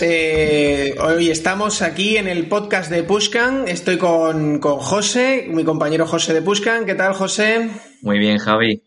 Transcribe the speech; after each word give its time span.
buenas. 0.00 0.02
Eh, 0.02 0.94
hoy 1.00 1.30
estamos 1.30 1.82
aquí 1.82 2.16
en 2.16 2.28
el 2.28 2.48
podcast 2.48 2.90
de 2.90 3.02
Pushcan. 3.02 3.68
Estoy 3.68 3.98
con, 3.98 4.58
con 4.58 4.78
José, 4.78 5.46
mi 5.48 5.64
compañero 5.64 6.06
José 6.06 6.34
de 6.34 6.42
Pushcan. 6.42 6.86
¿Qué 6.86 6.94
tal, 6.94 7.14
José? 7.14 7.70
Muy 8.02 8.18
bien, 8.18 8.38
Javi. 8.38 8.82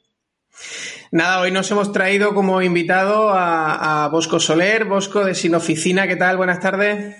Nada, 1.12 1.42
hoy 1.42 1.52
nos 1.52 1.70
hemos 1.72 1.92
traído 1.92 2.34
como 2.34 2.62
invitado 2.62 3.30
a, 3.34 4.10
Bosco 4.12 4.40
Soler, 4.40 4.86
Bosco 4.86 5.24
de 5.24 5.36
Sin 5.36 5.56
Oficina. 5.56 6.08
¿Qué 6.08 6.16
tal? 6.16 6.38
Buenas 6.38 6.60
tardes. 6.60 7.16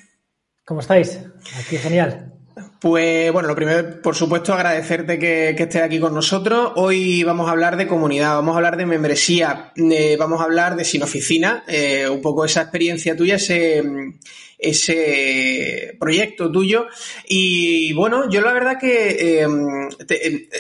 ¿Cómo 0.66 0.80
estáis? 0.80 1.20
Aquí 1.60 1.78
genial. 1.78 2.33
Pues 2.84 3.32
bueno, 3.32 3.48
lo 3.48 3.56
primero, 3.56 4.02
por 4.02 4.14
supuesto, 4.14 4.54
agradecerte 4.54 5.18
que, 5.18 5.52
estés 5.52 5.82
aquí 5.82 6.02
con 6.02 6.14
nosotros. 6.14 6.74
Hoy 6.76 7.24
vamos 7.24 7.48
a 7.48 7.52
hablar 7.52 7.78
de 7.78 7.88
comunidad, 7.88 8.36
vamos 8.36 8.56
a 8.56 8.58
hablar 8.58 8.76
de 8.76 8.86
membresía, 8.86 9.72
eh, 9.78 10.18
vamos 10.20 10.42
a 10.42 10.44
hablar 10.44 10.76
de 10.76 10.84
sin 10.84 11.02
oficina, 11.02 11.64
eh, 11.66 12.10
un 12.10 12.22
poco 12.22 12.44
esa 12.44 12.64
experiencia 12.64 13.16
tuya, 13.16 13.36
ese, 13.36 13.82
ese 14.58 15.96
proyecto 15.98 16.52
tuyo. 16.52 16.88
Y 17.26 17.94
bueno, 17.94 18.30
yo 18.30 18.42
la 18.42 18.52
verdad 18.52 18.78
que 18.78 19.44
eh, 19.46 19.48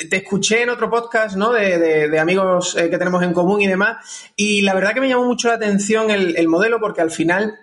te, 0.09 0.16
escuché 0.16 0.62
en 0.62 0.70
otro 0.70 0.90
podcast, 0.90 1.36
¿no? 1.36 1.52
De, 1.52 2.17
amigos 2.17 2.73
que 2.73 2.98
tenemos 2.98 3.22
en 3.22 3.34
común 3.34 3.64
y 3.64 3.67
demás. 3.67 4.31
Y 4.38 4.62
la 4.62 4.73
verdad 4.73 4.94
que 4.94 5.02
me 5.02 5.09
llamó 5.09 5.26
mucho 5.26 5.50
la 5.50 5.55
atención 5.55 6.09
el 6.09 6.48
modelo 6.48 6.80
porque 6.80 7.02
al 7.02 7.12
final 7.12 7.62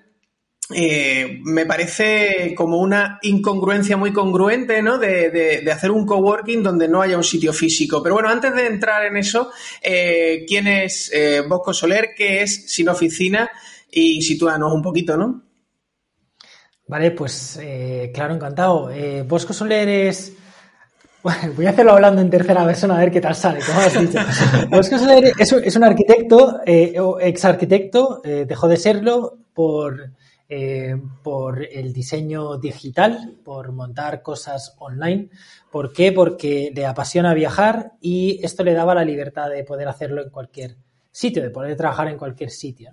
eh, 0.72 1.40
me 1.44 1.66
parece 1.66 2.54
como 2.56 2.78
una 2.78 3.18
incongruencia 3.22 3.96
muy 3.96 4.12
congruente, 4.12 4.82
¿no? 4.82 4.98
De, 4.98 5.68
hacer 5.72 5.90
un 5.90 6.06
coworking 6.06 6.62
donde 6.62 6.88
no 6.88 7.02
haya 7.02 7.16
un 7.16 7.24
sitio 7.24 7.52
físico. 7.52 8.02
Pero 8.02 8.14
bueno, 8.14 8.28
antes 8.28 8.54
de 8.54 8.66
entrar 8.66 9.04
en 9.04 9.16
eso, 9.16 9.50
eh, 9.82 10.44
¿quién 10.46 10.66
es 10.66 11.10
eh, 11.12 11.42
Bosco 11.48 11.72
Soler? 11.72 12.10
¿Qué 12.16 12.42
es 12.42 12.70
Sin 12.70 12.88
Oficina? 12.88 13.50
Y 13.90 14.22
sitúanos 14.22 14.72
un 14.72 14.82
poquito, 14.82 15.16
¿no? 15.16 15.42
Vale, 16.86 17.12
pues 17.12 17.58
claro, 18.12 18.34
encantado. 18.34 18.90
Bosco 19.26 19.52
Soler 19.52 19.88
es... 19.88 20.32
Bueno, 21.22 21.52
voy 21.54 21.66
a 21.66 21.70
hacerlo 21.70 21.92
hablando 21.92 22.22
en 22.22 22.30
tercera 22.30 22.64
persona 22.64 22.96
a 22.96 23.00
ver 23.00 23.10
qué 23.10 23.20
tal 23.20 23.34
sale, 23.34 23.60
como 23.60 23.78
has 23.78 23.92
dicho. 23.92 24.18
Bosco 24.70 24.98
Soler 24.98 25.34
es, 25.38 25.76
un 25.76 25.84
arquitecto, 25.84 26.62
ex 26.64 27.44
arquitecto, 27.44 28.22
dejó 28.24 28.68
de 28.68 28.78
serlo 28.78 29.36
por 29.52 30.12
eh, 30.52 31.00
por 31.22 31.62
el 31.62 31.92
diseño 31.92 32.58
digital, 32.58 33.38
por 33.44 33.70
montar 33.70 34.20
cosas 34.20 34.74
online. 34.80 35.30
¿Por 35.70 35.92
qué? 35.92 36.10
Porque 36.10 36.72
le 36.74 36.86
apasiona 36.86 37.34
viajar 37.34 37.92
y 38.00 38.44
esto 38.44 38.64
le 38.64 38.74
daba 38.74 38.96
la 38.96 39.04
libertad 39.04 39.48
de 39.48 39.62
poder 39.62 39.86
hacerlo 39.86 40.24
en 40.24 40.30
cualquier 40.30 40.76
sitio, 41.12 41.40
de 41.40 41.50
poder 41.50 41.76
trabajar 41.76 42.08
en 42.08 42.18
cualquier 42.18 42.50
sitio. 42.50 42.90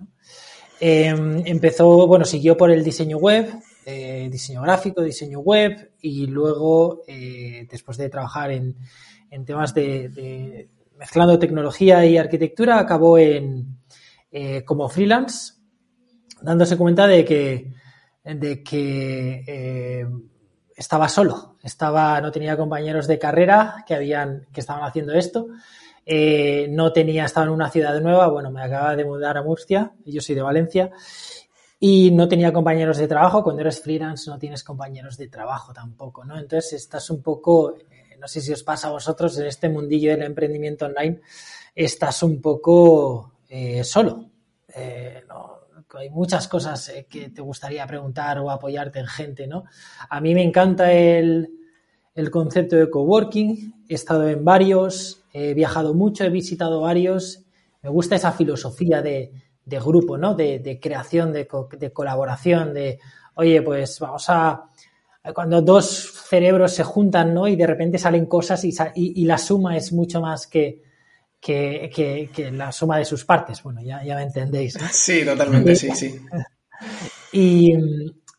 Em, 0.78 1.42
empezó, 1.46 2.06
bueno, 2.06 2.24
siguió 2.24 2.56
por 2.56 2.70
el 2.70 2.84
diseño 2.84 3.16
web, 3.16 3.52
eh, 3.84 4.28
diseño 4.30 4.62
gráfico, 4.62 5.02
diseño 5.02 5.40
web 5.40 5.90
y 6.00 6.28
luego, 6.28 7.02
eh, 7.08 7.66
después 7.68 7.98
de 7.98 8.08
trabajar 8.08 8.52
en, 8.52 8.76
temas 9.44 9.74
de, 9.74 10.68
mezclando 10.96 11.36
tecnología 11.40 12.06
y 12.06 12.18
arquitectura, 12.18 12.78
acabó 12.78 13.18
en, 13.18 13.80
como 14.64 14.88
freelance 14.88 15.57
dándose 16.42 16.76
cuenta 16.76 17.06
de 17.06 17.24
que, 17.24 17.72
de 18.24 18.62
que 18.62 19.44
eh, 19.46 20.06
estaba 20.76 21.08
solo, 21.08 21.56
estaba, 21.62 22.20
no 22.20 22.30
tenía 22.30 22.56
compañeros 22.56 23.06
de 23.06 23.18
carrera 23.18 23.84
que 23.86 23.94
habían, 23.94 24.46
que 24.52 24.60
estaban 24.60 24.84
haciendo 24.84 25.14
esto. 25.14 25.48
Eh, 26.10 26.68
no 26.70 26.92
tenía, 26.92 27.26
estaba 27.26 27.46
en 27.46 27.52
una 27.52 27.70
ciudad 27.70 28.00
nueva, 28.00 28.28
bueno, 28.28 28.50
me 28.50 28.62
acaba 28.62 28.96
de 28.96 29.04
mudar 29.04 29.36
a 29.36 29.42
Murcia, 29.42 29.92
yo 30.06 30.22
soy 30.22 30.34
de 30.34 30.42
Valencia, 30.42 30.90
y 31.78 32.10
no 32.12 32.28
tenía 32.28 32.52
compañeros 32.52 32.96
de 32.96 33.06
trabajo. 33.06 33.42
Cuando 33.42 33.60
eres 33.60 33.82
freelance 33.82 34.30
no 34.30 34.38
tienes 34.38 34.64
compañeros 34.64 35.18
de 35.18 35.28
trabajo 35.28 35.72
tampoco, 35.72 36.24
¿no? 36.24 36.38
Entonces 36.38 36.72
estás 36.72 37.10
un 37.10 37.22
poco, 37.22 37.76
eh, 37.76 38.16
no 38.18 38.26
sé 38.26 38.40
si 38.40 38.52
os 38.52 38.62
pasa 38.62 38.88
a 38.88 38.92
vosotros 38.92 39.38
en 39.38 39.46
este 39.46 39.68
mundillo 39.68 40.10
del 40.12 40.22
emprendimiento 40.22 40.86
online, 40.86 41.20
estás 41.74 42.22
un 42.22 42.40
poco 42.40 43.34
solo. 43.82 44.30
Hay 45.96 46.10
muchas 46.10 46.48
cosas 46.48 46.88
eh, 46.88 47.06
que 47.08 47.30
te 47.30 47.40
gustaría 47.40 47.86
preguntar 47.86 48.38
o 48.38 48.50
apoyarte 48.50 48.98
en 48.98 49.06
gente, 49.06 49.46
¿no? 49.46 49.64
A 50.08 50.20
mí 50.20 50.34
me 50.34 50.42
encanta 50.42 50.92
el, 50.92 51.50
concepto 52.30 52.76
de 52.76 52.90
coworking, 52.90 53.84
he 53.88 53.94
estado 53.94 54.28
en 54.28 54.44
varios, 54.44 55.22
he 55.32 55.54
viajado 55.54 55.94
mucho, 55.94 56.24
he 56.24 56.30
visitado 56.30 56.80
varios, 56.80 57.44
me 57.82 57.88
gusta 57.88 58.16
esa 58.16 58.32
filosofía 58.32 59.00
de, 59.00 59.30
grupo, 59.64 60.18
¿no? 60.18 60.34
De, 60.34 60.78
creación, 60.82 61.32
de, 61.32 61.46
colaboración, 61.46 62.74
de, 62.74 62.98
oye, 63.34 63.62
pues 63.62 64.00
vamos 64.00 64.24
a, 64.28 64.64
cuando 65.32 65.62
dos 65.62 66.12
cerebros 66.28 66.72
se 66.72 66.82
juntan, 66.82 67.32
¿no? 67.32 67.46
Y 67.46 67.54
de 67.54 67.66
repente 67.66 67.98
salen 67.98 68.26
cosas 68.26 68.64
y 68.64 69.24
la 69.24 69.38
suma 69.38 69.76
es 69.76 69.92
mucho 69.92 70.20
más 70.20 70.48
que, 70.48 70.82
que, 71.40 72.50
la 72.52 72.72
suma 72.72 72.98
de 72.98 73.04
sus 73.04 73.24
partes. 73.24 73.62
Bueno, 73.62 73.80
ya, 73.82 74.02
ya 74.04 74.16
me 74.16 74.22
entendéis. 74.22 74.76
Sí, 74.90 75.24
totalmente, 75.24 75.74
sí, 75.74 75.90
sí. 75.94 76.20
Y 77.32 77.74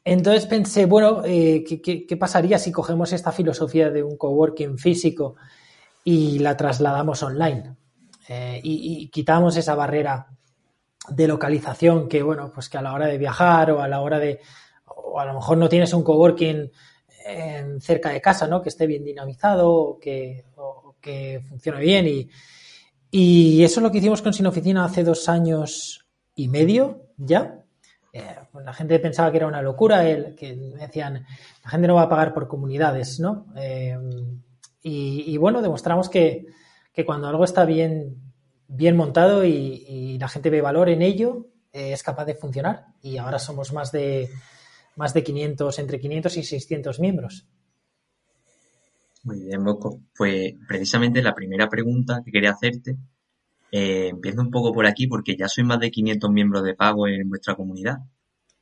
entonces 0.04 0.46
pensé, 0.46 0.86
bueno, 0.86 1.22
eh, 1.26 1.64
¿qué, 1.64 2.18
pasaría 2.18 2.58
si 2.58 2.72
cogemos 2.72 3.14
esta 3.14 3.32
filosofía 3.32 3.90
de 3.90 4.02
un 4.02 4.18
coworking 4.18 4.78
físico 4.78 5.36
y 6.04 6.40
la 6.40 6.58
trasladamos 6.58 7.22
online? 7.22 7.76
Eh, 8.28 8.60
y, 8.64 9.10
quitamos 9.10 9.58
esa 9.58 9.76
barrera 9.76 10.28
de 11.10 11.28
localización 11.28 12.08
que, 12.08 12.24
bueno, 12.24 12.52
pues 12.54 12.70
que 12.70 12.78
a 12.78 12.82
la 12.82 12.94
hora 12.94 13.08
de 13.08 13.18
viajar 13.18 13.72
o 13.72 13.82
a 13.82 13.88
la 13.88 14.02
hora 14.02 14.18
de, 14.18 14.40
o 14.86 15.20
a 15.20 15.26
lo 15.26 15.34
mejor 15.34 15.58
no 15.58 15.70
tienes 15.70 15.94
un 15.94 16.04
coworking 16.04 16.72
cerca 17.80 18.10
de 18.10 18.22
casa, 18.22 18.48
¿no? 18.48 18.62
Que 18.62 18.70
esté 18.70 18.88
bien 18.88 19.04
dinamizado 19.04 19.72
o 19.72 20.00
que, 20.00 20.46
o 20.56 20.96
que 21.00 21.42
funcione 21.48 21.82
bien 21.82 22.08
y, 22.08 22.30
y 23.12 23.64
eso 23.64 23.80
es 23.80 23.84
lo 23.84 23.92
que 23.92 23.98
hicimos 23.98 24.22
con 24.22 24.34
Sin 24.34 24.46
Oficina 24.46 24.86
hace 24.86 25.04
dos 25.04 25.28
años 25.30 26.06
y 26.36 26.48
medio 26.48 27.08
ya. 27.18 27.64
Eh, 28.14 28.36
la 28.64 28.74
gente 28.74 29.00
pensaba 29.00 29.32
que 29.32 29.38
era 29.38 29.48
una 29.48 29.62
locura, 29.62 30.08
el, 30.08 30.36
que 30.36 30.56
decían, 30.56 31.26
la 31.64 31.70
gente 31.70 31.88
no 31.88 31.96
va 31.96 32.04
a 32.04 32.10
pagar 32.10 32.34
por 32.34 32.48
comunidades, 32.48 33.20
¿no? 33.20 33.48
Eh, 33.56 33.98
y, 34.82 35.38
bueno, 35.38 35.62
demostramos 35.62 36.10
que, 36.10 36.46
cuando 37.06 37.28
algo 37.28 37.44
está 37.44 37.66
bien, 37.66 38.16
bien 38.68 38.96
montado 38.96 39.46
y, 39.46 40.18
la 40.20 40.28
gente 40.28 40.50
ve 40.50 40.62
valor 40.62 40.90
en 40.90 41.02
ello, 41.02 41.48
eh, 41.72 41.94
es 41.94 42.04
capaz 42.04 42.26
de 42.26 42.36
funcionar. 42.36 42.88
Y 43.02 43.18
ahora 43.18 43.40
somos 43.40 43.74
más 43.74 43.92
de, 43.92 44.30
más 44.96 45.14
de 45.14 45.24
500, 45.24 45.80
entre 45.80 46.00
500 46.00 46.38
y 46.38 46.44
600 46.44 47.00
miembros. 47.00 47.48
Muy 49.24 49.42
bien, 49.46 49.64
Bosco. 49.64 50.02
Pues 50.16 50.54
precisamente 50.68 51.22
la 51.22 51.36
primera 51.36 51.70
pregunta 51.70 52.22
que 52.24 52.32
quería 52.32 52.52
hacerte, 52.52 52.98
eh, 53.72 54.10
empiezo 54.10 54.42
un 54.42 54.52
poco 54.52 54.74
por 54.74 54.86
aquí 54.86 55.08
porque 55.08 55.36
ya 55.38 55.48
soy 55.48 55.64
más 55.64 55.80
de 55.80 55.92
500 55.92 56.32
miembros 56.32 56.64
de 56.64 56.76
pago 56.76 57.08
en 57.08 57.30
vuestra 57.30 57.56
comunidad. 57.56 57.98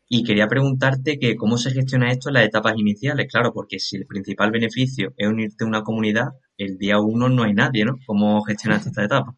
Y 0.10 0.24
quería 0.24 0.48
preguntarte 0.48 1.20
que 1.20 1.36
cómo 1.36 1.58
se 1.58 1.72
gestiona 1.72 2.12
esto 2.12 2.30
en 2.30 2.36
las 2.36 2.46
etapas 2.46 2.76
iniciales, 2.78 3.28
claro, 3.30 3.54
porque 3.54 3.80
si 3.80 3.98
el 3.98 4.06
principal 4.06 4.52
beneficio 4.52 5.14
es 5.18 5.28
unirte 5.28 5.66
a 5.66 5.68
una 5.68 5.84
comunidad, 5.84 6.30
el 6.58 6.78
día 6.78 7.00
uno 7.00 7.30
no 7.30 7.44
hay 7.44 7.54
nadie, 7.54 7.86
¿no? 7.86 7.98
¿Cómo 8.06 8.42
gestionas 8.44 8.88
esta 8.88 9.04
etapa? 9.04 9.36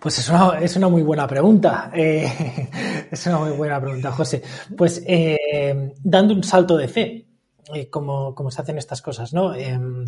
Pues 0.00 0.18
es 0.18 0.28
una, 0.30 0.58
es 0.60 0.76
una 0.76 0.88
muy 0.88 1.02
buena 1.02 1.26
pregunta. 1.28 1.90
Eh, 1.94 2.26
es 3.10 3.26
una 3.26 3.38
muy 3.38 3.50
buena 3.50 3.80
pregunta, 3.80 4.10
José. 4.12 4.42
Pues 4.76 5.02
eh, 5.06 5.92
dando 6.02 6.34
un 6.34 6.42
salto 6.42 6.76
de 6.76 6.88
fe, 6.88 7.26
eh, 7.74 7.88
como, 7.88 8.34
se 8.50 8.62
hacen 8.62 8.78
estas 8.78 9.02
cosas, 9.02 9.32
¿no? 9.32 9.54
Em, 9.54 10.04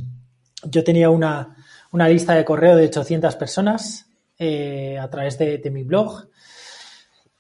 yo 0.65 0.85
tenía 0.85 1.11
una, 1.11 1.57
lista 1.93 2.35
de 2.35 2.45
correo 2.45 2.77
de 2.77 2.87
800 2.87 3.37
personas 3.37 4.07
eh, 4.39 4.99
a 4.99 5.09
través 5.11 5.39
de, 5.39 5.71
mi 5.71 5.83
blog 5.83 6.29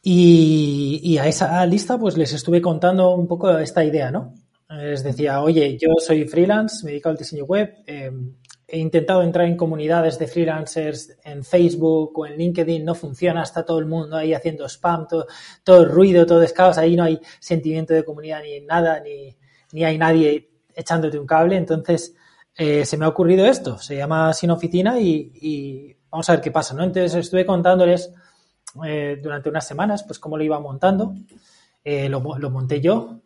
y, 0.02 1.16
a 1.18 1.26
esa 1.26 1.64
lista 1.66 1.98
pues 1.98 2.16
les 2.16 2.32
estuve 2.32 2.60
contando 2.60 3.14
un 3.14 3.26
poco 3.26 3.56
esta 3.58 3.84
idea, 3.84 4.10
¿no? 4.10 4.34
Les 4.68 5.02
decía, 5.02 5.42
oye, 5.42 5.76
yo 5.78 5.90
soy 5.98 6.24
freelance, 6.24 6.84
me 6.84 6.92
dedico 6.92 7.10
al 7.10 7.16
diseño 7.16 7.44
web, 7.44 7.74
em, 7.86 8.34
he 8.72 8.78
intentado 8.78 9.22
entrar 9.22 9.46
en 9.46 9.56
comunidades 9.56 10.18
de 10.18 10.26
freelancers 10.26 11.18
en 11.24 11.44
Facebook 11.44 12.18
o 12.18 12.26
en 12.26 12.38
LinkedIn, 12.38 12.82
no 12.82 12.94
funciona, 12.94 13.42
está 13.42 13.66
todo 13.66 13.78
el 13.78 13.84
mundo 13.84 14.16
ahí 14.16 14.32
haciendo 14.32 14.66
spam, 14.66 15.06
todo, 15.06 15.26
todo 15.62 15.82
el 15.82 15.90
ruido, 15.90 16.24
todo 16.24 16.42
es 16.42 16.54
caos, 16.54 16.78
ahí 16.78 16.96
no 16.96 17.04
hay 17.04 17.20
sentimiento 17.38 17.92
de 17.92 18.02
comunidad 18.02 18.42
ni 18.42 18.60
nada, 18.60 19.00
ni, 19.00 19.36
ni 19.72 19.84
hay 19.84 19.98
nadie 19.98 20.50
echándote 20.74 21.18
un 21.18 21.26
cable. 21.26 21.56
Entonces, 21.56 22.14
eh, 22.56 22.84
se 22.84 22.96
me 22.96 23.04
ha 23.04 23.08
ocurrido 23.08 23.46
esto, 23.46 23.78
se 23.78 23.96
llama 23.96 24.32
Sin 24.34 24.50
Oficina 24.50 25.00
y, 25.00 25.96
vamos 26.10 26.28
a 26.28 26.32
ver 26.32 26.42
qué 26.42 26.50
pasa, 26.50 26.74
¿no? 26.74 26.84
Entonces 26.84 27.14
estuve 27.14 27.46
contándoles 27.46 28.12
eh, 28.84 29.18
durante 29.22 29.48
unas 29.48 29.66
semanas, 29.66 30.02
pues 30.02 30.18
cómo 30.18 30.36
lo 30.36 30.44
iba 30.44 30.60
montando, 30.60 31.14
eh, 31.82 32.08
lo, 32.08 32.20
monté 32.20 32.80
yo. 32.80 33.20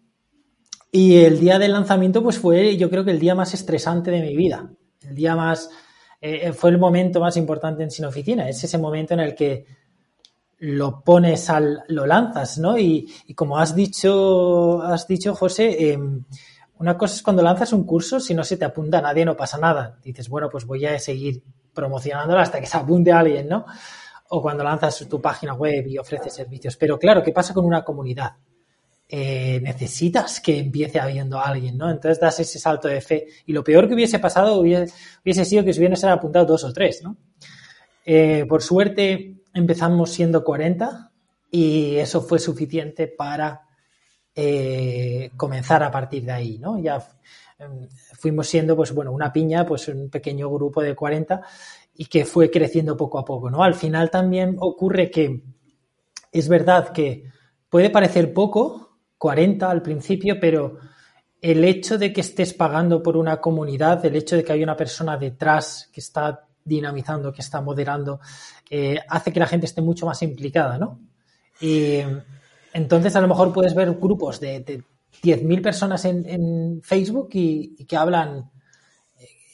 Y 0.92 1.16
el 1.16 1.40
día 1.40 1.58
del 1.58 1.72
lanzamiento, 1.72 2.22
pues 2.22 2.38
fue 2.38 2.76
yo 2.76 2.88
creo 2.88 3.04
que 3.04 3.10
el 3.10 3.18
día 3.18 3.34
más 3.34 3.52
estresante 3.52 4.12
de 4.12 4.22
mi 4.22 4.36
vida, 4.36 4.70
el 5.02 5.14
día 5.14 5.34
más, 5.34 5.70
fue 6.54 6.70
el 6.70 6.78
momento 6.78 7.20
más 7.20 7.36
importante 7.36 7.82
en 7.82 7.90
Sin 7.90 8.04
Oficina, 8.04 8.48
es 8.48 8.62
ese 8.62 8.78
momento 8.78 9.14
en 9.14 9.20
el 9.20 9.34
que 9.34 9.66
lo 10.58 11.02
pones 11.02 11.50
al, 11.50 11.84
lo 11.88 12.06
lanzas, 12.06 12.58
¿no? 12.58 12.78
Y, 12.78 13.12
como 13.34 13.58
has 13.58 13.74
dicho, 13.74 14.82
has 14.82 15.06
dicho, 15.06 15.34
José, 15.34 15.92
em, 15.92 16.24
una 16.78 16.96
cosa 16.96 17.14
es 17.14 17.22
cuando 17.22 17.42
lanzas 17.42 17.72
un 17.72 17.84
curso, 17.84 18.20
si 18.20 18.34
no 18.34 18.44
se 18.44 18.56
te 18.56 18.64
apunta 18.64 18.98
a 18.98 19.02
nadie, 19.02 19.24
no 19.24 19.36
pasa 19.36 19.58
nada. 19.58 19.98
Dices, 20.02 20.28
bueno, 20.28 20.48
pues 20.48 20.64
voy 20.64 20.84
a 20.86 20.98
seguir 20.98 21.42
promocionándolo 21.74 22.40
hasta 22.40 22.60
que 22.60 22.66
se 22.66 22.76
apunte 22.76 23.12
a 23.12 23.20
alguien, 23.20 23.48
¿no? 23.48 23.66
O 24.30 24.42
cuando 24.42 24.64
lanzas 24.64 25.06
tu 25.08 25.20
página 25.20 25.54
web 25.54 25.86
y 25.86 25.98
ofreces 25.98 26.32
servicios. 26.32 26.76
Pero 26.76 26.98
claro, 26.98 27.22
¿qué 27.22 27.32
pasa 27.32 27.54
con 27.54 27.64
una 27.64 27.84
comunidad? 27.84 28.32
Eh, 29.08 29.60
necesitas 29.62 30.40
que 30.40 30.58
empiece 30.58 30.98
habiendo 30.98 31.38
alguien, 31.40 31.78
¿no? 31.78 31.90
Entonces 31.90 32.18
das 32.18 32.40
ese 32.40 32.58
salto 32.58 32.88
de 32.88 33.00
fe. 33.00 33.26
Y 33.46 33.52
lo 33.52 33.62
peor 33.62 33.86
que 33.88 33.94
hubiese 33.94 34.18
pasado 34.18 34.58
hubiese, 34.58 35.44
sido 35.44 35.64
que 35.64 35.72
se 35.72 35.80
hubieran 35.80 36.10
apuntado 36.10 36.44
dos 36.44 36.64
o 36.64 36.72
tres, 36.72 37.02
¿no? 37.02 37.16
Eh, 38.04 38.44
por 38.48 38.62
suerte 38.62 39.36
empezamos 39.56 40.10
siendo 40.10 40.44
40 40.44 41.12
y 41.50 41.96
eso 41.96 42.20
fue 42.20 42.38
suficiente 42.38 43.08
para 43.08 43.62
eh, 44.34 45.30
comenzar 45.36 45.82
a 45.82 45.90
partir 45.90 46.24
de 46.24 46.32
ahí, 46.32 46.58
¿no? 46.58 46.78
Ya 46.78 47.02
em, 47.58 47.88
fuimos 48.14 48.46
siendo, 48.46 48.76
pues 48.76 48.92
bueno, 48.92 49.12
una 49.12 49.32
piña, 49.32 49.64
pues 49.66 49.88
un 49.88 50.10
pequeño 50.10 50.50
grupo 50.50 50.82
de 50.82 50.94
40 50.94 51.42
y 51.94 52.04
que 52.06 52.24
fue 52.24 52.50
creciendo 52.50 52.96
poco 52.96 53.18
a 53.18 53.24
poco, 53.24 53.50
¿no? 53.50 53.62
Al 53.62 53.74
final 53.74 54.10
también 54.10 54.56
ocurre 54.60 55.10
que 55.10 55.42
es 56.30 56.48
verdad 56.48 56.92
que 56.92 57.24
puede 57.70 57.90
parecer 57.90 58.34
poco, 58.34 58.98
40 59.16 59.70
al 59.70 59.80
principio, 59.80 60.36
pero 60.38 60.78
el 61.40 61.64
hecho 61.64 61.96
de 61.96 62.12
que 62.12 62.20
estés 62.20 62.52
pagando 62.52 63.02
por 63.02 63.16
una 63.16 63.40
comunidad, 63.40 64.04
el 64.04 64.16
hecho 64.16 64.36
de 64.36 64.44
que 64.44 64.52
hay 64.52 64.62
una 64.62 64.76
persona 64.76 65.16
detrás 65.16 65.88
que 65.92 66.00
está 66.00 66.46
dinamizando, 66.66 67.32
que 67.32 67.40
está 67.40 67.60
moderando, 67.60 68.20
eh, 68.70 68.98
hace 69.08 69.32
que 69.32 69.40
la 69.40 69.46
gente 69.46 69.66
esté 69.66 69.80
mucho 69.82 70.06
más 70.06 70.22
implicada, 70.22 70.78
¿no? 70.78 71.00
Y 71.60 72.00
entonces, 72.72 73.16
a 73.16 73.20
lo 73.20 73.28
mejor 73.28 73.52
puedes 73.52 73.74
ver 73.74 73.92
grupos 73.94 74.40
de, 74.40 74.82
10.000 75.22 75.62
personas 75.62 76.04
en, 76.04 76.82
Facebook 76.82 77.30
y, 77.32 77.84
que 77.86 77.96
hablan 77.96 78.50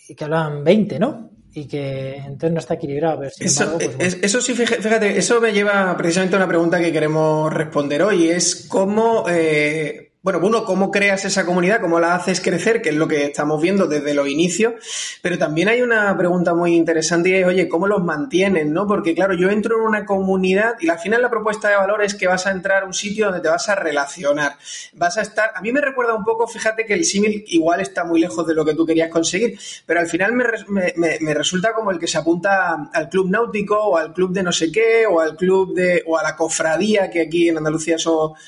y 0.08 0.14
que 0.14 0.24
hablan 0.24 0.64
20, 0.64 0.98
¿no? 0.98 1.30
Y 1.54 1.66
que 1.66 2.16
entonces 2.16 2.52
no 2.52 2.58
está 2.58 2.74
equilibrado. 2.74 3.18
Pues 3.18 3.34
eso, 3.38 4.40
sí, 4.40 4.54
fíjate, 4.54 5.16
eso 5.18 5.40
me 5.40 5.52
lleva 5.52 5.96
precisamente 5.96 6.34
a 6.34 6.38
una 6.38 6.48
pregunta 6.48 6.80
que 6.80 6.92
queremos 6.92 7.52
responder 7.52 8.02
hoy, 8.02 8.28
es 8.28 8.66
cómo 8.68 9.24
eh, 9.28 10.11
bueno, 10.22 10.38
uno, 10.40 10.64
cómo 10.64 10.92
creas 10.92 11.24
esa 11.24 11.44
comunidad, 11.44 11.80
cómo 11.80 11.98
la 11.98 12.14
haces 12.14 12.40
crecer, 12.40 12.80
que 12.80 12.90
es 12.90 12.94
lo 12.94 13.08
que 13.08 13.24
estamos 13.24 13.60
viendo 13.60 13.88
desde 13.88 14.14
los 14.14 14.28
inicios, 14.28 14.74
pero 15.20 15.36
también 15.36 15.68
hay 15.68 15.82
una 15.82 16.16
pregunta 16.16 16.54
muy 16.54 16.76
interesante 16.76 17.30
y 17.30 17.34
es, 17.34 17.46
oye, 17.46 17.68
¿cómo 17.68 17.88
los 17.88 18.04
mantienen? 18.04 18.72
¿no? 18.72 18.86
Porque 18.86 19.16
claro, 19.16 19.34
yo 19.34 19.50
entro 19.50 19.78
en 19.78 19.82
una 19.82 20.06
comunidad 20.06 20.76
y 20.78 20.90
al 20.90 21.00
final 21.00 21.22
la 21.22 21.28
propuesta 21.28 21.68
de 21.70 21.74
valor 21.74 22.04
es 22.04 22.14
que 22.14 22.28
vas 22.28 22.46
a 22.46 22.52
entrar 22.52 22.84
a 22.84 22.86
un 22.86 22.94
sitio 22.94 23.26
donde 23.26 23.40
te 23.40 23.48
vas 23.48 23.68
a 23.68 23.74
relacionar, 23.74 24.52
vas 24.92 25.18
a 25.18 25.22
estar, 25.22 25.50
a 25.56 25.60
mí 25.60 25.72
me 25.72 25.80
recuerda 25.80 26.14
un 26.14 26.24
poco, 26.24 26.46
fíjate 26.46 26.86
que 26.86 26.94
el 26.94 27.04
símil 27.04 27.42
igual 27.48 27.80
está 27.80 28.04
muy 28.04 28.20
lejos 28.20 28.46
de 28.46 28.54
lo 28.54 28.64
que 28.64 28.74
tú 28.74 28.86
querías 28.86 29.10
conseguir, 29.10 29.58
pero 29.86 29.98
al 29.98 30.06
final 30.06 30.32
me, 30.34 30.94
me, 30.96 31.34
resulta 31.34 31.72
como 31.72 31.90
el 31.90 31.98
que 31.98 32.06
se 32.06 32.18
apunta 32.18 32.90
al 32.92 33.08
club 33.08 33.28
náutico 33.28 33.76
o 33.76 33.96
al 33.96 34.12
club 34.12 34.32
de 34.32 34.44
no 34.44 34.52
sé 34.52 34.70
qué 34.70 35.04
o 35.04 35.18
al 35.18 35.36
club 35.36 35.74
de, 35.74 36.04
o 36.06 36.16
a 36.16 36.22
la 36.22 36.36
cofradía, 36.36 37.10
que 37.10 37.22
aquí 37.22 37.48
en 37.48 37.58
Andalucía 37.58 37.96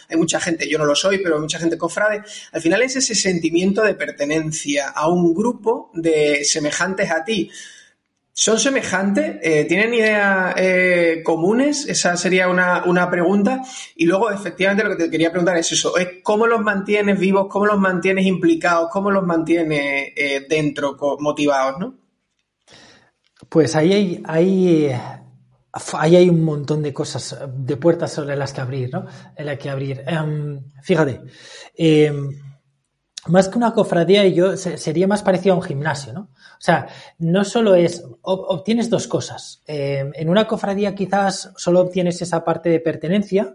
hay 0.09 0.17
mucha 0.17 0.39
gente, 0.39 0.69
yo 0.69 0.79
no 0.79 0.85
lo 0.85 0.95
soy, 0.95 1.19
pero 1.19 1.35
hay 1.35 1.41
mucha 1.41 1.59
gente 1.59 1.64
de 1.71 1.79
cofrade, 1.79 2.23
al 2.53 2.61
final 2.61 2.83
es 2.83 2.97
ese 2.97 3.15
sentimiento 3.15 3.83
de 3.83 3.95
pertenencia 3.95 4.89
a 4.89 5.09
un 5.09 5.35
grupo 5.35 5.91
de 5.95 6.45
semejantes 6.45 7.11
a 7.11 7.25
ti. 7.25 7.51
¿Son 8.37 8.59
semejantes? 8.59 9.37
Eh, 9.43 9.65
¿Tienen 9.65 9.95
ideas 9.95 10.55
eh, 10.57 11.23
comunes? 11.25 11.87
Esa 11.87 12.17
sería 12.17 12.49
una, 12.49 13.09
pregunta. 13.09 13.63
Y 13.95 14.07
luego, 14.07 14.29
efectivamente, 14.29 14.83
lo 14.83 14.97
que 14.97 15.05
te 15.05 15.11
quería 15.11 15.31
preguntar 15.31 15.57
es 15.57 15.71
eso, 15.71 15.97
es 15.97 16.09
cómo 16.21 16.49
los 16.49 16.61
mantienes 16.61 17.17
vivos, 17.17 17.47
cómo 17.49 17.67
los 17.67 17.79
mantienes 17.79 18.27
implicados, 18.27 18.91
cómo 18.91 19.13
los 19.13 19.23
mantienes 19.25 20.13
eh, 20.17 20.47
dentro, 20.49 20.97
motivados, 21.21 21.79
¿no? 21.79 21.95
Pues 23.49 23.77
ahí 23.77 24.21
hay 24.25 24.91
ahí 25.99 26.17
hay 26.17 26.29
un 26.29 26.45
montón 26.45 26.83
de 26.83 26.93
cosas, 26.93 27.37
de 27.53 27.77
puertas 27.77 28.13
sobre 28.13 28.37
las 28.37 28.53
que 28.53 28.61
abrir, 28.61 28.93
¿no? 28.93 29.07
En 29.37 29.47
las 29.47 29.59
que 29.59 29.71
abrir. 29.71 30.05
Em, 30.07 30.63
fíjate, 30.83 31.21
em, 31.77 32.31
más 33.27 33.49
que 33.49 33.59
una 33.59 33.73
cofradía, 33.73 34.27
yo 34.29 34.57
sería 34.57 35.07
más 35.07 35.23
parecido 35.23 35.55
a 35.55 35.59
un 35.59 35.63
gimnasio, 35.63 36.13
¿no? 36.13 36.21
O 36.21 36.61
sea, 36.61 36.89
no 37.19 37.45
solo 37.45 37.75
es, 37.75 38.05
obtienes 38.23 38.91
dos 38.91 39.09
cosas. 39.09 39.63
Em, 39.67 40.13
en 40.15 40.29
una 40.29 40.47
cofradía 40.47 40.95
quizás 40.95 41.53
solo 41.57 41.81
obtienes 41.81 42.21
esa 42.23 42.45
parte 42.45 42.69
de 42.69 42.81
pertenencia. 42.81 43.55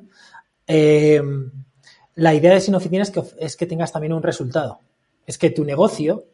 la 2.15 2.33
idea 2.33 2.53
de 2.53 2.61
Sin 2.61 2.75
Oficina 2.75 3.03
es 3.03 3.11
es 3.39 3.55
que 3.55 3.65
tengas 3.65 3.91
también 3.91 4.13
un 4.13 4.21
resultado. 4.21 4.81
Es 5.25 5.37
que 5.37 5.49
tu 5.49 5.63
negocio 5.63 6.25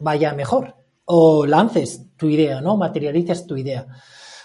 vaya 0.00 0.34
mejor 0.34 0.74
o 1.04 1.46
lances 1.46 2.04
tu 2.16 2.28
idea, 2.28 2.60
¿no? 2.60 2.76
Materialices 2.76 3.46
tu 3.46 3.56
idea. 3.56 3.86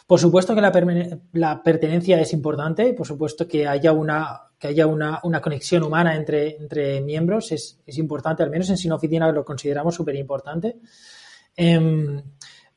Por 0.06 0.20
supuesto 0.20 0.54
que 0.54 0.62
la, 0.62 1.64
pertenencia 1.64 2.20
es 2.20 2.34
importante, 2.34 2.94
por 2.94 3.08
supuesto 3.08 3.48
que 3.48 3.68
haya 3.68 3.94
una, 3.94 4.42
que 4.60 4.68
haya 4.68 4.86
una, 4.86 5.22
conexión 5.42 5.84
humana 5.84 6.16
entre, 6.16 6.58
entre 6.58 7.02
miembros 7.02 7.52
es, 7.52 7.80
importante, 7.98 8.44
al 8.44 8.50
menos 8.50 8.70
en 8.70 8.78
Sinoficina 8.78 9.32
lo 9.32 9.46
consideramos 9.46 9.96
súper 9.96 10.16
importante. 10.16 10.78
Em, 11.56 12.22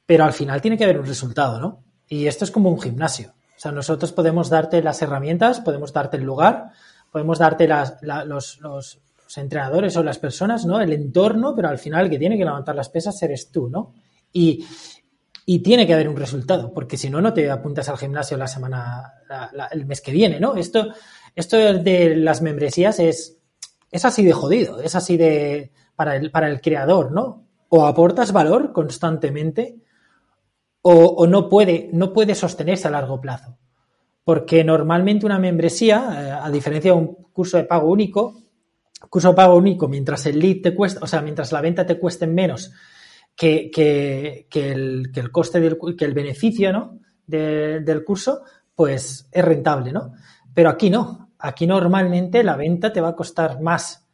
pero 0.05 0.25
al 0.25 0.32
final 0.32 0.61
tiene 0.61 0.78
que 0.78 0.84
haber 0.84 1.00
un 1.00 1.06
resultado, 1.06 1.58
¿no? 1.58 1.82
Y 2.08 2.26
esto 2.26 2.44
es 2.44 2.52
como 2.52 2.70
un 2.70 2.81
gimnasio. 2.81 3.34
O 3.56 3.58
sea, 3.58 3.73
nosotros 3.73 4.12
podemos 4.12 4.49
darte 4.49 4.82
las 4.82 5.02
herramientas, 5.02 5.61
podemos 5.61 5.93
darte 5.93 6.19
el 6.19 6.23
lugar, 6.23 6.70
podemos 7.11 7.38
darte 7.38 7.69
los, 7.69 8.61
los, 8.61 9.00
entrenadores 9.37 9.96
o 9.96 10.05
las 10.05 10.19
personas, 10.19 10.64
¿no? 10.64 10.81
El 10.81 10.93
entorno, 10.93 11.55
pero 11.56 11.69
al 11.69 11.78
final 11.78 12.05
el 12.05 12.11
que 12.11 12.19
tiene 12.19 12.38
que 12.38 12.44
levantar 12.44 12.76
las 12.76 12.88
pesas 12.88 13.20
eres 13.23 13.50
tú, 13.50 13.69
¿no? 13.69 13.94
Y, 14.32 14.64
y 15.48 15.60
tiene 15.60 15.87
que 15.87 15.94
haber 15.94 16.08
un 16.08 16.16
resultado, 16.16 16.75
porque 16.75 16.96
si 16.96 17.08
no, 17.08 17.20
no 17.20 17.32
te 17.32 17.48
apuntas 17.48 17.88
al 17.88 17.96
gimnasio 17.96 18.37
la 18.37 18.48
semana, 18.48 19.14
el 19.70 19.87
mes 19.87 20.00
que 20.00 20.10
viene, 20.10 20.40
¿no? 20.40 20.56
Esto, 20.56 20.88
esto 21.37 21.56
de 21.56 22.16
las 22.16 22.43
membresías 22.43 22.98
es, 22.98 23.38
es 23.93 24.04
así 24.04 24.25
de 24.25 24.32
jodido, 24.32 24.81
es 24.81 24.96
así 24.96 25.16
de, 25.16 25.70
para 25.94 26.16
el, 26.16 26.32
para 26.32 26.49
el 26.50 26.61
creador, 26.61 27.12
¿no? 27.12 27.47
O 27.68 27.87
aportas 27.87 28.32
valor 28.32 28.73
constantemente 28.73 29.76
o, 30.82 31.26
no, 31.26 31.49
puede, 31.49 31.90
no 31.92 32.12
puede 32.12 32.35
sostenerse 32.35 32.88
a 32.88 32.92
largo 32.92 33.20
plazo. 33.20 33.56
Porque 34.25 34.62
normalmente 34.64 35.26
una 35.26 35.38
membresía, 35.38 36.11
eh, 36.12 36.40
a 36.42 36.50
diferencia 36.50 36.92
de 36.92 36.99
un 36.99 37.14
curso 37.32 37.56
de 37.56 37.64
pago 37.64 37.88
único, 37.88 38.35
curso 39.09 39.28
de 39.28 39.35
pago 39.35 39.56
único, 39.56 39.88
mientras 39.88 40.26
el 40.26 40.38
lead 40.38 40.62
te 40.62 40.75
cuesta, 40.75 41.00
o 41.02 41.06
sea, 41.06 41.23
mientras 41.23 41.50
la 41.52 41.61
venta 41.61 41.87
te 41.87 41.99
cueste 41.99 42.26
menos 42.26 42.73
que, 43.37 43.71
que, 43.71 44.47
el, 44.73 45.11
que 45.12 45.21
el, 45.21 45.31
coste 45.31 45.61
del 45.61 45.78
que 45.97 46.05
el 46.05 46.14
beneficio 46.14 46.73
¿no? 46.73 46.99
del 47.26 48.05
curso 48.05 48.43
pues 48.75 49.28
es 49.31 49.45
rentable, 49.45 49.93
¿no? 49.93 50.12
Pero 50.52 50.71
aquí 50.71 50.90
no. 50.90 51.33
Aquí 51.38 51.66
normalmente 51.66 52.43
la 52.43 52.57
venta 52.57 52.93
te 52.93 53.00
va 53.00 53.09
a 53.09 53.16
costar 53.16 53.61
más 53.61 54.07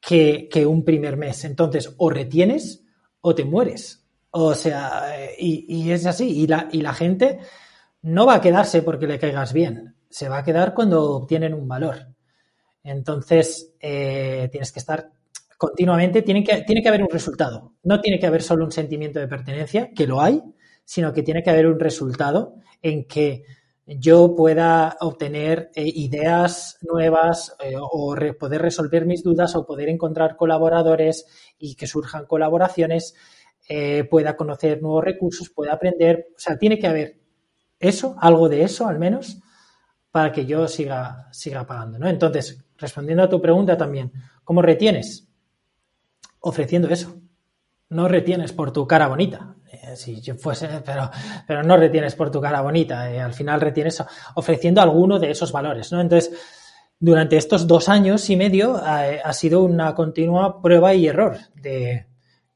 que, 0.00 0.48
que 0.50 0.66
un 0.66 0.84
primer 0.84 1.16
mes. 1.16 1.44
Entonces, 1.44 1.94
o 1.96 2.10
retienes 2.10 2.84
o 3.20 3.34
te 3.34 3.44
mueres. 3.44 4.04
O 4.30 4.54
sea, 4.54 5.04
y, 5.38 5.64
y, 5.68 5.90
es 5.90 6.06
así. 6.06 6.28
Y 6.28 6.46
la, 6.46 6.68
y 6.70 6.82
la 6.82 6.92
gente 6.92 7.40
no 8.02 8.26
va 8.26 8.36
a 8.36 8.40
quedarse 8.40 8.82
porque 8.82 9.06
le 9.06 9.18
caigas 9.18 9.52
bien. 9.52 9.96
Se 10.10 10.28
va 10.28 10.38
a 10.38 10.44
quedar 10.44 10.74
cuando 10.74 11.12
obtienen 11.12 11.54
un 11.54 11.66
valor. 11.66 12.08
Entonces, 12.82 13.74
eh, 13.80 14.48
tienes 14.52 14.70
que 14.72 14.78
estar 14.78 15.10
continuamente, 15.56 16.22
tiene 16.22 16.44
que, 16.44 16.62
tiene 16.62 16.82
que 16.82 16.88
haber 16.88 17.02
un 17.02 17.10
resultado. 17.10 17.74
No 17.82 18.00
tiene 18.00 18.18
que 18.18 18.26
haber 18.26 18.42
solo 18.42 18.64
un 18.64 18.72
sentimiento 18.72 19.18
de 19.18 19.28
pertenencia, 19.28 19.90
que 19.94 20.06
lo 20.06 20.20
hay, 20.20 20.42
sino 20.84 21.12
que 21.12 21.22
tiene 21.22 21.42
que 21.42 21.50
haber 21.50 21.66
un 21.66 21.80
resultado 21.80 22.56
en 22.82 23.06
que 23.06 23.44
yo 23.86 24.34
pueda 24.34 24.96
obtener 25.00 25.70
eh, 25.74 25.84
ideas 25.86 26.78
nuevas 26.82 27.54
eh, 27.60 27.74
o 27.78 28.16
poder 28.38 28.62
resolver 28.62 29.06
mis 29.06 29.22
dudas 29.22 29.54
o 29.54 29.64
poder 29.64 29.88
encontrar 29.88 30.36
colaboradores 30.36 31.26
y 31.58 31.76
que 31.76 31.86
surjan 31.86 32.26
colaboraciones, 32.26 33.14
eh, 33.68 34.04
pueda 34.04 34.36
conocer 34.36 34.82
nuevos 34.82 35.04
recursos, 35.04 35.50
pueda 35.50 35.72
aprender. 35.74 36.28
O 36.36 36.38
sea, 36.38 36.58
tiene 36.58 36.78
que 36.78 36.88
haber 36.88 37.20
eso, 37.78 38.16
algo 38.20 38.48
de 38.48 38.62
eso 38.62 38.88
al 38.88 38.98
menos, 38.98 39.38
para 40.10 40.32
que 40.32 40.46
yo 40.46 40.66
siga, 40.66 41.28
siga 41.30 41.64
pagando. 41.66 41.98
¿no? 41.98 42.08
Entonces, 42.08 42.64
respondiendo 42.76 43.22
a 43.22 43.28
tu 43.28 43.40
pregunta 43.40 43.76
también, 43.76 44.12
¿cómo 44.42 44.62
retienes? 44.62 45.28
Ofreciendo 46.40 46.88
eso. 46.88 47.16
No 47.88 48.08
retienes 48.08 48.52
por 48.52 48.72
tu 48.72 48.86
cara 48.86 49.08
bonita. 49.08 49.54
Eh, 49.70 49.96
si 49.96 50.20
yo 50.20 50.34
fuese, 50.36 50.68
pero, 50.84 51.10
pero 51.46 51.62
no 51.62 51.76
retienes 51.76 52.14
por 52.14 52.30
tu 52.30 52.40
cara 52.40 52.60
bonita. 52.60 53.10
Eh, 53.10 53.20
al 53.20 53.32
final 53.32 53.60
retienes 53.60 54.02
ofreciendo 54.34 54.80
alguno 54.80 55.18
de 55.18 55.30
esos 55.30 55.52
valores, 55.52 55.92
¿no? 55.92 56.00
Entonces, 56.00 56.32
durante 56.98 57.36
estos 57.36 57.66
dos 57.66 57.88
años 57.88 58.28
y 58.30 58.36
medio 58.36 58.78
eh, 58.78 59.20
ha 59.22 59.32
sido 59.32 59.62
una 59.62 59.94
continua 59.94 60.62
prueba 60.62 60.94
y 60.94 61.06
error 61.06 61.36
de 61.54 62.06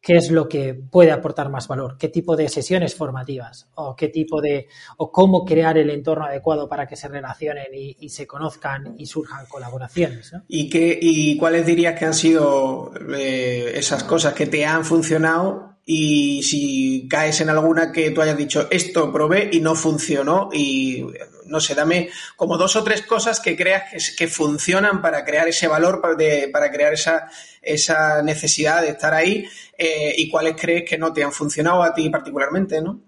qué 0.01 0.17
es 0.17 0.31
lo 0.31 0.49
que 0.49 0.75
puede 0.75 1.13
aportar 1.13 1.51
más 1.51 1.69
valor, 1.69 1.97
qué 1.99 2.09
tipo 2.09 2.37
de 2.37 2.49
sesiones 2.49 2.95
formativas 2.95 3.69
o 3.75 3.95
qué 3.95 4.09
tipo 4.09 4.41
de 4.41 4.69
o 4.97 5.13
cómo 5.13 5.45
crear 5.45 5.77
el 5.79 5.91
entorno 5.91 6.25
adecuado 6.25 6.69
para 6.69 6.87
que 6.87 6.97
se 6.97 7.09
relacionen 7.09 7.67
y, 7.73 8.09
se 8.09 8.27
conozcan 8.27 8.95
y 8.99 9.07
surjan 9.07 9.47
colaboraciones. 9.47 10.33
¿Y 10.49 10.69
qué 10.69 10.99
y 11.01 11.37
cuáles 11.37 11.67
dirías 11.67 11.99
que 11.99 12.07
han 12.07 12.15
sido 12.15 12.93
eh, 13.15 13.73
esas 13.75 14.03
cosas 14.05 14.35
que 14.35 14.47
te 14.47 14.65
han 14.65 14.85
funcionado 14.85 15.70
y 15.85 16.43
si 16.43 17.09
caes 17.09 17.41
en 17.41 17.51
alguna 17.51 17.91
que 17.91 18.11
tú 18.11 18.21
hayas 18.23 18.37
dicho 18.37 18.69
esto 18.71 19.13
probé 19.13 19.51
y 19.53 19.61
no 19.61 19.75
funcionó 19.75 20.51
y 20.53 21.05
no 21.47 21.59
sé, 21.59 21.75
dame 21.75 22.11
como 22.37 22.57
dos 22.57 22.77
o 22.77 22.85
tres 22.85 23.03
cosas 23.03 23.41
que 23.41 23.57
creas 23.57 24.15
que, 24.17 24.29
funcionan 24.29 25.03
para 25.03 25.25
crear 25.25 25.49
ese 25.49 25.67
valor, 25.67 26.01
para, 26.01 26.17
para 26.53 26.71
crear 26.71 26.93
esa, 26.93 27.29
esa 27.61 28.23
necesidad 28.23 28.83
de 28.83 28.91
estar 28.91 29.13
ahí 29.13 29.47
eh, 29.77 30.15
y 30.17 30.31
cuáles 30.31 30.55
crees 30.57 30.89
que 30.89 30.97
no 30.97 31.13
te 31.13 31.25
han 31.25 31.33
funcionado 31.33 31.83
a 31.83 31.93
ti 31.93 32.09
particularmente, 32.09 32.81
¿no? 32.81 33.01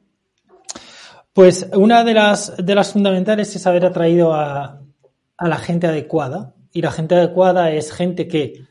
Pues 1.33 1.69
una 1.73 2.05
de 2.05 2.15
las, 2.15 2.55
de 2.59 2.75
las 2.75 2.93
fundamentales 2.93 3.55
es 3.55 3.67
haber 3.67 3.87
atraído 3.87 4.35
a, 4.35 4.83
a 5.43 5.49
la 5.49 5.59
gente 5.59 5.87
adecuada. 5.87 6.55
Y 6.73 6.83
la 6.83 6.91
gente 6.91 7.15
adecuada 7.15 7.71
es 7.71 7.93
gente 7.93 8.29
que, 8.29 8.65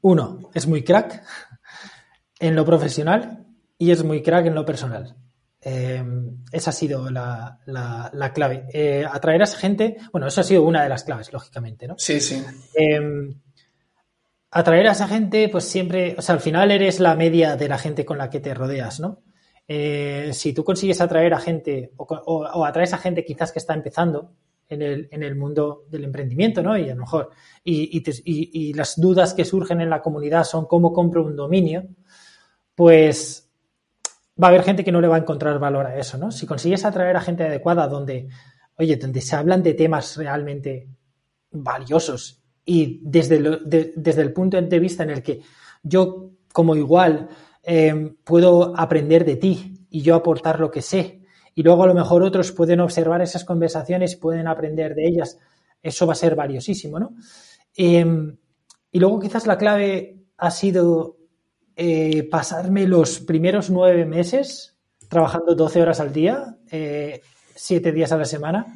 uno, 0.00 0.50
es 0.54 0.66
muy 0.66 0.84
crack 0.84 1.22
en 2.42 2.56
lo 2.56 2.64
profesional 2.64 3.46
y 3.78 3.92
es 3.92 4.04
muy 4.04 4.20
crack 4.20 4.46
en 4.46 4.54
lo 4.54 4.66
personal. 4.66 5.16
Eh, 5.60 6.02
esa 6.50 6.70
ha 6.70 6.72
sido 6.72 7.08
la, 7.08 7.60
clave. 8.34 8.66
Eh, 8.72 9.06
atraer 9.10 9.42
a 9.42 9.44
esa 9.44 9.58
gente, 9.58 9.96
bueno, 10.10 10.26
eso 10.26 10.40
ha 10.40 10.44
sido 10.44 10.64
una 10.64 10.82
de 10.82 10.88
las 10.88 11.04
claves, 11.04 11.32
lógicamente, 11.32 11.86
¿no? 11.86 11.94
Sí, 11.98 12.20
sí. 12.20 12.42
Eh, 12.74 13.32
atraer 14.50 14.88
a 14.88 14.92
esa 14.92 15.06
gente, 15.06 15.48
pues 15.48 15.64
siempre, 15.64 16.16
o 16.18 16.22
sea, 16.22 16.34
al 16.34 16.40
final 16.40 16.72
eres 16.72 16.98
la 16.98 17.14
media 17.14 17.54
de 17.54 17.68
la 17.68 17.78
gente 17.78 18.04
con 18.04 18.18
la 18.18 18.28
que 18.28 18.40
te 18.40 18.52
rodeas, 18.52 19.00
¿no? 19.00 19.22
si 20.32 20.52
tú 20.52 20.64
consigues 20.64 21.00
atraer 21.00 21.32
a 21.32 21.38
gente 21.38 21.92
o, 21.96 22.66
atraes 22.66 22.92
a 22.92 22.98
gente 22.98 23.24
quizás 23.24 23.52
que 23.52 23.58
está 23.58 23.72
empezando 23.72 24.34
en 24.68 24.82
el, 24.82 25.08
en 25.10 25.22
el 25.22 25.34
mundo 25.34 25.86
del 25.88 26.04
emprendimiento, 26.04 26.62
¿no? 26.62 26.76
Y 26.76 26.90
a 26.90 26.94
lo 26.94 27.00
mejor, 27.00 27.30
y, 27.64 28.02
y 28.26 28.74
las 28.74 29.00
dudas 29.00 29.32
que 29.32 29.46
surgen 29.46 29.80
en 29.80 29.88
la 29.88 30.02
comunidad 30.02 30.44
son 30.44 30.66
cómo 30.66 30.92
compro 30.92 31.24
un 31.24 31.36
dominio, 31.36 31.88
pues 32.74 33.50
va 34.42 34.48
a 34.48 34.50
haber 34.50 34.62
gente 34.62 34.84
que 34.84 34.92
no 34.92 35.00
le 35.00 35.08
va 35.08 35.16
a 35.16 35.20
encontrar 35.20 35.58
valor 35.58 35.86
a 35.86 35.98
eso, 35.98 36.18
¿no? 36.18 36.30
Si 36.30 36.46
consigues 36.46 36.84
atraer 36.84 37.16
a 37.16 37.20
gente 37.20 37.44
adecuada 37.44 37.86
donde, 37.86 38.28
oye, 38.76 38.96
donde 38.96 39.20
se 39.20 39.36
hablan 39.36 39.62
de 39.62 39.74
temas 39.74 40.16
realmente 40.16 40.88
valiosos 41.50 42.42
y 42.64 43.00
desde, 43.02 43.60
desde 43.96 44.22
el 44.22 44.32
punto 44.32 44.60
de 44.60 44.78
vista 44.78 45.02
en 45.02 45.10
el 45.10 45.22
que 45.22 45.42
yo 45.82 46.30
como 46.52 46.76
igual 46.76 47.28
em, 47.62 48.16
puedo 48.24 48.76
aprender 48.76 49.24
de 49.24 49.36
ti 49.36 49.86
y 49.90 50.02
yo 50.02 50.14
aportar 50.14 50.60
lo 50.60 50.70
que 50.70 50.82
sé 50.82 51.22
y 51.54 51.62
luego 51.62 51.84
a 51.84 51.86
lo 51.86 51.94
mejor 51.94 52.22
otros 52.22 52.52
pueden 52.52 52.80
observar 52.80 53.20
esas 53.20 53.44
conversaciones 53.44 54.14
y 54.14 54.16
pueden 54.16 54.46
aprender 54.46 54.94
de 54.94 55.06
ellas, 55.06 55.38
eso 55.82 56.06
va 56.06 56.12
a 56.12 56.16
ser 56.16 56.34
valiosísimo, 56.34 56.98
¿no? 56.98 57.14
Em, 57.76 58.36
y 58.90 58.98
luego 58.98 59.20
quizás 59.20 59.46
la 59.46 59.58
clave 59.58 60.18
ha 60.38 60.50
sido 60.50 61.16
eh, 61.76 62.28
pasarme 62.30 62.86
los 62.86 63.20
primeros 63.20 63.70
nueve 63.70 64.04
meses 64.04 64.76
trabajando 65.08 65.54
12 65.54 65.82
horas 65.82 66.00
al 66.00 66.12
día, 66.12 66.56
eh, 66.70 67.20
siete 67.54 67.92
días 67.92 68.12
a 68.12 68.16
la 68.16 68.24
semana, 68.24 68.66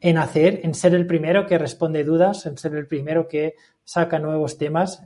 en 0.00 0.18
hacer, 0.18 0.60
en 0.62 0.74
ser 0.74 0.94
el 0.94 1.06
primero 1.06 1.46
que 1.46 1.58
responde 1.58 2.04
dudas, 2.04 2.46
en 2.46 2.56
ser 2.56 2.74
el 2.74 2.86
primero 2.86 3.28
que 3.28 3.54
saca 3.84 4.18
nuevos 4.18 4.58
temas 4.58 5.02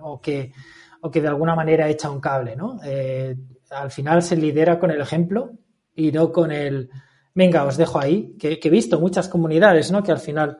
o, 0.00 0.20
que, 0.20 0.52
o 1.00 1.10
que 1.10 1.20
de 1.20 1.28
alguna 1.28 1.54
manera 1.54 1.88
echa 1.88 2.10
un 2.10 2.20
cable, 2.20 2.56
¿no? 2.56 2.78
Eh, 2.84 3.36
al 3.70 3.90
final 3.90 4.22
se 4.22 4.36
lidera 4.36 4.78
con 4.78 4.90
el 4.90 5.00
ejemplo 5.00 5.52
y 5.94 6.12
no 6.12 6.32
con 6.32 6.50
el, 6.50 6.90
venga, 7.34 7.64
os 7.64 7.76
dejo 7.76 7.98
ahí, 7.98 8.36
que, 8.38 8.58
he 8.62 8.70
visto 8.70 9.00
muchas 9.00 9.28
comunidades, 9.28 9.90
¿no? 9.90 10.02
Que 10.02 10.12
al 10.12 10.18
final 10.18 10.58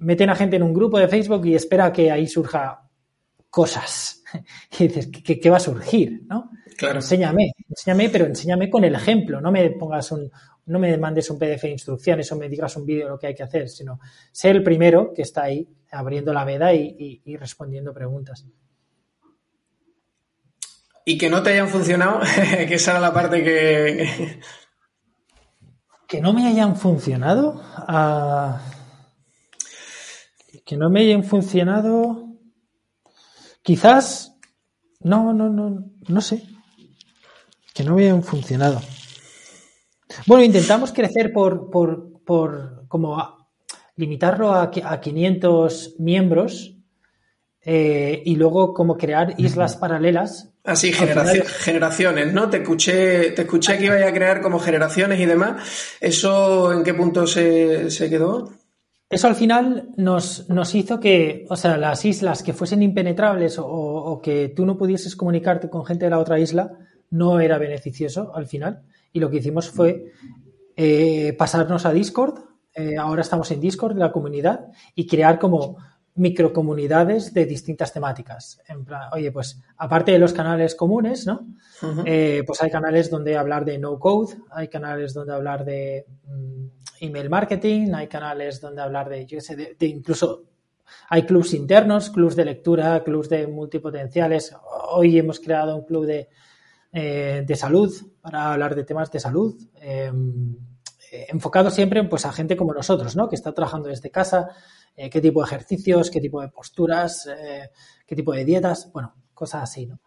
meten 0.00 0.30
a 0.30 0.34
gente 0.34 0.56
en 0.56 0.62
un 0.62 0.74
grupo 0.74 0.98
de 0.98 1.08
Facebook 1.08 1.46
y 1.46 1.54
espera 1.54 1.92
que 1.92 2.10
ahí 2.10 2.26
surja 2.26 2.88
cosas. 3.50 4.19
Y 4.78 4.88
dices, 4.88 5.08
¿qué, 5.08 5.50
va 5.50 5.56
a 5.56 5.60
surgir? 5.60 6.22
¿no? 6.26 6.50
Claro. 6.76 6.96
Enséñame, 6.96 7.52
enséñame, 7.68 8.08
pero 8.10 8.26
enséñame 8.26 8.70
con 8.70 8.84
el 8.84 8.94
ejemplo. 8.94 9.40
No 9.40 9.52
me 9.52 9.70
pongas 9.70 10.12
un, 10.12 10.30
no 10.66 10.78
me 10.78 10.96
mandes 10.98 11.30
un 11.30 11.38
PDF 11.38 11.62
de 11.62 11.70
instrucciones 11.70 12.30
o 12.32 12.36
me 12.36 12.48
digas 12.48 12.76
un 12.76 12.86
vídeo 12.86 13.04
de 13.04 13.10
lo 13.10 13.18
que 13.18 13.28
hay 13.28 13.34
que 13.34 13.42
hacer, 13.42 13.68
sino 13.68 14.00
ser 14.32 14.56
el 14.56 14.62
primero 14.62 15.12
que 15.14 15.22
está 15.22 15.44
ahí 15.44 15.68
abriendo 15.90 16.32
la 16.32 16.44
veda 16.44 16.72
y, 16.72 17.36
respondiendo 17.36 17.92
preguntas. 17.92 18.46
Y 21.04 21.18
que 21.18 21.28
no 21.28 21.42
te 21.42 21.50
hayan 21.50 21.68
funcionado, 21.68 22.20
que 22.68 22.74
esa 22.74 22.92
era 22.92 23.00
la 23.00 23.12
parte 23.12 23.42
que. 23.42 24.40
Que 26.06 26.20
no 26.20 26.32
me 26.32 26.44
hayan 26.48 26.74
funcionado. 26.74 27.62
Ah, 27.76 28.60
que 30.66 30.76
no 30.76 30.90
me 30.90 31.02
hayan 31.02 31.22
funcionado. 31.22 32.29
Quizás, 33.70 34.34
no, 34.98 35.32
no, 35.32 35.48
no, 35.48 35.84
no 36.08 36.20
sé, 36.20 36.42
que 37.72 37.84
no 37.84 37.92
habían 37.92 38.24
funcionado. 38.24 38.82
Bueno, 40.26 40.42
intentamos 40.42 40.90
crecer 40.90 41.32
por, 41.32 41.70
por, 41.70 42.20
por 42.24 42.88
como 42.88 43.48
limitarlo 43.94 44.52
a, 44.52 44.72
a 44.82 45.00
500 45.00 45.94
miembros 46.00 46.74
eh, 47.62 48.20
y 48.24 48.34
luego 48.34 48.74
como 48.74 48.96
crear 48.96 49.36
islas 49.38 49.76
paralelas. 49.76 50.50
Así, 50.64 50.92
generaciones, 50.92 52.32
¿no? 52.32 52.50
Te 52.50 52.56
escuché, 52.56 53.30
te 53.30 53.42
escuché 53.42 53.78
que 53.78 53.84
iba 53.84 54.04
a 54.04 54.12
crear 54.12 54.42
como 54.42 54.58
generaciones 54.58 55.20
y 55.20 55.26
demás. 55.26 55.96
¿Eso 56.00 56.72
en 56.72 56.82
qué 56.82 56.92
punto 56.92 57.24
se, 57.24 57.88
se 57.88 58.10
quedó? 58.10 58.50
Eso 59.10 59.26
al 59.26 59.34
final 59.34 59.88
nos, 59.96 60.48
nos, 60.48 60.72
hizo 60.76 61.00
que, 61.00 61.44
o 61.48 61.56
sea, 61.56 61.76
las 61.76 62.04
islas 62.04 62.44
que 62.44 62.52
fuesen 62.52 62.80
impenetrables 62.80 63.56
o, 63.58 64.20
que 64.22 64.50
tú 64.50 64.64
no 64.64 64.78
pudieses 64.78 65.16
comunicarte 65.16 65.68
con 65.68 65.84
gente 65.84 66.04
de 66.04 66.12
la 66.12 66.20
otra 66.20 66.38
isla 66.38 66.78
no 67.10 67.40
era 67.40 67.58
beneficioso 67.58 68.32
al 68.32 68.46
final. 68.46 68.82
Y 69.12 69.18
lo 69.18 69.28
que 69.28 69.38
hicimos 69.38 69.68
fue 69.68 70.12
eh, 70.76 71.34
pasarnos 71.36 71.86
a 71.86 71.92
Discord. 71.92 72.38
Eh, 72.72 72.96
ahora 72.96 73.22
estamos 73.22 73.50
en 73.50 73.60
Discord, 73.60 73.96
la 73.96 74.12
comunidad, 74.12 74.68
y 74.94 75.08
crear 75.08 75.40
como 75.40 75.76
microcomunidades 76.14 77.34
de 77.34 77.46
distintas 77.46 77.92
temáticas. 77.92 78.60
En 78.68 78.84
plan, 78.84 79.08
oye, 79.12 79.32
pues 79.32 79.60
aparte 79.76 80.12
de 80.12 80.20
los 80.20 80.32
canales 80.32 80.74
comunes, 80.76 81.26
¿no? 81.26 81.46
Eh, 82.04 82.42
pues 82.46 82.62
hay 82.62 82.70
canales 82.70 83.10
donde 83.10 83.36
hablar 83.36 83.64
de 83.64 83.78
no 83.78 83.98
code, 83.98 84.36
hay 84.50 84.68
canales 84.68 85.14
donde 85.14 85.34
hablar 85.34 85.64
de 85.64 86.06
mm, 86.26 86.79
email 87.00 87.28
marketing, 87.28 87.92
hay 87.94 88.06
canales 88.06 88.60
donde 88.60 88.82
hablar 88.82 89.08
de, 89.08 89.26
yo 89.26 89.40
sé, 89.40 89.56
de, 89.56 89.86
incluso 89.86 90.44
hay 91.08 91.24
clubs 91.24 91.54
internos, 91.54 92.10
clubs 92.10 92.36
de 92.36 92.44
lectura, 92.44 93.02
clubs 93.02 93.28
de 93.28 93.46
multipotenciales. 93.46 94.54
Hoy 94.92 95.18
hemos 95.18 95.40
creado 95.40 95.76
un 95.76 95.84
club 95.84 96.06
de, 96.06 96.28
eh, 96.92 97.42
de 97.46 97.56
salud 97.56 97.92
para 98.20 98.52
hablar 98.52 98.74
de 98.74 98.84
temas 98.84 99.10
de 99.10 99.20
salud, 99.20 99.54
em, 99.80 100.56
eh, 101.12 101.26
enfocado 101.30 101.70
siempre 101.70 102.02
pues, 102.04 102.26
a 102.26 102.32
gente 102.32 102.56
como 102.56 102.74
nosotros, 102.74 103.16
¿no? 103.16 103.28
que 103.28 103.36
está 103.36 103.52
trabajando 103.52 103.88
desde 103.88 104.10
casa, 104.10 104.48
eh, 104.96 105.08
qué 105.08 105.20
tipo 105.20 105.40
de 105.40 105.46
ejercicios, 105.46 106.10
qué 106.10 106.20
tipo 106.20 106.40
de 106.40 106.48
posturas, 106.48 107.28
qué 108.06 108.16
tipo 108.16 108.32
de 108.32 108.44
dietas, 108.44 108.90
bueno, 108.92 109.14
cosas 109.32 109.62
así. 109.62 109.86
¿no? 109.86 110.00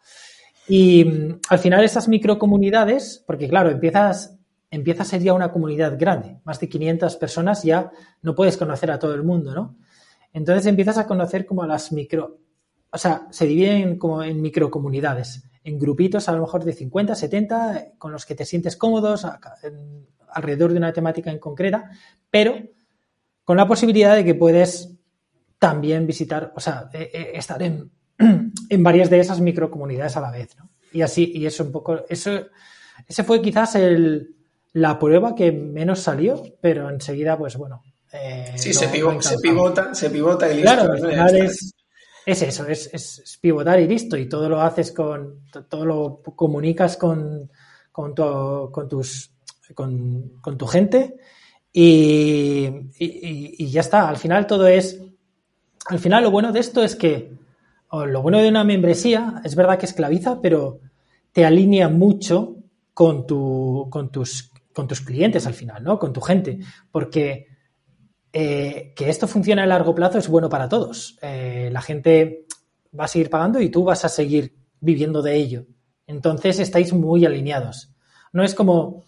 Y 0.68 1.06
mm, 1.06 1.40
al 1.50 1.60
final 1.60 1.84
esas 1.84 2.08
microcomunidades, 2.08 3.24
porque 3.26 3.48
claro, 3.48 3.70
empiezas 3.70 4.38
empieza 4.74 5.04
a 5.04 5.06
ser 5.06 5.22
ya 5.22 5.34
una 5.34 5.52
comunidad 5.52 5.98
grande, 6.00 6.40
más 6.46 6.60
de 6.60 6.68
500 6.68 7.16
personas, 7.18 7.62
ya 7.62 7.92
no 8.24 8.34
puedes 8.34 8.58
conocer 8.58 8.90
a 8.90 8.98
todo 8.98 9.14
el 9.14 9.24
mundo, 9.24 9.54
¿no? 9.54 9.78
Entonces 10.34 10.66
empiezas 10.66 10.98
a 10.98 11.06
conocer 11.06 11.46
como 11.46 11.62
a 11.62 11.68
las 11.68 11.92
micro, 11.92 12.40
o 12.90 12.98
sea, 12.98 13.28
se 13.30 13.46
dividen 13.46 14.00
como 14.00 14.24
en 14.24 14.42
microcomunidades, 14.42 15.44
en 15.64 15.78
grupitos 15.78 16.28
a 16.28 16.32
lo 16.32 16.42
mejor 16.42 16.64
de 16.64 16.74
50, 16.74 17.14
70, 17.14 17.92
con 18.00 18.12
los 18.12 18.26
que 18.26 18.34
te 18.34 18.46
sientes 18.46 18.76
cómodos 18.76 19.28
alrededor 20.30 20.72
de 20.72 20.78
una 20.78 20.92
temática 20.92 21.30
en 21.30 21.38
concreta, 21.38 21.92
pero 22.32 22.56
con 23.44 23.58
la 23.58 23.68
posibilidad 23.68 24.16
de 24.16 24.26
que 24.26 24.34
puedes 24.34 24.96
también 25.60 26.08
visitar, 26.08 26.52
o 26.56 26.60
sea, 26.60 26.90
e, 26.94 27.12
e, 27.14 27.38
estar 27.38 27.62
en, 27.62 27.92
en 28.70 28.84
varias 28.84 29.12
de 29.12 29.20
esas 29.20 29.40
microcomunidades 29.40 30.18
a 30.18 30.22
la 30.22 30.32
vez, 30.32 30.58
¿no? 30.58 30.72
Y 30.92 31.04
así, 31.04 31.32
y 31.36 31.46
eso 31.46 31.64
un 31.64 31.72
poco, 31.72 32.06
eso, 32.10 32.32
ese 33.08 33.24
fue 33.24 33.40
quizás 33.42 33.76
el, 33.76 34.36
la 34.74 34.98
prueba 34.98 35.36
que 35.36 35.52
menos 35.52 36.00
salió, 36.00 36.44
pero 36.60 36.90
enseguida, 36.90 37.38
pues 37.38 37.56
bueno. 37.58 37.84
Eh, 38.12 38.54
sí, 38.56 38.74
se, 38.74 38.88
pivota, 38.90 39.94
se 39.94 40.10
pivota 40.10 40.52
y 40.52 40.58
listo. 40.58 40.72
Claro, 40.72 40.92
al 40.92 41.00
final 41.00 41.36
es, 41.36 41.74
eso, 42.26 42.68
es, 42.68 43.40
pivotar 43.42 43.80
y 43.80 43.88
listo. 43.88 44.18
Y 44.18 44.28
todo 44.28 44.50
lo 44.50 44.62
haces 44.62 44.92
con, 44.92 45.42
todo 45.70 45.86
lo 45.86 46.22
comunicas 46.36 46.98
con, 46.98 47.50
con, 47.92 48.14
tu, 48.14 48.70
con 48.72 48.88
tus, 48.88 49.32
con, 49.74 50.34
con, 50.42 50.58
tu 50.58 50.68
gente 50.68 51.16
y, 51.72 52.66
y, 53.00 53.56
y, 53.58 53.72
ya 53.72 53.82
está. 53.82 54.10
Al 54.10 54.18
final 54.18 54.46
todo 54.46 54.68
es, 54.68 55.00
al 55.88 56.00
final 56.00 56.24
lo 56.24 56.32
bueno 56.32 56.52
de 56.52 56.60
esto 56.60 56.84
es 56.84 56.96
que, 56.96 57.32
lo 57.92 58.22
bueno 58.22 58.40
de 58.40 58.50
una 58.50 58.64
membresía 58.64 59.42
es 59.44 59.56
verdad 59.56 59.78
que 59.78 59.86
esclaviza, 59.86 60.42
pero 60.42 60.80
te 61.32 61.46
alinea 61.46 61.90
mucho 61.90 62.56
con, 62.94 63.26
tu, 63.26 63.88
con, 63.90 64.12
tus, 64.12 64.52
con 64.74 64.88
tus 64.88 65.02
clientes 65.02 65.46
al 65.48 65.54
final, 65.54 65.84
¿no? 65.84 66.00
Con 66.00 66.14
tu 66.14 66.22
gente. 66.22 66.60
Porque 66.92 67.48
eh, 68.32 68.94
que 68.96 69.10
esto 69.10 69.28
funcione 69.28 69.62
a 69.62 69.68
largo 69.68 69.94
plazo 69.94 70.18
es 70.18 70.28
bueno 70.28 70.50
para 70.50 70.68
todos. 70.68 71.18
Eh, 71.22 71.70
la 71.72 71.82
gente 71.82 72.48
va 72.98 73.06
a 73.06 73.08
seguir 73.08 73.30
pagando 73.30 73.62
y 73.62 73.70
tú 73.70 73.84
vas 73.84 74.04
a 74.06 74.10
seguir 74.10 74.56
viviendo 74.80 75.22
de 75.22 75.36
ello. 75.36 75.66
Entonces 76.08 76.60
estáis 76.60 76.94
muy 76.94 77.26
alineados. 77.26 77.94
No 78.34 78.44
es 78.44 78.56
como 78.56 79.04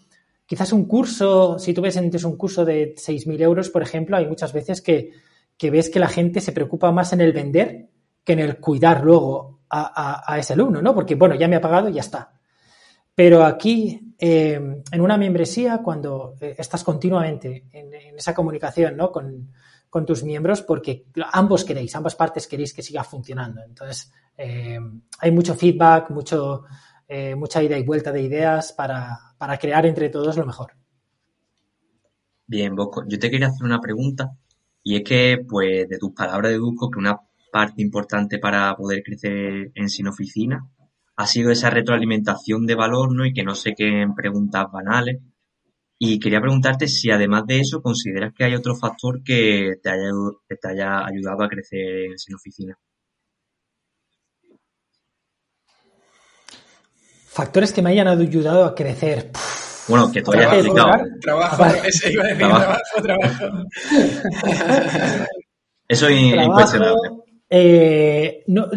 quizás 0.46 0.72
un 0.72 0.86
curso, 0.86 1.58
si 1.60 1.74
tú 1.74 1.82
ves 1.82 1.96
un 1.98 2.38
curso 2.38 2.66
de 2.66 2.94
6.000 2.96 3.42
euros, 3.42 3.70
por 3.70 3.82
ejemplo, 3.82 4.16
hay 4.16 4.28
muchas 4.28 4.54
veces 4.54 4.82
que, 4.82 5.12
ves 5.60 5.90
que 5.90 6.00
la 6.00 6.08
gente 6.08 6.40
se 6.40 6.52
preocupa 6.52 6.92
más 6.92 7.14
en 7.14 7.22
el 7.22 7.34
vender 7.34 7.90
que 8.24 8.34
en 8.34 8.40
el 8.40 8.60
cuidar 8.60 9.04
luego 9.04 9.62
a, 9.70 10.38
ese 10.40 10.54
alumno, 10.54 10.82
¿no? 10.82 10.94
Porque, 10.96 11.16
bueno, 11.16 11.36
ya 11.36 11.48
me 11.48 11.58
ha 11.58 11.62
pagado 11.62 11.90
y 11.90 11.94
ya 11.94 12.02
está. 12.02 12.40
Pero 13.16 13.46
aquí, 13.46 14.14
eh, 14.20 14.60
en 14.92 15.02
una 15.02 15.18
membresía, 15.18 15.78
cuando 15.82 16.36
eh, 16.42 16.56
estás 16.58 16.84
continuamente 16.84 17.66
en, 17.72 17.94
esa 18.18 18.34
comunicación 18.34 18.98
¿no? 18.98 19.12
con, 19.12 19.50
tus 20.06 20.26
miembros, 20.26 20.62
porque 20.62 21.06
ambos 21.32 21.64
queréis, 21.64 21.96
ambas 21.96 22.16
partes 22.16 22.48
queréis 22.48 22.74
que 22.74 22.84
siga 22.84 23.06
funcionando. 23.06 23.62
Entonces, 23.64 24.12
eh, 24.38 24.78
hay 25.20 25.32
mucho 25.32 25.56
feedback, 25.56 26.10
mucho, 26.10 26.66
mucha 27.38 27.64
ida 27.64 27.78
y 27.78 27.84
vuelta 27.84 28.12
de 28.12 28.22
ideas 28.22 28.74
para, 28.74 29.18
para 29.38 29.58
crear 29.58 29.86
entre 29.86 30.10
todos 30.10 30.36
lo 30.36 30.46
mejor. 30.46 30.74
Bien, 32.46 32.76
Bosco, 32.76 33.06
yo 33.08 33.18
te 33.18 33.32
quería 33.32 33.48
hacer 33.48 33.64
una 33.64 33.80
pregunta 33.80 34.36
y 34.84 34.98
es 34.98 35.04
que, 35.04 35.46
pues, 35.48 35.88
de 35.88 35.98
tus 35.98 36.12
palabras 36.12 36.52
deduzco 36.52 36.92
que 36.92 37.00
una 37.00 37.18
parte 37.50 37.82
importante 37.82 38.38
para 38.38 38.76
poder 38.76 39.02
crecer 39.02 39.72
en 39.74 39.90
Sin 39.90 40.10
Oficina 40.10 40.68
ha 41.18 41.28
sido 41.28 41.52
esa 41.52 41.70
retroalimentación 41.70 42.66
de 42.66 42.76
valor, 42.76 43.16
¿no? 43.16 43.26
Y 43.26 43.34
que 43.34 43.44
no 43.44 43.56
se 43.56 43.74
queden 43.74 44.14
preguntas 44.16 44.66
banales. 44.72 45.22
Y 45.98 46.20
quería 46.20 46.42
preguntarte 46.42 46.88
si 46.88 47.10
además 47.10 47.46
de 47.48 47.62
eso 47.62 47.82
consideras 47.82 48.34
que 48.34 48.44
hay 48.44 48.56
otro 48.56 48.76
factor 48.76 49.24
que 49.24 49.76
te 49.82 49.90
haya, 49.90 50.12
te 50.48 50.68
haya 50.68 51.06
ayudado 51.06 51.44
a 51.44 51.50
crecer 51.50 52.06
en 52.12 52.18
Sin 52.18 52.36
Oficina. 52.36 52.78
Factores 57.28 57.72
que 57.72 57.82
me 57.82 57.92
hayan 57.92 58.08
ayudado 58.08 58.66
a 58.66 58.76
crecer. 58.76 59.32
Bueno, 59.88 60.12
que 60.12 60.22
tú 60.22 60.32
hayas 60.34 60.54
explicado. 60.54 60.92
Trabajo, 61.22 61.66
ese 61.86 62.12
iba 62.12 62.24
a 62.24 62.28
decir 62.28 62.48
trabajo, 62.48 63.02
trabajo. 63.02 63.68
Eso 65.88 66.08
es 66.08 66.22
incuestionable. 66.22 67.10
Eh, 67.50 68.44
no, 68.48 68.68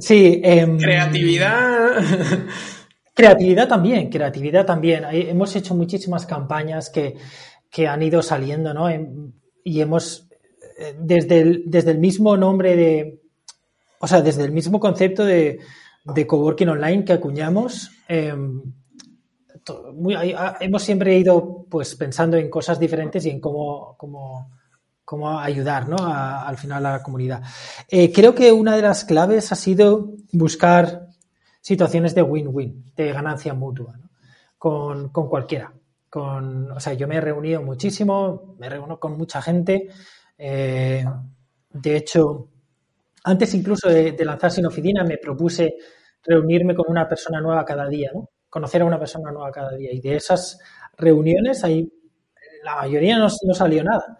Sí. 0.00 0.40
Em, 0.44 0.78
creatividad. 0.78 2.02
Creatividad 3.14 3.66
también, 3.66 4.10
creatividad 4.10 4.64
también. 4.64 5.04
Hemos 5.10 5.56
hecho 5.56 5.74
muchísimas 5.74 6.24
campañas 6.24 6.88
que, 6.88 7.16
han 7.88 8.00
ido 8.00 8.22
saliendo, 8.22 8.72
¿no? 8.72 8.88
Em, 8.88 9.32
y 9.64 9.80
hemos, 9.80 10.28
eh, 10.78 10.94
desde 11.00 11.40
el, 11.40 11.62
desde 11.66 11.90
el 11.90 11.98
mismo 11.98 12.36
nombre 12.36 12.76
de, 12.76 13.20
o 13.98 14.06
sea, 14.06 14.22
desde 14.22 14.44
el 14.44 14.52
mismo 14.52 14.78
concepto 14.78 15.24
de, 15.24 15.58
de 16.04 16.26
coworking 16.28 16.68
online 16.68 17.04
que 17.04 17.12
acuñamos, 17.12 17.90
em, 18.06 18.62
hemos 20.60 20.82
siempre 20.82 21.18
ido 21.18 21.66
pues 21.68 21.96
pensando 21.96 22.36
en 22.36 22.48
cosas 22.48 22.78
diferentes 22.78 23.26
y 23.26 23.30
en 23.30 23.40
cómo, 23.40 23.96
cómo 23.98 24.57
cómo 25.08 25.40
ayudar 25.40 25.88
¿no? 25.88 25.96
al 26.00 26.58
final 26.58 26.84
a 26.84 26.92
la 26.92 27.02
comunidad. 27.02 27.42
Eh, 27.88 28.12
creo 28.12 28.34
que 28.34 28.52
una 28.52 28.76
de 28.76 28.82
las 28.82 29.06
claves 29.06 29.50
ha 29.52 29.54
sido 29.54 30.12
buscar 30.32 31.06
situaciones 31.62 32.14
de 32.14 32.20
win-win, 32.20 32.92
de 32.94 33.10
ganancia 33.14 33.54
mutua, 33.54 33.98
con, 34.58 35.08
cualquiera. 35.08 35.72
Con, 36.10 36.72
o 36.72 36.78
sea, 36.78 36.92
yo 36.92 37.08
me 37.08 37.16
he 37.16 37.22
reunido 37.22 37.62
muchísimo, 37.62 38.54
me 38.58 38.68
reúno 38.68 39.00
con 39.00 39.16
mucha 39.16 39.40
gente. 39.40 39.88
Eh, 40.36 41.02
de 41.70 41.96
hecho, 41.96 42.50
antes 43.24 43.54
incluso 43.54 43.88
de, 43.88 44.12
de, 44.12 44.24
lanzar 44.26 44.50
Sin 44.50 44.66
Oficina, 44.66 45.04
me 45.04 45.16
propuse 45.16 45.76
reunirme 46.22 46.74
con 46.74 46.84
una 46.86 47.08
persona 47.08 47.40
nueva 47.40 47.64
cada 47.64 47.88
día, 47.88 48.10
¿no? 48.12 48.28
conocer 48.50 48.82
a 48.82 48.84
una 48.84 48.98
persona 48.98 49.32
nueva 49.32 49.50
cada 49.52 49.74
día. 49.74 49.90
Y 49.90 50.02
de 50.02 50.16
esas 50.16 50.58
reuniones, 50.98 51.64
ahí 51.64 51.90
la 52.62 52.76
mayoría 52.76 53.16
no 53.18 53.54
salió 53.54 53.82
nada 53.82 54.18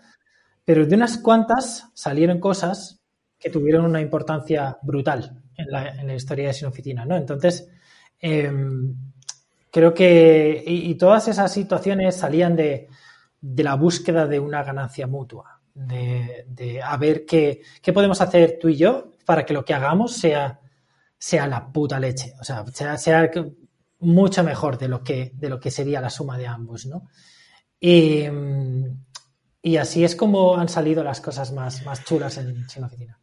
pero 0.68 0.85
de 0.85 0.96
unas 0.96 1.16
cuantas 1.16 1.88
salieron 1.94 2.40
cosas 2.40 3.00
que 3.38 3.48
tuvieron 3.48 3.87
una 3.87 4.02
importancia 4.02 4.76
brutal 4.83 5.42
en 5.57 5.66
la, 5.70 6.14
historia 6.14 6.48
de 6.48 6.52
Sinoficina, 6.52 7.07
¿no? 7.07 7.16
Entonces, 7.16 7.70
em, 8.20 8.94
creo 9.70 9.94
que, 9.94 10.62
y, 10.66 10.94
todas 10.96 11.26
esas 11.26 11.50
situaciones 11.54 12.16
salían 12.16 12.54
de, 12.54 12.87
la 13.40 13.76
búsqueda 13.76 14.26
de 14.26 14.40
una 14.40 14.62
ganancia 14.62 15.07
mutua, 15.07 15.59
de, 15.72 16.83
a 16.85 16.98
ver 16.98 17.24
qué, 17.24 17.62
podemos 17.94 18.20
hacer 18.20 18.59
tú 18.61 18.68
y 18.68 18.76
yo 18.76 19.14
para 19.24 19.46
que 19.46 19.54
lo 19.54 19.64
que 19.64 19.72
hagamos 19.72 20.16
sea, 20.18 20.61
sea 21.16 21.46
la 21.46 21.72
puta 21.72 21.98
leche, 21.98 22.35
o 22.42 22.44
sea, 22.44 22.66
sea, 22.98 23.31
mucho 24.00 24.44
mejor 24.44 24.76
de 24.76 24.88
lo, 24.88 25.02
que, 25.02 25.33
de 25.35 25.48
lo 25.48 25.59
que 25.59 25.70
sería 25.70 26.02
la 26.02 26.11
suma 26.11 26.37
de 26.37 26.46
ambos, 26.46 26.85
¿no? 26.85 27.09
Y, 27.81 28.20
em, 28.20 28.98
y 29.62 29.76
así 29.76 30.04
es 30.04 30.14
como 30.14 30.56
han 30.56 30.68
salido 30.68 31.02
las 31.02 31.20
cosas 31.20 31.52
más, 31.52 31.84
más 31.84 32.04
chulas 32.04 32.38
en 32.38 32.68
Sin 32.68 32.84
Oficina. 32.84 33.18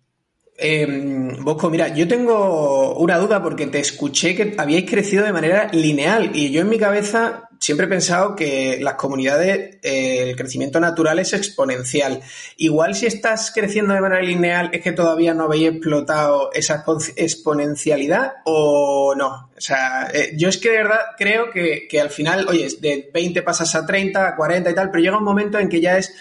Eh, 0.58 1.36
Bosco, 1.42 1.70
mira, 1.70 1.90
yo 1.90 2.08
tengo 2.08 2.96
una 2.98 3.18
duda 3.18 3.44
porque 3.44 3.68
te 3.68 3.80
escuché 3.80 4.36
que 4.36 4.56
habíais 4.58 4.90
crecido 4.90 5.26
de 5.26 5.34
manera 5.34 5.70
lineal 5.74 6.32
y 6.34 6.52
yo 6.52 6.62
en 6.62 6.70
mi 6.70 6.78
cabeza 6.78 7.50
siempre 7.66 7.88
he 7.88 7.90
pensado 7.90 8.36
que 8.36 8.78
las 8.80 8.94
comunidades, 8.94 9.78
eh, 9.82 10.30
el 10.30 10.36
crecimiento 10.36 10.80
natural 10.80 11.18
es 11.18 11.34
exponencial. 11.34 12.22
Igual 12.58 12.94
si 12.94 13.08
estás 13.08 13.52
creciendo 13.52 13.96
de 13.96 14.02
manera 14.02 14.22
lineal 14.22 14.70
es 14.72 14.84
que 14.84 14.92
todavía 14.92 15.34
no 15.34 15.46
habéis 15.46 15.70
explotado 15.70 16.52
esa 16.54 16.86
exponencialidad 17.16 18.34
o 18.46 19.16
no. 19.18 19.50
O 19.58 19.62
sea, 19.62 20.12
eh, 20.14 20.34
yo 20.38 20.48
es 20.48 20.60
que 20.60 20.70
de 20.70 20.78
verdad 20.78 21.00
creo 21.18 21.50
que, 21.50 21.88
que 21.90 22.00
al 22.00 22.12
final, 22.12 22.46
oye, 22.48 22.68
de 22.80 23.10
20 23.12 23.42
pasas 23.42 23.74
a 23.74 23.84
30, 23.84 24.28
a 24.28 24.36
40 24.36 24.70
y 24.70 24.76
tal, 24.76 24.92
pero 24.92 25.04
llega 25.04 25.18
un 25.18 25.24
momento 25.24 25.58
en 25.58 25.68
que 25.68 25.82
ya 25.82 25.98
es 25.98 26.14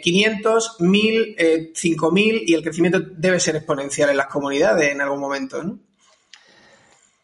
500, 0.00 0.76
1000, 0.78 1.72
5000 1.74 2.42
y 2.46 2.54
el 2.54 2.62
crecimiento 2.62 3.00
debe 3.00 3.40
ser 3.40 3.56
exponencial 3.56 4.10
en 4.10 4.16
las 4.16 4.28
comunidades 4.28 4.92
en 4.92 5.00
algún 5.00 5.18
momento, 5.18 5.60
¿no? 5.60 5.78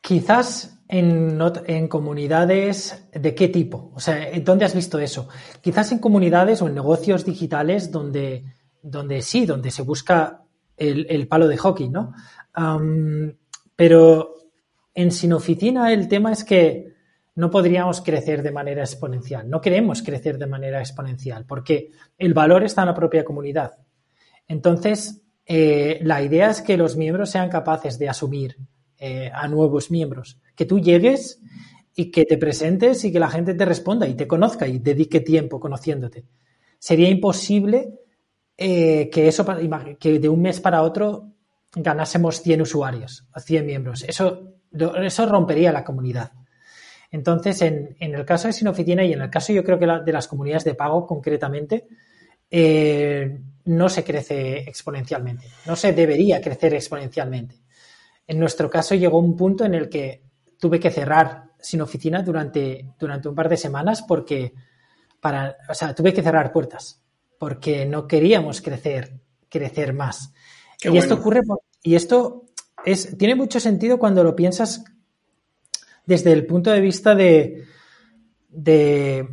Quizás 0.09 0.81
en, 0.89 1.87
comunidades 1.89 3.11
de 3.13 3.35
qué 3.35 3.49
tipo, 3.49 3.93
o 3.95 4.01
sea, 4.01 4.31
¿dónde 4.41 4.65
has 4.65 4.75
visto 4.75 4.99
eso? 4.99 5.29
Quizás 5.61 5.93
en 5.93 5.99
comunidades 5.99 6.63
o 6.63 6.67
en 6.67 6.75
negocios 6.75 7.27
digitales 7.27 7.93
donde, 7.93 8.47
donde 8.81 9.21
sí, 9.21 9.45
donde 9.45 9.71
se 9.71 9.83
busca 9.83 10.45
el, 10.79 11.29
palo 11.29 11.47
de 11.47 11.59
hockey, 11.59 11.91
¿no? 11.91 12.15
pero 13.77 14.33
en 14.95 15.11
sin 15.13 15.35
oficina 15.35 15.93
el 15.93 16.09
tema 16.09 16.33
es 16.33 16.43
que 16.43 16.95
no 17.35 17.51
podríamos 17.51 18.01
crecer 18.01 18.43
de 18.43 18.53
manera 18.53 18.81
exponencial. 18.81 19.51
No 19.51 19.61
queremos 19.61 20.03
crecer 20.03 20.39
de 20.39 20.47
manera 20.47 20.81
exponencial 20.81 21.45
porque 21.45 21.91
el 22.17 22.33
valor 22.33 22.65
está 22.65 22.81
en 22.81 22.89
la 22.89 22.95
propia 22.95 23.27
comunidad. 23.27 23.77
Entonces, 24.47 25.21
eh, 25.45 25.99
la 26.01 26.23
idea 26.23 26.49
es 26.49 26.63
que 26.63 26.79
los 26.79 26.97
miembros 26.97 27.29
sean 27.29 27.51
capaces 27.51 27.99
de 27.99 28.09
asumir 28.09 28.57
eh, 28.99 29.31
a 29.33 29.49
nuevos 29.49 29.91
miembros, 29.91 30.39
que 30.55 30.65
tú 30.65 30.81
llegues 30.81 31.41
y 31.95 32.11
que 32.11 32.25
te 32.25 32.39
presentes 32.39 33.05
y 33.05 33.13
que 33.13 33.21
la 33.21 33.31
gente 33.31 33.55
te 33.55 33.65
responda 33.65 34.07
y 34.07 34.15
te 34.15 34.27
conozca 34.27 34.67
y 34.67 34.79
dedique 34.79 35.21
tiempo 35.21 35.61
conociéndote. 35.61 36.25
Sería 36.79 37.09
imposible 37.09 37.93
eh, 38.57 39.09
que 39.11 39.29
eso 39.29 39.45
que 39.99 40.19
de 40.19 40.29
un 40.29 40.43
mes 40.43 40.61
para 40.61 40.83
otro 40.83 41.33
ganásemos 41.75 42.43
100 42.43 42.63
usuarios 42.63 43.27
o 43.35 43.41
100 43.41 43.67
miembros. 43.67 44.05
Eso, 44.05 44.55
eso 44.73 45.27
rompería 45.27 45.73
la 45.73 45.85
comunidad. 45.85 46.33
Entonces, 47.11 47.63
en, 47.63 47.97
el 48.01 48.25
caso 48.25 48.49
de 48.49 48.53
Sin 48.53 48.69
Oficina 48.69 49.05
y 49.05 49.13
en 49.13 49.23
el 49.23 49.31
caso 49.31 49.53
yo 49.53 49.65
creo 49.65 49.79
que 49.79 49.87
de 49.87 50.13
las 50.13 50.29
comunidades 50.29 50.65
de 50.65 50.75
pago 50.75 51.07
concretamente, 51.07 51.87
eh, 52.51 53.39
no 53.65 53.89
se 53.89 54.05
crece 54.05 54.59
exponencialmente, 54.61 55.47
no 55.67 55.77
se 55.77 55.93
debería 55.93 56.41
crecer 56.41 56.75
exponencialmente. 56.75 57.57
En 58.29 58.39
nuestro 58.39 58.71
caso 58.71 58.95
llegó 58.95 59.19
un 59.19 59.37
punto 59.37 59.65
en 59.65 59.75
el 59.75 59.89
que 59.89 60.23
tuve 60.59 60.79
que 60.79 60.91
cerrar 60.91 61.47
Sin 61.61 61.81
Oficina 61.81 62.23
durante, 62.23 62.95
durante 62.99 63.29
un 63.29 63.35
par 63.35 63.49
de 63.49 63.57
semanas 63.57 64.03
porque, 64.03 64.53
para, 65.21 65.57
o 65.69 65.75
sea, 65.75 65.93
tuve 65.93 66.15
que 66.15 66.23
cerrar 66.23 66.53
puertas 66.53 67.03
porque 67.39 67.87
no 67.87 68.07
queríamos 68.07 68.61
crecer, 68.61 69.19
crecer 69.49 69.93
más. 69.95 70.33
y 70.83 70.97
esto 70.97 71.15
ocurre 71.15 71.41
y 71.83 71.95
esto 71.95 72.47
es, 72.85 73.17
tiene 73.17 73.35
mucho 73.35 73.61
sentido 73.61 73.99
cuando 73.99 74.23
lo 74.25 74.37
piensas 74.37 74.85
desde 76.05 76.33
el 76.33 76.47
punto 76.47 76.71
de 76.71 76.81
vista 76.81 77.15
de, 77.15 77.65
de, 78.49 79.29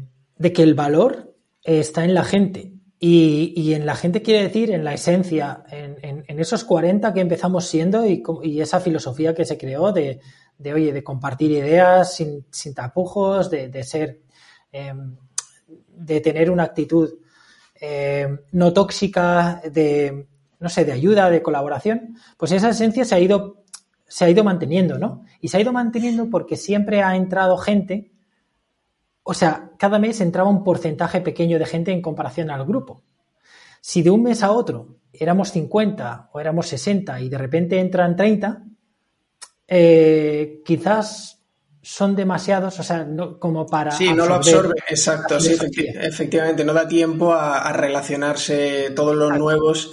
que 0.54 0.64
el 0.64 0.76
valor 0.76 1.36
está 1.64 2.06
en 2.06 2.14
la 2.14 2.24
gente 2.24 2.75
Y, 3.08 3.76
en 3.76 3.86
la 3.86 3.96
gente 3.96 4.24
quiere 4.24 4.42
decir, 4.42 4.72
en 4.72 4.84
la 4.84 4.96
esencia, 4.96 5.64
en, 5.70 6.40
esos 6.40 6.64
40 6.64 7.14
que 7.14 7.20
empezamos 7.20 7.66
siendo 7.66 8.04
y, 8.04 8.24
esa 8.60 8.80
filosofía 8.80 9.36
que 9.36 9.46
se 9.46 9.60
creó 9.60 9.92
de, 9.92 10.22
oye, 10.74 10.92
de 10.92 11.04
compartir 11.04 11.52
ideas 11.52 12.16
sin, 12.16 12.74
tapujos, 12.74 13.52
de, 13.52 13.84
ser, 13.84 14.22
em, 14.72 15.16
de 15.96 16.20
tener 16.20 16.50
una 16.50 16.64
actitud 16.64 17.14
em, 17.80 18.40
no 18.54 18.74
tóxica, 18.74 19.62
de, 19.72 20.26
no 20.60 20.70
sé, 20.70 20.84
de 20.84 20.94
ayuda, 20.94 21.30
de 21.30 21.44
colaboración, 21.44 22.18
pues 22.38 22.54
esa 22.54 22.70
esencia 22.70 23.06
se 23.06 23.14
ha 23.14 23.20
ido, 23.20 23.66
se 24.08 24.26
ha 24.26 24.30
ido 24.32 24.44
manteniendo, 24.44 24.98
¿no? 24.98 25.26
Y 25.42 25.50
se 25.50 25.58
ha 25.58 25.62
ido 25.62 25.72
manteniendo 25.72 26.28
porque 26.32 26.56
siempre 26.56 27.04
ha 27.04 27.16
entrado 27.16 27.56
gente 27.58 28.15
o 29.28 29.34
sea, 29.34 29.72
cada 29.80 29.98
mes 29.98 30.22
entraba 30.22 30.50
un 30.50 30.64
porcentaje 30.64 31.20
pequeño 31.20 31.58
de 31.58 31.66
gente 31.66 31.92
en 31.92 32.02
comparación 32.02 32.52
al 32.52 32.64
grupo. 32.64 33.02
Si 33.82 34.04
de 34.04 34.12
un 34.12 34.22
mes 34.22 34.44
a 34.44 34.52
otro 34.52 34.98
éramos 35.12 35.52
50 35.52 36.30
o 36.32 36.40
éramos 36.40 36.68
60 36.68 37.20
y 37.22 37.30
de 37.30 37.38
repente 37.38 37.80
entran 37.80 38.16
30, 38.16 38.64
eh, 39.68 40.62
quizás 40.64 41.42
son 41.82 42.16
demasiados, 42.16 42.80
o 42.80 42.84
sea, 42.84 43.08
como 43.40 43.66
para... 43.66 43.92
Sí, 43.92 44.14
no 44.14 44.28
lo 44.28 44.36
absorbe, 44.36 44.76
exacto, 44.88 45.40
sí, 45.40 45.56
efectivamente, 45.96 46.64
no 46.64 46.74
da 46.74 46.88
tiempo 46.88 47.34
a, 47.34 47.72
relacionarse 47.74 48.92
todos 48.96 49.16
los 49.16 49.36
nuevos 49.38 49.92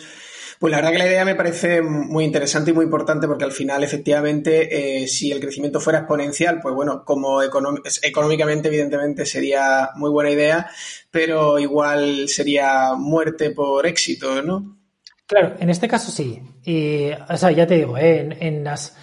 pues 0.63 0.71
la 0.71 0.77
verdad 0.77 0.93
que 0.93 0.99
la 0.99 1.07
idea 1.09 1.25
me 1.25 1.35
parece 1.35 1.83
muy 1.83 2.23
interesante 2.23 2.71
y 2.71 2.73
muy 2.73 2.85
importante 2.85 3.27
porque 3.27 3.43
al 3.43 3.51
final, 3.51 3.83
efectivamente, 3.83 5.03
eh, 5.03 5.09
si 5.09 5.33
el 5.33 5.41
crecimiento 5.41 5.81
fuera 5.81 5.99
exponencial, 5.99 6.61
pues 6.63 6.73
bueno, 6.73 7.05
como 7.05 7.43
económicamente, 7.43 8.69
evidentemente, 8.69 9.27
sería 9.27 9.91
muy 9.97 10.09
buena 10.09 10.31
idea, 10.31 10.71
pero 11.11 11.59
igual 11.59 12.29
sería 12.29 12.95
muerte 12.97 13.51
por 13.51 13.89
éxito, 13.89 14.41
¿no? 14.41 14.79
Claro, 15.27 15.57
en 15.59 15.69
este 15.69 15.89
caso 15.89 16.13
sí. 16.13 16.41
Y, 16.65 17.11
o 17.11 17.37
sea, 17.37 17.51
ya 17.51 17.67
te 17.67 17.79
digo, 17.79 17.99
eh, 17.99 18.29
en, 18.39 18.63
las, 18.63 18.95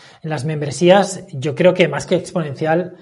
membresías, 0.46 1.26
yo 1.34 1.56
creo 1.56 1.74
que 1.74 1.90
más 1.90 2.06
que 2.06 2.16
exponencial, 2.16 2.96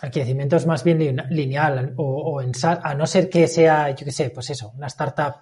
el 0.00 0.10
crecimiento 0.12 0.54
es 0.54 0.64
más 0.64 0.84
bien 0.84 1.26
lineal, 1.28 1.94
o, 1.96 2.40
en, 2.40 2.52
a 2.62 2.94
no 2.94 3.04
ser 3.08 3.28
que 3.28 3.48
sea, 3.48 3.90
yo 3.96 4.04
qué 4.04 4.12
sé, 4.12 4.30
pues 4.30 4.48
eso, 4.50 4.70
una 4.76 4.86
startup 4.86 5.40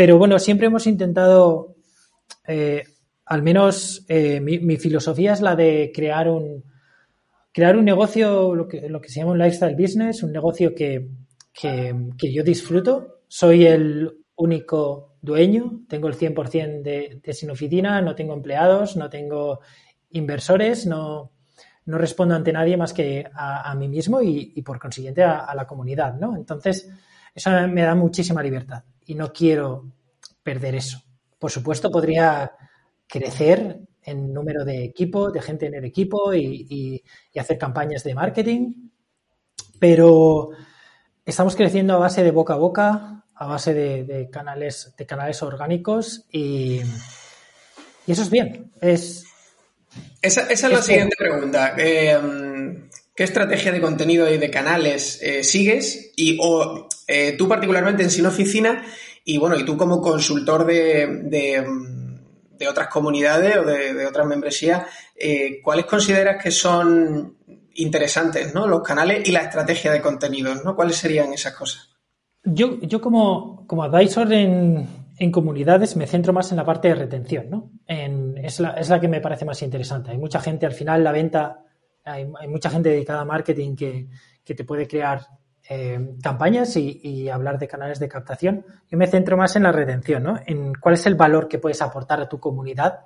pero 0.00 0.16
bueno, 0.16 0.38
siempre 0.38 0.68
hemos 0.68 0.86
intentado, 0.86 1.76
eh, 2.48 2.84
al 3.26 3.42
menos 3.42 4.06
eh, 4.08 4.40
mi, 4.40 4.78
filosofía 4.78 5.34
es 5.34 5.42
la 5.42 5.54
de 5.54 5.92
crear 5.94 6.26
un, 6.26 6.64
crear 7.52 7.76
un 7.76 7.84
negocio, 7.84 8.54
lo 8.54 8.66
que, 8.66 8.88
lo 8.88 8.98
que 9.02 9.10
se 9.10 9.20
llama 9.20 9.32
un 9.32 9.38
lifestyle 9.38 9.76
business, 9.76 10.22
un 10.22 10.32
negocio 10.32 10.74
que, 10.74 11.06
que, 11.52 12.32
yo 12.32 12.42
disfruto. 12.42 13.24
Soy 13.28 13.66
el 13.66 14.10
único 14.36 15.16
dueño, 15.20 15.82
tengo 15.86 16.08
el 16.08 16.14
100% 16.14 16.80
de, 16.80 17.20
de 17.22 17.32
sin 17.34 17.50
oficina, 17.50 18.00
no 18.00 18.14
tengo 18.14 18.32
empleados, 18.32 18.96
no 18.96 19.10
tengo 19.10 19.60
inversores, 20.12 20.86
no, 20.86 21.30
no 21.84 21.98
respondo 21.98 22.34
ante 22.34 22.54
nadie 22.54 22.78
más 22.78 22.94
que 22.94 23.26
a, 23.34 23.74
mí 23.74 23.86
mismo 23.86 24.22
y, 24.22 24.62
por 24.62 24.78
consiguiente 24.78 25.22
a, 25.24 25.40
a, 25.40 25.54
la 25.54 25.66
comunidad, 25.66 26.14
¿no? 26.14 26.36
Entonces, 26.36 26.90
eso 27.34 27.50
me 27.68 27.82
da 27.82 27.94
muchísima 27.94 28.42
libertad 28.42 28.82
y 29.10 29.16
no 29.16 29.32
quiero 29.32 29.90
perder 30.40 30.76
eso. 30.76 31.02
Por 31.36 31.50
supuesto, 31.50 31.90
podría 31.90 32.52
crecer 33.08 33.80
en 34.04 34.32
número 34.32 34.64
de 34.64 34.84
equipo, 34.84 35.32
de 35.32 35.42
gente 35.42 35.66
en 35.66 35.74
el 35.74 35.84
equipo 35.84 36.32
y, 36.32 37.02
hacer 37.36 37.58
campañas 37.58 38.04
de 38.04 38.14
marketing, 38.14 38.90
pero 39.80 40.50
estamos 41.26 41.56
creciendo 41.56 41.94
a 41.94 41.98
base 41.98 42.22
de 42.22 42.30
boca 42.30 42.54
a 42.54 42.58
boca, 42.58 43.24
a 43.34 43.46
base 43.46 43.74
de, 43.74 44.30
canales, 44.30 44.94
de 44.96 45.06
canales 45.06 45.42
orgánicos 45.42 46.26
y, 46.30 46.80
eso 48.06 48.22
es 48.22 48.30
bien. 48.30 48.70
Es, 48.80 49.24
esa, 50.22 50.42
es 50.48 50.62
la 50.62 50.82
siguiente 50.82 51.16
pregunta. 51.18 51.74
Eh, 51.76 52.16
¿Qué 53.20 53.24
estrategia 53.24 53.72
de 53.72 53.80
contenido 53.80 54.32
y 54.32 54.38
de 54.38 54.50
canales 54.50 55.20
eh, 55.20 55.42
sigues? 55.42 56.12
Y 56.16 56.38
o 56.40 56.88
eh, 57.10 57.34
tú 57.36 57.48
particularmente 57.48 58.02
en 58.02 58.10
Sin 58.10 58.26
Oficina 58.26 58.84
y 59.24 59.38
bueno, 59.38 59.56
y 59.58 59.64
tú 59.64 59.76
como 59.76 60.00
consultor 60.00 60.64
de, 60.64 61.06
de, 61.24 62.68
otras 62.68 62.88
comunidades 62.88 63.56
o 63.56 63.64
de, 63.64 64.06
otras 64.06 64.26
membresías, 64.26 64.84
eh, 65.16 65.60
¿cuáles 65.62 65.86
consideras 65.86 66.42
que 66.42 66.50
son 66.50 67.36
interesantes, 67.74 68.54
¿no? 68.54 68.66
Los 68.66 68.82
canales 68.82 69.26
y 69.28 69.32
la 69.32 69.40
estrategia 69.40 69.92
de 69.92 70.00
contenidos, 70.00 70.64
¿no? 70.64 70.76
¿Cuáles 70.76 70.96
serían 70.96 71.32
esas 71.32 71.54
cosas? 71.54 71.90
Yo, 72.44 72.78
yo 72.80 73.00
como, 73.00 73.66
como 73.66 73.82
advisor 73.82 74.32
en, 74.32 74.86
en 75.18 75.30
comunidades 75.30 75.96
me 75.96 76.06
centro 76.06 76.32
más 76.32 76.50
en 76.50 76.56
la 76.56 76.64
parte 76.64 76.88
de 76.88 76.94
retención, 76.94 77.50
¿no? 77.50 77.70
es, 77.86 78.60
la, 78.60 78.70
es 78.70 78.88
la 78.88 79.00
que 79.00 79.08
me 79.08 79.20
parece 79.20 79.44
más 79.44 79.62
interesante. 79.62 80.10
Hay 80.10 80.18
mucha 80.18 80.40
gente, 80.40 80.66
al 80.66 80.72
final 80.72 81.04
la 81.04 81.12
venta 81.12 81.64
hay, 82.04 82.26
mucha 82.48 82.70
gente 82.70 82.88
dedicada 82.88 83.20
a 83.20 83.24
marketing 83.24 83.76
que, 83.76 84.08
te 84.44 84.64
puede 84.64 84.88
crear 84.88 85.24
eh, 85.72 86.16
campañas 86.20 86.76
y, 86.76 87.28
hablar 87.28 87.56
de 87.56 87.68
canales 87.68 88.00
de 88.00 88.08
captación. 88.08 88.66
Yo 88.90 88.98
me 88.98 89.06
centro 89.06 89.36
más 89.36 89.54
en 89.54 89.62
la 89.62 89.70
retención, 89.70 90.24
¿no? 90.24 90.36
En 90.44 90.74
cuál 90.74 90.94
es 90.94 91.06
el 91.06 91.14
valor 91.14 91.46
que 91.46 91.60
puedes 91.60 91.80
aportar 91.80 92.20
a 92.20 92.28
tu 92.28 92.40
comunidad 92.40 93.04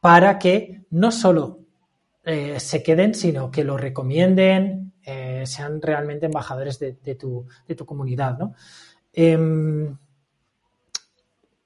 para 0.00 0.36
que 0.36 0.82
no 0.90 1.12
solo 1.12 1.60
eh, 2.24 2.58
se 2.58 2.82
queden, 2.82 3.14
sino 3.14 3.48
que 3.48 3.62
lo 3.62 3.76
recomienden, 3.76 4.94
eh, 5.04 5.44
sean 5.46 5.80
realmente 5.80 6.26
embajadores 6.26 6.80
de, 6.80 7.14
tu, 7.14 7.46
comunidad, 7.86 8.38
¿no? 8.38 8.54
Em, 9.12 9.96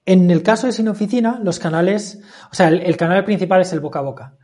en 0.04 0.30
el 0.30 0.42
caso 0.42 0.66
de 0.66 0.74
Sin 0.74 0.88
Oficina, 0.88 1.40
los 1.42 1.58
canales, 1.58 2.20
o 2.52 2.54
sea, 2.54 2.68
el, 2.68 2.96
canal 2.98 3.24
principal 3.24 3.62
es 3.62 3.72
el 3.72 3.80
boca 3.80 4.00
a 4.00 4.02
boca. 4.02 4.36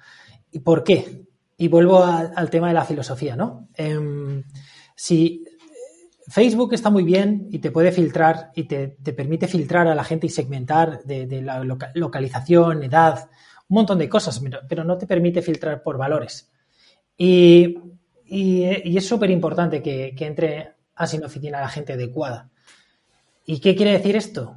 ¿Y 0.50 0.60
por 0.60 0.82
qué? 0.82 1.26
y 1.56 1.68
vuelvo 1.68 2.02
al 2.02 2.50
tema 2.50 2.68
de 2.68 2.74
la 2.74 2.84
filosofía, 2.84 3.36
¿no? 3.36 3.68
Em, 3.74 4.42
si 4.96 5.44
Facebook 6.28 6.74
está 6.74 6.90
muy 6.90 7.02
bien 7.02 7.48
y 7.50 7.58
te 7.58 7.70
puede 7.70 7.92
filtrar 7.92 8.50
y 8.54 8.64
te, 8.64 8.88
permite 8.88 9.46
filtrar 9.46 9.86
a 9.88 9.94
la 9.94 10.04
gente 10.04 10.26
y 10.26 10.30
segmentar 10.30 11.02
de, 11.04 11.42
la 11.42 11.62
localización, 11.94 12.82
edad, 12.82 13.30
un 13.68 13.74
montón 13.74 13.98
de 13.98 14.08
cosas, 14.08 14.40
pero, 14.68 14.84
no 14.84 14.96
te 14.96 15.06
permite 15.06 15.42
filtrar 15.42 15.82
por 15.82 15.98
valores. 15.98 16.50
Y, 17.16 17.76
es 18.26 19.06
súper 19.06 19.30
importante 19.30 19.82
que, 19.82 20.14
entre 20.18 20.72
a 20.96 21.06
Sin 21.06 21.24
Oficina 21.24 21.60
la 21.60 21.68
gente 21.68 21.92
adecuada. 21.92 22.50
¿Y 23.44 23.60
qué 23.60 23.76
quiere 23.76 23.92
decir 23.92 24.16
esto? 24.16 24.56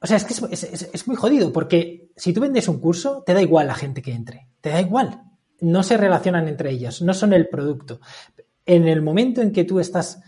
O 0.00 0.06
sea, 0.06 0.16
es 0.16 0.24
que 0.24 0.34
es 0.52 1.06
muy 1.06 1.16
jodido, 1.16 1.52
porque 1.52 2.10
si 2.16 2.32
tú 2.32 2.40
vendes 2.40 2.66
un 2.66 2.80
curso, 2.80 3.22
te 3.24 3.34
da 3.34 3.40
igual 3.40 3.68
la 3.68 3.74
gente 3.74 4.02
que 4.02 4.12
entre, 4.12 4.48
te 4.60 4.70
da 4.70 4.80
igual 4.80 5.22
no 5.62 5.82
se 5.84 5.96
relacionan 5.96 6.48
entre 6.48 6.70
ellas, 6.70 7.00
no 7.02 7.14
son 7.14 7.32
el 7.32 7.48
producto. 7.48 8.00
En 8.66 8.88
el 8.88 9.00
momento 9.00 9.40
en 9.40 9.52
que 9.52 9.64
tú 9.64 9.80
estás 9.80 10.20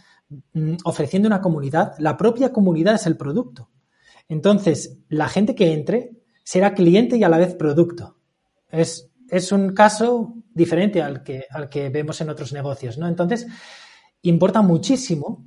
ofreciendo 0.84 1.26
una 1.26 1.40
comunidad, 1.40 1.94
la 1.98 2.16
propia 2.16 2.52
comunidad 2.52 2.94
es 2.94 3.06
el 3.06 3.16
producto. 3.16 3.70
Entonces, 4.28 4.98
la 5.08 5.28
gente 5.28 5.54
que 5.54 5.72
entre 5.72 6.12
será 6.42 6.74
cliente 6.74 7.16
y 7.16 7.24
a 7.24 7.28
la 7.28 7.38
vez 7.38 7.54
producto. 7.54 8.18
Es, 8.70 9.10
es 9.30 9.52
un 9.52 9.74
caso 9.74 10.34
diferente 10.52 11.02
al 11.02 11.22
que, 11.22 11.44
al 11.50 11.68
que 11.68 11.88
vemos 11.88 12.20
en 12.20 12.30
otros 12.30 12.52
negocios, 12.52 12.98
¿no? 12.98 13.08
Entonces, 13.08 13.46
importa 14.22 14.62
muchísimo 14.62 15.44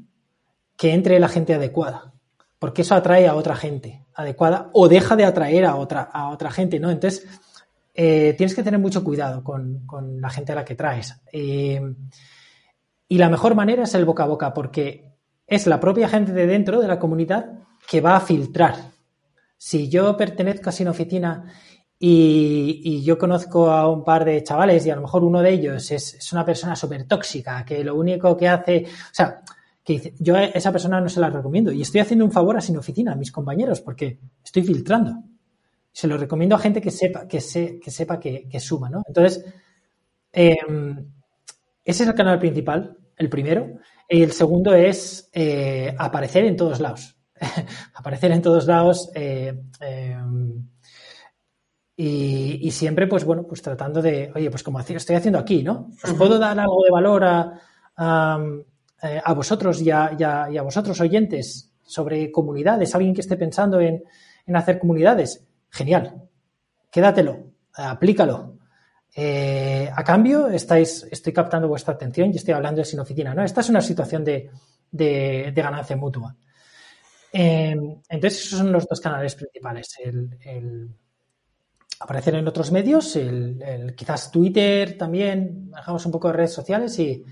que 0.75 0.93
entre 0.93 1.19
la 1.19 1.29
gente 1.29 1.53
adecuada, 1.53 2.13
porque 2.59 2.81
eso 2.81 2.95
atrae 2.95 3.27
a 3.27 3.35
otra 3.35 3.55
gente 3.55 4.05
adecuada 4.13 4.69
o 4.73 4.87
deja 4.87 5.15
de 5.15 5.25
atraer 5.25 5.65
a 5.65 5.75
otra, 5.75 6.01
a 6.01 6.29
otra 6.29 6.51
gente, 6.51 6.79
¿no? 6.79 6.89
Entonces, 6.91 7.27
eh, 7.93 8.35
tienes 8.37 8.55
que 8.55 8.63
tener 8.63 8.79
mucho 8.79 9.03
cuidado 9.03 9.43
con, 9.43 9.85
la 10.21 10.29
gente 10.29 10.51
a 10.51 10.55
la 10.55 10.65
que 10.65 10.75
traes. 10.75 11.15
Eh, 11.31 11.81
y 13.07 13.17
la 13.17 13.29
mejor 13.29 13.55
manera 13.55 13.83
es 13.83 13.93
el 13.95 14.05
boca 14.05 14.23
a 14.23 14.27
boca, 14.27 14.53
porque 14.53 15.13
es 15.45 15.67
la 15.67 15.79
propia 15.79 16.09
gente 16.09 16.33
de 16.33 16.47
dentro 16.47 16.81
de 16.81 16.87
la 16.87 16.99
comunidad 16.99 17.59
que 17.89 18.01
va 18.01 18.15
a 18.15 18.19
filtrar. 18.19 18.91
Si 19.57 19.89
yo 19.89 20.15
pertenezco 20.17 20.69
a 20.69 20.73
Sin 20.73 20.87
Oficina 20.87 21.45
y, 21.99 23.01
yo 23.03 23.17
conozco 23.17 23.71
a 23.71 23.89
un 23.89 24.03
par 24.03 24.25
de 24.25 24.43
chavales 24.43 24.85
y 24.85 24.89
a 24.89 24.95
lo 24.95 25.01
mejor 25.01 25.23
uno 25.23 25.41
de 25.41 25.51
ellos 25.51 25.89
es, 25.91 26.31
una 26.31 26.45
persona 26.45 26.75
súper 26.75 27.07
tóxica, 27.07 27.63
que 27.65 27.83
lo 27.83 27.95
único 27.95 28.35
que 28.35 28.47
hace, 28.47 28.85
o 28.85 29.13
sea, 29.13 29.41
que 29.83 30.13
yo 30.19 30.35
a 30.35 30.43
esa 30.43 30.71
persona 30.71 30.99
no 30.99 31.09
se 31.09 31.21
la 31.21 31.29
recomiendo 31.29 31.71
y 31.71 31.81
estoy 31.81 32.01
haciendo 32.01 32.25
un 32.25 32.31
favor 32.31 32.57
a 32.57 32.61
Sin 32.61 32.77
Oficina, 32.77 33.13
a 33.13 33.15
mis 33.15 33.31
compañeros, 33.31 33.81
porque 33.81 34.19
estoy 34.43 34.63
filtrando 34.63 35.23
se 35.97 36.07
lo 36.07 36.15
recomiendo 36.15 36.55
a 36.55 36.59
gente 36.59 36.79
que 36.79 36.91
sepa, 36.91 37.27
que, 37.27 37.39
que 37.39 37.89
sepa 37.89 38.19
que, 38.19 38.59
suma, 38.59 38.87
¿no? 38.87 39.01
Entonces, 39.07 39.43
em, 40.31 41.09
ese 41.87 42.03
es 42.03 42.09
el 42.09 42.15
canal 42.15 42.37
principal, 42.37 42.97
el 43.15 43.29
primero. 43.29 43.79
Y 44.09 44.21
el 44.21 44.33
segundo 44.33 44.73
es 44.73 45.29
eh, 45.31 45.95
aparecer 45.97 46.43
en 46.43 46.57
todos 46.57 46.81
lados. 46.81 47.15
aparecer 47.95 48.31
en 48.31 48.41
todos 48.41 48.67
lados. 48.67 49.09
Eh, 49.15 49.57
em, 49.79 50.67
y, 51.95 52.69
siempre, 52.71 53.07
pues 53.07 53.23
bueno, 53.23 53.47
pues 53.47 53.61
tratando 53.61 54.01
de, 54.01 54.31
oye, 54.35 54.51
pues 54.51 54.63
como 54.63 54.81
estoy 54.81 55.15
haciendo 55.15 55.39
aquí, 55.39 55.63
¿no? 55.63 55.89
¿Os 56.03 56.13
puedo 56.13 56.37
dar 56.37 56.59
algo 56.59 56.83
de 56.83 56.91
valor 56.91 57.23
a, 57.23 57.59
a, 57.95 58.39
eh, 59.01 59.21
vosotros 59.33 59.81
y 59.81 59.89
a, 59.89 60.11
y 60.19 60.57
a, 60.57 60.61
vosotros 60.61 60.99
oyentes? 60.99 61.71
sobre 61.87 62.33
comunidades, 62.33 62.93
alguien 62.93 63.13
que 63.13 63.21
esté 63.21 63.37
pensando 63.37 63.79
en, 63.79 64.03
hacer 64.53 64.77
comunidades, 64.77 65.47
genial, 65.69 66.21
quédatelo, 66.91 67.45
aplícalo. 67.73 68.56
Eh, 69.15 69.89
a 69.93 70.03
cambio, 70.03 70.47
estáis, 70.47 71.07
estoy 71.09 71.33
captando 71.33 71.67
vuestra 71.67 71.95
atención 71.95 72.31
y 72.31 72.37
estoy 72.37 72.53
hablando 72.53 72.79
de 72.81 72.85
sin 72.85 72.99
oficina. 72.99 73.33
¿no? 73.33 73.43
Esta 73.43 73.61
es 73.61 73.69
una 73.69 73.81
situación 73.81 74.23
de, 74.23 74.49
ganancia 75.55 75.95
mutua. 75.95 76.35
Em, 77.31 77.99
entonces, 78.09 78.45
esos 78.45 78.59
son 78.59 78.71
los 78.71 78.87
dos 78.87 79.01
canales 79.01 79.35
principales. 79.35 79.95
El, 80.03 80.89
aparecer 81.99 82.35
en 82.35 82.47
otros 82.47 82.71
medios, 82.71 83.15
el, 83.15 83.93
quizás 83.95 84.31
Twitter 84.31 84.95
también, 84.97 85.71
dejamos 85.71 86.05
un 86.05 86.11
poco 86.11 86.27
de 86.27 86.33
redes 86.33 86.53
sociales 86.53 86.99
y, 86.99 87.23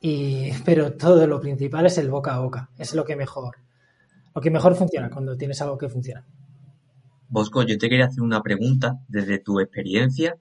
pero 0.66 0.92
todo 0.94 1.26
lo 1.26 1.40
principal 1.40 1.86
es 1.86 1.96
el 1.96 2.10
boca 2.10 2.34
a 2.34 2.40
boca. 2.40 2.70
Es 2.76 2.94
lo 2.94 3.04
que 3.04 3.16
mejor, 3.16 3.56
lo 4.34 4.40
que 4.42 4.50
mejor 4.50 4.74
funciona 4.74 5.08
cuando 5.08 5.36
tienes 5.36 5.60
algo 5.62 5.78
que 5.78 5.88
funciona. 5.88 6.26
Bosco, 7.28 7.62
yo 7.62 7.78
te 7.78 7.88
quería 7.88 8.06
hacer 8.06 8.22
una 8.22 8.42
pregunta 8.42 8.98
desde 9.08 9.38
tu 9.38 9.58
experiencia 9.60 10.36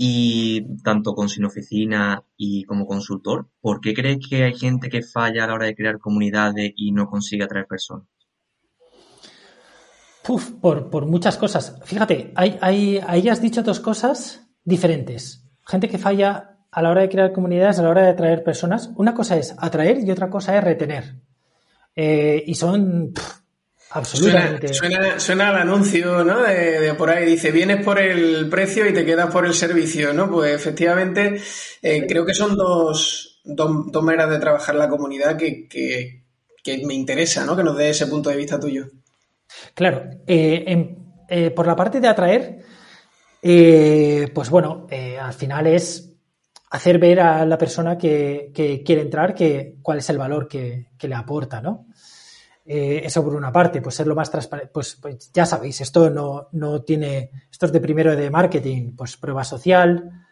y 0.00 0.76
tanto 0.84 1.12
con 1.14 1.28
Sin 1.28 1.44
Oficina 1.44 2.22
y 2.36 2.62
como 2.64 2.86
consultor. 2.86 3.48
¿Por 3.60 3.80
qué 3.80 3.92
crees 3.92 4.18
que 4.26 4.44
hay 4.44 4.54
gente 4.54 4.88
que 4.88 5.02
falla 5.02 5.42
a 5.44 5.48
la 5.48 5.54
hora 5.54 5.66
de 5.66 5.74
crear 5.74 5.98
comunidades 5.98 6.72
y 6.76 6.92
no 6.92 7.10
consigue 7.10 7.42
atraer 7.44 7.66
personas? 7.66 8.06
Uf, 10.28 10.52
por, 10.52 10.88
por, 10.88 11.06
muchas 11.06 11.36
cosas. 11.36 11.80
Fíjate, 11.84 12.32
hay, 12.36 12.58
hay, 12.60 13.00
ahí 13.06 13.28
has 13.28 13.42
dicho 13.42 13.62
dos 13.62 13.80
cosas 13.80 14.46
diferentes. 14.62 15.44
Gente 15.66 15.88
que 15.88 15.98
falla 15.98 16.58
a 16.70 16.82
la 16.82 16.90
hora 16.90 17.00
de 17.00 17.08
crear 17.08 17.32
comunidades, 17.32 17.78
a 17.78 17.82
la 17.82 17.88
hora 17.88 18.02
de 18.02 18.10
atraer 18.10 18.44
personas. 18.44 18.92
Una 18.96 19.14
cosa 19.14 19.36
es 19.36 19.56
atraer 19.58 19.98
y 20.04 20.10
otra 20.12 20.30
cosa 20.30 20.56
es 20.56 20.62
retener. 20.62 21.22
Eh, 21.96 22.44
y 22.46 22.54
son 22.54 23.12
absolutamente. 23.90 24.72
Suena, 24.72 25.18
suena, 25.18 25.48
al 25.48 25.56
anuncio, 25.56 26.24
¿no? 26.24 26.42
De, 26.42 26.94
por 26.94 27.10
ahí 27.10 27.24
dice, 27.26 27.50
vienes 27.50 27.84
por 27.84 27.98
el 27.98 28.48
precio 28.48 28.88
y 28.88 28.92
te 28.92 29.04
quedas 29.04 29.30
por 29.30 29.46
el 29.46 29.54
servicio, 29.54 30.12
¿no? 30.12 30.30
Pues 30.30 30.54
efectivamente, 30.54 31.40
eh, 31.82 32.06
creo 32.08 32.24
que 32.24 32.34
son 32.34 32.56
dos, 32.56 33.40
dos, 33.44 34.02
maneras 34.02 34.30
de 34.30 34.38
trabajar 34.38 34.74
la 34.74 34.88
comunidad 34.88 35.36
que, 35.36 35.68
que, 35.68 36.24
que 36.62 36.86
me 36.86 36.94
interesa, 36.94 37.44
¿no? 37.44 37.56
Que 37.56 37.64
nos 37.64 37.76
dé 37.76 37.90
ese 37.90 38.06
punto 38.06 38.30
de 38.30 38.36
vista 38.36 38.60
tuyo. 38.60 38.86
Claro, 39.74 40.10
eh, 40.26 40.96
eh, 41.28 41.50
por 41.50 41.66
la 41.66 41.76
parte 41.76 42.00
de 42.00 42.08
atraer, 42.08 42.58
pues 43.40 44.50
bueno, 44.50 44.86
al 45.20 45.32
final 45.32 45.66
es 45.66 46.08
hacer 46.70 46.98
ver 46.98 47.20
a 47.20 47.46
la 47.46 47.58
persona 47.58 47.96
que, 47.96 48.50
quiere 48.84 49.02
entrar 49.02 49.34
que, 49.34 49.76
cuál 49.82 49.98
es 49.98 50.10
el 50.10 50.18
valor 50.18 50.48
que, 50.48 50.88
le 51.00 51.14
aporta, 51.14 51.60
¿no? 51.60 51.86
Eso 52.70 53.24
por 53.24 53.34
una 53.34 53.50
parte, 53.50 53.80
pues 53.80 53.94
ser 53.94 54.06
lo 54.06 54.14
más 54.14 54.30
transparente, 54.30 54.70
pues, 54.72 54.98
pues, 55.00 55.32
ya 55.32 55.46
sabéis, 55.46 55.80
esto 55.80 56.10
no, 56.10 56.48
no, 56.52 56.82
tiene, 56.82 57.30
esto 57.50 57.64
es 57.64 57.72
de 57.72 57.80
primero 57.80 58.14
de 58.14 58.28
marketing, 58.28 58.94
pues 58.94 59.16
prueba 59.16 59.42
social, 59.42 60.26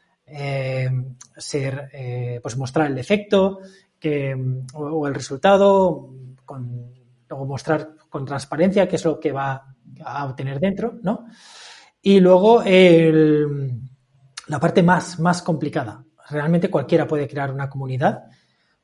ser, 1.37 2.41
pues 2.43 2.57
mostrar 2.59 2.91
el 2.91 2.99
efecto 2.99 3.61
que, 3.99 4.37
o, 4.75 5.07
el 5.07 5.15
resultado, 5.15 6.11
con, 6.45 6.93
luego 7.27 7.47
mostrar 7.47 7.95
con 8.11 8.27
transparencia 8.27 8.87
qué 8.87 8.97
es 8.97 9.05
lo 9.07 9.19
que 9.19 9.33
va 9.33 9.75
a 10.05 10.25
obtener 10.27 10.61
dentro, 10.61 10.99
¿no? 11.03 11.27
Y 12.03 12.21
luego 12.21 12.63
la 12.63 14.61
parte 14.61 14.83
más, 14.83 15.19
más 15.19 15.43
complicada. 15.43 16.05
Realmente 16.29 16.71
cualquiera 16.71 17.07
puede 17.07 17.27
crear 17.27 17.51
una 17.51 17.69
comunidad. 17.69 18.25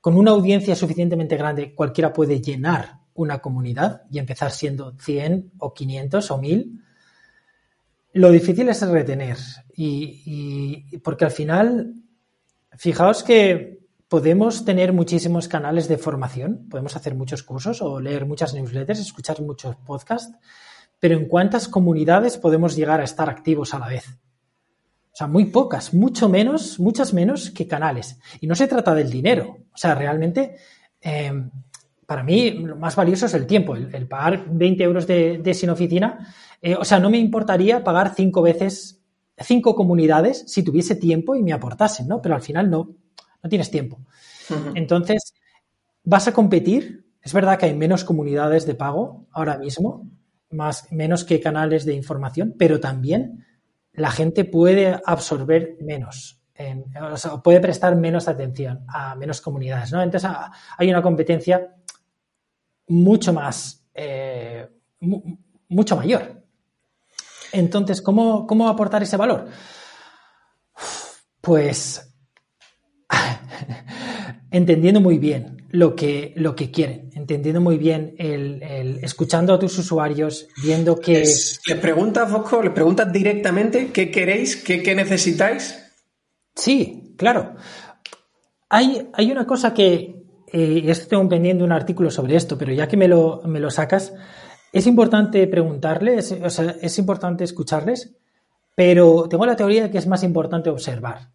Con 0.00 0.16
una 0.16 0.32
audiencia 0.32 0.74
suficientemente 0.74 1.36
grande, 1.36 1.74
cualquiera 1.74 2.12
puede 2.12 2.40
llenar 2.40 3.01
una 3.14 3.40
comunidad 3.40 4.02
y 4.10 4.18
empezar 4.18 4.50
siendo 4.50 4.94
100 4.98 5.52
o 5.58 5.74
500 5.74 6.30
o 6.30 6.38
1000. 6.38 6.84
Lo 8.14 8.30
difícil 8.30 8.68
es 8.68 8.86
retener. 8.86 9.38
y 9.74 10.98
porque 10.98 11.24
al 11.24 11.30
final, 11.30 11.94
fijaos 12.76 13.22
que 13.22 13.82
podemos 14.12 14.66
tener 14.66 14.92
muchísimos 14.92 15.48
canales 15.48 15.88
de 15.88 15.96
formación, 15.96 16.66
podemos 16.68 16.94
hacer 16.96 17.14
muchos 17.14 17.42
cursos 17.42 17.80
o 17.80 17.98
leer 17.98 18.26
muchas 18.26 18.52
newsletters, 18.52 19.00
escuchar 19.00 19.40
muchos 19.40 19.74
podcasts, 19.76 20.36
pero 21.00 21.16
¿en 21.16 21.26
cuántas 21.26 21.66
comunidades 21.66 22.36
podemos 22.36 22.76
llegar 22.76 23.00
a 23.00 23.04
estar 23.04 23.30
activos 23.30 23.72
a 23.72 23.78
la 23.78 23.88
vez? 23.88 24.06
O 25.12 25.16
sea, 25.16 25.28
muy 25.28 25.46
pocas, 25.46 25.94
mucho 25.94 26.28
menos, 26.28 26.78
muchas 26.78 27.14
menos 27.14 27.50
que 27.52 27.66
canales. 27.66 28.18
Y 28.38 28.46
no 28.46 28.54
se 28.54 28.68
trata 28.68 28.94
del 28.94 29.08
dinero. 29.08 29.56
O 29.72 29.78
sea, 29.78 29.94
realmente, 29.94 30.56
em, 31.00 31.50
para 32.12 32.24
mí, 32.24 32.50
lo 32.50 32.76
más 32.76 32.94
valioso 32.94 33.24
es 33.24 33.32
el 33.32 33.46
tiempo. 33.46 33.74
El, 33.74 34.06
pagar 34.06 34.44
20 34.46 34.84
euros 34.84 35.06
de, 35.06 35.54
sin 35.54 35.70
oficina. 35.70 36.34
Eh, 36.60 36.74
o 36.74 36.84
sea, 36.84 37.00
no 37.00 37.08
me 37.08 37.16
importaría 37.16 37.82
pagar 37.82 38.14
cinco 38.14 38.42
veces, 38.42 39.02
cinco 39.38 39.74
comunidades 39.74 40.44
si 40.46 40.62
tuviese 40.62 40.94
tiempo 40.94 41.34
y 41.34 41.42
me 41.42 41.54
aportasen, 41.54 42.06
¿no? 42.06 42.20
Pero 42.20 42.34
al 42.34 42.42
final 42.42 42.68
no, 42.68 42.90
no 43.42 43.48
tienes 43.48 43.70
tiempo. 43.70 43.98
Entonces, 44.74 45.32
vas 46.04 46.28
a 46.28 46.34
competir. 46.34 47.06
Es 47.22 47.32
verdad 47.32 47.58
que 47.58 47.64
hay 47.64 47.74
menos 47.74 48.04
comunidades 48.04 48.66
de 48.66 48.74
pago 48.74 49.26
ahora 49.32 49.56
mismo, 49.56 50.06
más, 50.50 50.92
menos 50.92 51.24
que 51.24 51.40
canales 51.40 51.86
de 51.86 51.94
información, 51.94 52.54
pero 52.58 52.78
también 52.78 53.46
la 53.94 54.10
gente 54.10 54.44
puede 54.44 55.00
absorber 55.02 55.78
menos. 55.80 56.42
o 57.10 57.16
sea, 57.16 57.38
puede 57.38 57.60
prestar 57.60 57.96
menos 57.96 58.28
atención 58.28 58.84
a 58.86 59.14
menos 59.14 59.40
comunidades, 59.40 59.92
¿no? 59.92 60.02
Entonces 60.02 60.30
hay 60.76 60.90
una 60.90 61.00
competencia 61.00 61.74
mucho 62.92 63.32
más, 63.32 63.84
eh, 63.94 64.68
mucho 65.68 65.96
mayor. 65.96 66.44
Entonces, 67.52 68.02
¿cómo, 68.02 68.46
¿cómo 68.46 68.68
aportar 68.68 69.02
ese 69.02 69.16
valor? 69.16 69.48
Pues 71.40 72.14
entendiendo 74.50 75.00
muy 75.00 75.18
bien 75.18 75.66
lo 75.70 75.96
que, 75.96 76.34
lo 76.36 76.54
que 76.54 76.70
quieren, 76.70 77.10
entendiendo 77.14 77.60
muy 77.60 77.78
bien 77.78 78.14
el, 78.18 79.00
escuchando 79.02 79.54
a 79.54 79.58
tus 79.58 79.78
usuarios, 79.78 80.48
viendo 80.62 80.96
que... 81.00 81.20
¿Les, 81.20 81.60
preguntas, 81.80 82.30
Fosco? 82.30 82.62
¿Les 82.62 82.72
preguntas 82.72 83.10
directamente 83.10 83.90
qué 83.90 84.10
queréis, 84.10 84.56
qué, 84.56 84.94
necesitáis? 84.94 85.78
Sí, 86.54 87.14
claro. 87.16 87.56
Hay, 88.68 89.08
hay 89.14 89.32
una 89.32 89.46
cosa 89.46 89.72
que, 89.72 90.11
eh, 90.52 90.82
esto 90.86 91.08
tengo 91.08 91.28
pendiente 91.28 91.64
un 91.64 91.72
artículo 91.72 92.10
sobre 92.10 92.36
esto, 92.36 92.56
pero 92.58 92.72
ya 92.72 92.86
que 92.86 92.96
me 92.96 93.08
lo, 93.08 93.42
me 93.44 93.60
lo 93.60 93.70
sacas, 93.70 94.12
es 94.72 94.86
importante 94.86 95.46
preguntarles, 95.46 96.32
o 96.32 96.50
sea, 96.50 96.76
es 96.80 96.98
importante 96.98 97.44
escucharles, 97.44 98.14
pero 98.74 99.28
tengo 99.28 99.46
la 99.46 99.56
teoría 99.56 99.84
de 99.84 99.90
que 99.90 99.98
es 99.98 100.06
más 100.06 100.22
importante 100.22 100.70
observar 100.70 101.30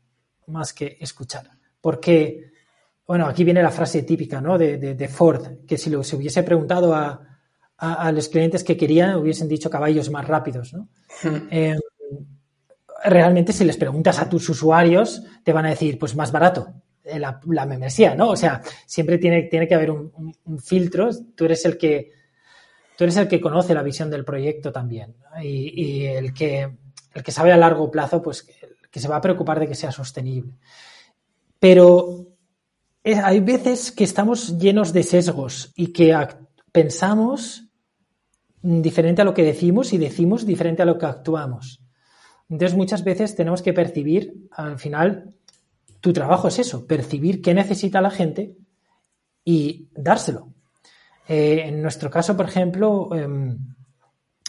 más 0.47 0.73
que 0.73 0.97
escuchar. 0.99 1.49
Porque, 1.79 2.51
bueno, 3.05 3.27
aquí 3.27 3.43
viene 3.43 3.61
la 3.61 3.71
frase 3.71 4.03
típica 4.03 4.41
¿no? 4.41 4.57
de, 4.57 5.07
Ford, 5.07 5.65
que 5.67 5.77
si 5.77 5.91
se 6.03 6.15
hubiese 6.15 6.43
preguntado 6.43 6.95
a, 6.95 7.23
los 8.11 8.29
clientes 8.29 8.63
que 8.63 8.75
querían, 8.75 9.15
hubiesen 9.15 9.47
dicho 9.47 9.69
caballos 9.69 10.09
más 10.09 10.27
rápidos. 10.27 10.73
¿no? 10.73 10.89
Hmm. 11.23 11.47
Em, 11.51 11.79
realmente, 13.03 13.53
si 13.53 13.63
les 13.63 13.77
preguntas 13.77 14.19
a 14.19 14.27
tus 14.27 14.49
usuarios, 14.49 15.23
te 15.43 15.53
van 15.53 15.65
a 15.65 15.69
decir, 15.69 15.99
pues 15.99 16.15
más 16.15 16.31
barato. 16.31 16.73
Eh, 17.07 17.19
la, 17.19 17.65
membresía, 17.65 18.15
¿no? 18.15 18.29
O 18.29 18.35
sea, 18.35 18.61
siempre 18.85 19.17
tiene, 19.17 19.43
tiene 19.43 19.67
que 19.67 19.75
haber 19.75 19.91
un, 19.91 20.59
filtro. 20.59 21.09
Tú 21.35 21.45
eres 21.45 21.65
el 21.65 21.77
que 21.77 22.11
tú 22.97 23.03
eres 23.03 23.17
el 23.17 23.27
que 23.27 23.39
conoce 23.39 23.73
la 23.73 23.83
visión 23.83 24.09
del 24.09 24.25
proyecto 24.25 24.71
también 24.71 25.15
y, 25.43 26.05
el, 26.05 26.33
que, 26.33 26.67
el 27.13 27.23
que 27.23 27.31
sabe 27.31 27.51
a 27.51 27.57
largo 27.57 27.91
plazo, 27.91 28.23
pues 28.23 28.47
que 28.89 28.99
se 28.99 29.07
va 29.07 29.17
a 29.17 29.21
preocupar 29.21 29.59
de 29.59 29.67
que 29.67 29.75
sea 29.75 29.91
sostenible. 29.91 30.53
Pero 31.59 32.25
hay 33.03 33.39
veces 33.39 33.91
que 33.91 34.03
estamos 34.03 34.57
llenos 34.57 34.93
de 34.93 35.03
sesgos 35.03 35.71
y 35.75 35.93
que 35.93 36.17
pensamos 36.71 37.65
diferente 38.61 39.21
a 39.21 39.25
lo 39.25 39.33
que 39.35 39.43
decimos 39.43 39.93
y 39.93 39.99
decimos 39.99 40.45
diferente 40.45 40.81
a 40.81 40.85
lo 40.85 40.97
que 40.97 41.05
actuamos. 41.05 41.83
Entonces 42.49 42.75
muchas 42.75 43.03
veces 43.03 43.35
tenemos 43.35 43.61
que 43.61 43.73
percibir, 43.73 44.47
al 44.51 44.79
final, 44.79 45.35
tu 46.01 46.13
trabajo 46.13 46.47
es 46.47 46.59
eso, 46.59 46.85
percibir 46.85 47.41
qué 47.41 47.53
necesita 47.53 48.01
la 48.01 48.11
gente 48.11 48.55
y 49.43 49.89
dárselo. 49.95 50.53
Eh, 51.27 51.63
en 51.65 51.81
nuestro 51.81 52.09
caso, 52.09 52.37
por 52.37 52.47
ejemplo, 52.47 53.09
em, 53.13 53.57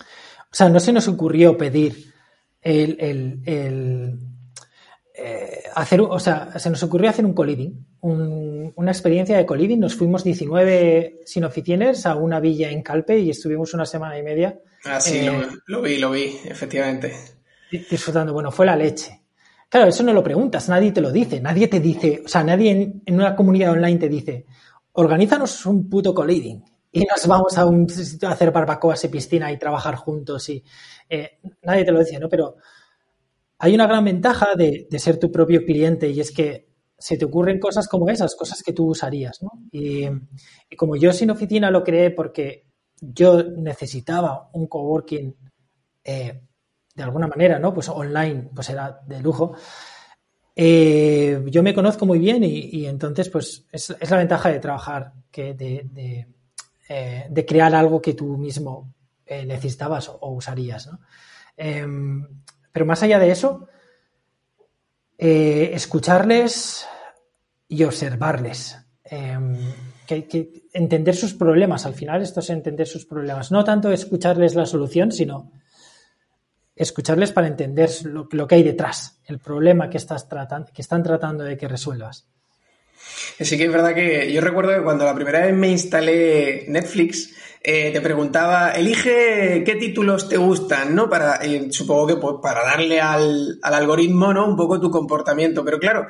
o 0.01 0.55
sea, 0.55 0.69
no 0.69 0.81
se 0.81 0.93
nos 0.93 1.09
ocurrió 1.09 1.57
pedir 1.57 2.13
el 2.63 3.41
eh, 5.21 5.65
hacer, 5.75 6.01
o 6.01 6.21
sea, 6.21 6.57
se 6.61 6.71
nos 6.71 6.81
ocurrió 6.85 7.11
hacer 7.11 7.25
un 7.25 7.35
co-living, 7.35 7.73
una 8.03 8.93
experiencia 8.93 9.37
de 9.37 9.45
co-living. 9.45 9.79
Nos 9.79 9.97
fuimos 9.97 10.23
19 10.23 11.23
sin 11.25 11.43
oficinas 11.43 12.07
a 12.07 12.15
una 12.15 12.39
villa 12.39 12.71
en 12.71 12.83
Calpe 12.83 13.19
y 13.19 13.31
estuvimos 13.31 13.75
una 13.75 13.85
semana 13.85 14.17
y 14.17 14.23
media. 14.23 14.61
Ah, 14.85 15.01
sí, 15.01 15.23
lo, 15.23 15.33
eh, 15.33 15.49
lo, 15.67 15.83
vi, 15.83 15.99
lo 15.99 16.13
vi, 16.13 16.39
efectivamente. 16.45 17.13
Disfrutando. 17.69 18.33
Bueno, 18.33 18.53
fue 18.53 18.67
la 18.67 18.77
leche. 18.77 19.23
Claro, 19.69 19.89
eso 19.89 20.03
no 20.03 20.15
lo 20.15 20.23
preguntas, 20.23 20.69
nadie 20.69 20.93
te 20.93 21.03
lo 21.03 21.13
dice, 21.13 21.41
nadie 21.41 21.69
te 21.69 21.79
dice, 21.79 22.23
o 22.25 22.29
sea, 22.29 22.43
nadie 22.43 22.71
en, 23.05 23.15
una 23.15 23.37
comunidad 23.37 23.73
online 23.73 23.99
te 23.99 24.09
dice, 24.09 24.47
organízanos 24.93 25.67
un 25.67 25.91
puto 25.91 26.15
co-living. 26.15 26.63
y 26.91 27.01
nos 27.01 27.27
vamos 27.27 27.59
a 27.59 27.67
un 27.67 27.87
a 28.23 28.31
hacer 28.31 28.51
barbacoas 28.51 29.05
y 29.05 29.09
piscina 29.09 29.53
y 29.53 29.59
trabajar 29.59 29.97
juntos 29.97 30.49
y 30.49 30.65
eh, 31.11 31.39
nadie 31.63 31.85
te 31.85 31.93
lo 31.93 31.99
dice, 31.99 32.19
¿no? 32.19 32.31
Pero 32.31 32.57
hay 33.59 33.75
una 33.75 33.87
gran 33.87 34.05
ventaja 34.05 34.55
de, 34.57 34.87
ser 34.99 35.19
tu 35.19 35.31
propio 35.31 35.65
cliente 35.65 36.09
y 36.09 36.21
es 36.21 36.31
que 36.33 36.69
se 36.97 37.19
te 37.19 37.27
ocurren 37.27 37.61
cosas 37.61 37.89
como 37.89 38.09
esas, 38.09 38.35
cosas 38.35 38.63
que 38.63 38.73
tú 38.73 38.87
usarías, 38.89 39.43
¿no? 39.43 39.51
Y, 39.71 40.07
como 40.77 40.97
yo 40.97 41.13
sin 41.13 41.31
oficina 41.31 41.71
lo 41.71 41.85
creé 41.85 42.11
porque 42.11 42.67
yo 43.01 43.43
necesitaba 43.43 44.49
un 44.55 44.67
coworking 44.67 45.37
eh, 46.05 46.48
de 46.99 47.05
alguna 47.05 47.29
manera, 47.29 47.61
¿no? 47.61 47.73
Pues 47.73 47.89
online, 47.89 48.51
pues 48.53 48.69
era 48.71 49.01
de 49.07 49.21
lujo. 49.21 49.55
Eh, 50.55 51.41
yo 51.47 51.63
me 51.63 51.73
conozco 51.73 52.05
muy 52.05 52.19
bien 52.19 52.43
y, 52.43 52.85
entonces, 52.87 53.29
pues 53.31 53.65
es, 53.71 53.95
la 54.11 54.17
ventaja 54.17 54.49
de 54.51 54.59
trabajar, 54.59 55.13
que 55.31 55.55
de, 55.55 56.27
eh, 56.89 57.45
crear 57.47 57.73
algo 57.77 58.03
que 58.03 58.15
tú 58.15 58.37
mismo 58.37 58.93
necesitabas 59.29 60.09
o, 60.09 60.31
usarías, 60.33 60.89
¿no? 60.89 60.99
Em, 61.57 62.27
pero 62.73 62.85
más 62.87 63.03
allá 63.03 63.19
de 63.19 63.31
eso, 63.31 63.69
eh, 65.17 65.71
escucharles 65.75 66.87
y 67.69 67.85
observarles. 67.85 68.79
Em, 69.05 69.57
que, 70.07 70.65
entender 70.73 71.15
sus 71.15 71.35
problemas. 71.35 71.87
Al 71.87 71.95
final, 71.95 72.23
esto 72.23 72.41
es 72.41 72.51
entender 72.51 72.87
sus 72.87 73.07
problemas. 73.07 73.53
No 73.53 73.63
tanto 73.63 73.93
escucharles 73.93 74.55
la 74.55 74.67
solución, 74.67 75.13
sino 75.13 75.53
escucharles 76.79 77.33
para 77.33 77.49
entender 77.49 77.91
lo, 78.05 78.47
que 78.47 78.55
hay 78.55 78.63
detrás, 78.63 79.21
el 79.27 79.39
problema 79.39 79.91
que, 79.91 79.99
estás 79.99 80.29
tratando, 80.29 80.71
que 80.73 80.83
están 80.83 81.03
tratando 81.03 81.45
de 81.45 81.57
que 81.57 81.69
resuelvas. 81.69 82.27
Sí 83.41 83.57
que 83.57 83.65
es 83.65 83.73
verdad 83.73 83.95
que 83.95 84.33
yo 84.33 84.41
recuerdo 84.41 84.75
que 84.75 84.83
cuando 84.83 85.05
la 85.05 85.15
primera 85.15 85.41
vez 85.41 85.55
me 85.55 85.69
instalé 85.69 86.67
Netflix, 86.69 87.35
eh, 87.63 87.91
te 87.93 88.01
preguntaba, 88.01 88.71
elige 88.73 89.63
qué 89.65 89.75
títulos 89.75 90.29
te 90.29 90.37
gustan, 90.37 90.95
¿no? 90.95 91.09
Para, 91.09 91.37
eh, 91.37 91.69
supongo 91.71 92.07
que 92.07 92.17
pues, 92.17 92.37
para 92.43 92.63
darle 92.63 93.01
al, 93.01 93.59
algoritmo, 93.63 94.33
¿no? 94.33 94.47
Un 94.47 94.57
poco 94.57 94.81
tu 94.81 94.91
comportamiento. 94.91 95.65
Pero 95.65 95.79
claro, 95.79 96.07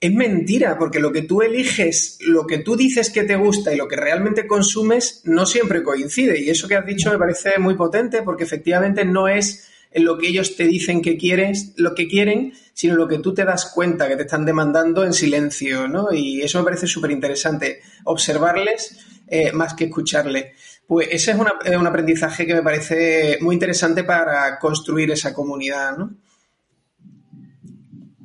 es 0.00 0.12
mentira, 0.12 0.76
porque 0.78 0.98
lo 1.00 1.12
que 1.12 1.22
tú 1.22 1.42
eliges, 1.42 2.18
lo 2.20 2.46
que 2.46 2.58
tú 2.58 2.76
dices 2.76 3.10
que 3.10 3.24
te 3.24 3.36
gusta 3.36 3.72
y 3.72 3.76
lo 3.76 3.86
que 3.86 3.96
realmente 3.96 4.46
consumes 4.46 5.22
no 5.24 5.46
siempre 5.46 5.82
coincide. 5.82 6.40
Y 6.40 6.50
eso 6.50 6.66
que 6.68 6.76
has 6.76 6.86
dicho 6.86 7.10
me 7.10 7.18
parece 7.18 7.58
muy 7.58 7.74
potente, 7.74 8.22
porque 8.22 8.44
efectivamente 8.44 9.04
no 9.04 9.28
es 9.28 9.67
lo 9.94 10.18
que 10.18 10.28
ellos 10.28 10.56
te 10.56 10.64
dicen 10.64 11.02
que 11.02 11.16
quieres, 11.16 11.72
lo 11.76 11.94
que 11.94 12.08
quieren, 12.08 12.52
sino 12.74 12.94
lo 12.94 13.08
que 13.08 13.18
tú 13.18 13.34
te 13.34 13.44
das 13.44 13.72
cuenta 13.74 14.08
que 14.08 14.16
te 14.16 14.22
están 14.22 14.44
demandando 14.44 15.04
en 15.04 15.12
silencio, 15.12 15.88
¿no? 15.88 16.12
Y 16.12 16.42
eso 16.42 16.58
me 16.58 16.64
parece 16.64 16.86
súper 16.86 17.10
interesante, 17.10 17.80
observarles 18.04 18.98
eh, 19.26 19.52
más 19.52 19.74
que 19.74 19.84
escucharles. 19.84 20.46
Pues 20.86 21.08
ese 21.10 21.32
es 21.32 21.76
un 21.76 21.86
aprendizaje 21.86 22.46
que 22.46 22.54
me 22.54 22.62
parece 22.62 23.38
muy 23.40 23.54
interesante 23.54 24.04
para 24.04 24.58
construir 24.58 25.10
esa 25.10 25.34
comunidad, 25.34 25.98
¿no? 25.98 26.16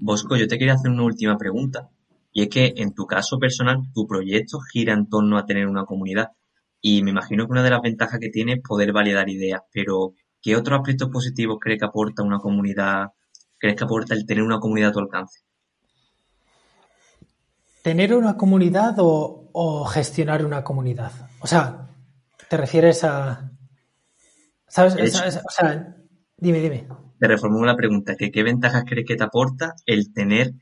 Bosco, 0.05 0.35
yo 0.35 0.47
te 0.47 0.57
quería 0.57 0.73
hacer 0.73 0.91
una 0.91 1.03
última 1.03 1.37
pregunta. 1.37 1.89
Y 2.33 2.41
es 2.41 2.49
que 2.49 2.73
en 2.75 2.93
tu 2.93 3.05
caso 3.05 3.39
personal, 3.39 3.83
tu 3.93 4.05
proyecto 4.05 4.59
gira 4.59 4.93
en 4.93 5.07
torno 5.07 5.37
a 5.37 5.45
tener 5.45 5.67
una 5.67 5.85
comunidad. 5.85 6.31
Y 6.81 7.03
me 7.03 7.11
imagino 7.11 7.45
que 7.45 7.51
una 7.51 7.63
de 7.63 7.69
las 7.69 7.81
ventajas 7.81 8.19
que 8.19 8.29
tiene 8.29 8.53
es 8.53 8.59
poder 8.61 8.91
validar 8.91 9.29
ideas. 9.29 9.61
Pero, 9.71 10.13
¿qué 10.43 10.55
otros 10.55 10.77
aspectos 10.77 11.09
positivos 11.09 11.57
crees 11.59 11.79
que 11.79 11.85
aporta 11.85 12.21
una 12.21 12.37
comunidad? 12.37 13.07
¿Crees 13.57 13.75
que 13.75 13.83
aporta 13.85 14.13
el 14.13 14.27
tener 14.27 14.43
una 14.43 14.59
comunidad 14.59 14.89
a 14.89 14.93
tu 14.93 14.99
alcance? 14.99 15.39
¿Tener 17.81 18.13
una 18.13 18.37
comunidad 18.37 18.93
o, 18.99 19.49
o 19.51 19.85
gestionar 19.85 20.45
una 20.45 20.63
comunidad? 20.63 21.11
O 21.39 21.47
sea, 21.47 21.89
¿Te 22.53 22.57
refieres 22.57 23.03
a... 23.03 23.51
¿Sabes? 24.67 24.93
O 24.95 25.49
sea, 25.49 25.95
dime, 26.37 26.59
dime. 26.59 26.87
Te 27.19 27.27
reformulo 27.27 27.65
la 27.65 27.75
pregunta, 27.75 28.15
¿qué 28.15 28.43
ventajas 28.43 28.83
crees 28.87 29.07
que 29.07 29.15
te 29.15 29.23
aporta 29.23 29.73
el 29.87 30.13
tener 30.13 30.53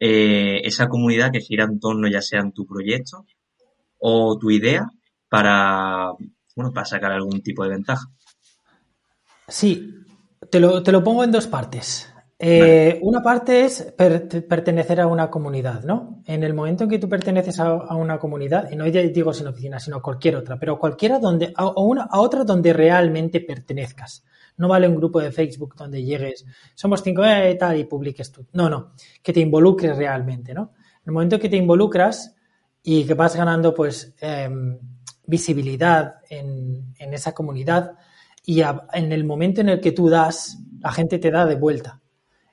eh, 0.00 0.60
esa 0.64 0.88
comunidad 0.88 1.30
que 1.30 1.40
gira 1.40 1.66
en 1.66 1.78
torno 1.78 2.08
ya 2.08 2.20
sea 2.20 2.40
en 2.40 2.50
tu 2.50 2.66
proyecto 2.66 3.26
o 3.98 4.36
tu 4.38 4.50
idea 4.50 4.90
para, 5.28 6.10
bueno, 6.56 6.72
para 6.72 6.84
sacar 6.84 7.12
algún 7.12 7.42
tipo 7.42 7.62
de 7.62 7.70
ventaja? 7.70 8.08
Sí, 9.50 9.94
te 10.50 10.60
lo, 10.60 10.82
te 10.82 10.92
lo 10.92 11.04
pongo 11.04 11.24
en 11.24 11.32
dos 11.32 11.46
partes. 11.46 12.10
Eh, 12.42 12.98
una 13.02 13.22
parte 13.22 13.66
es 13.66 13.92
pertenecer 13.98 14.98
a 14.98 15.06
una 15.06 15.28
comunidad, 15.28 15.84
¿no? 15.84 16.22
En 16.24 16.42
el 16.42 16.54
momento 16.54 16.84
en 16.84 16.90
que 16.90 16.98
tú 16.98 17.06
perteneces 17.06 17.60
a, 17.60 17.94
una 17.94 18.18
comunidad, 18.18 18.70
y 18.72 18.76
no 18.76 18.84
digo 18.86 19.34
sin 19.34 19.46
oficina, 19.46 19.78
sino 19.78 20.00
cualquier 20.00 20.36
otra, 20.36 20.58
pero 20.58 20.78
cualquiera 20.78 21.18
donde, 21.18 21.52
a, 21.54 21.68
una, 21.78 22.04
a 22.04 22.18
otra 22.18 22.44
donde 22.44 22.72
realmente 22.72 23.40
pertenezcas. 23.40 24.24
No 24.56 24.68
vale 24.68 24.88
un 24.88 24.96
grupo 24.96 25.20
de 25.20 25.32
Facebook 25.32 25.74
donde 25.76 26.02
llegues, 26.02 26.46
somos 26.74 27.02
cinco 27.02 27.22
eh, 27.24 27.50
y 27.50 27.58
tal, 27.58 27.78
y 27.78 27.84
publiques 27.84 28.32
tú. 28.32 28.46
No, 28.54 28.70
no, 28.70 28.92
que 29.22 29.34
te 29.34 29.40
involucres 29.40 29.94
realmente, 29.98 30.54
¿no? 30.54 30.72
En 30.78 31.08
el 31.08 31.12
momento 31.12 31.38
que 31.38 31.50
te 31.50 31.58
involucras 31.58 32.34
y 32.82 33.04
que 33.04 33.12
vas 33.12 33.36
ganando, 33.36 33.74
pues, 33.74 34.14
em, 34.18 34.78
visibilidad 35.26 36.14
en, 36.30 36.94
en, 36.98 37.12
esa 37.12 37.32
comunidad, 37.32 37.92
y 38.44 38.62
en 38.62 39.12
el 39.12 39.24
momento 39.24 39.60
en 39.60 39.68
el 39.68 39.80
que 39.80 39.92
tú 39.92 40.08
das, 40.08 40.58
la 40.80 40.92
gente 40.92 41.18
te 41.18 41.30
da 41.30 41.46
de 41.46 41.56
vuelta. 41.56 42.00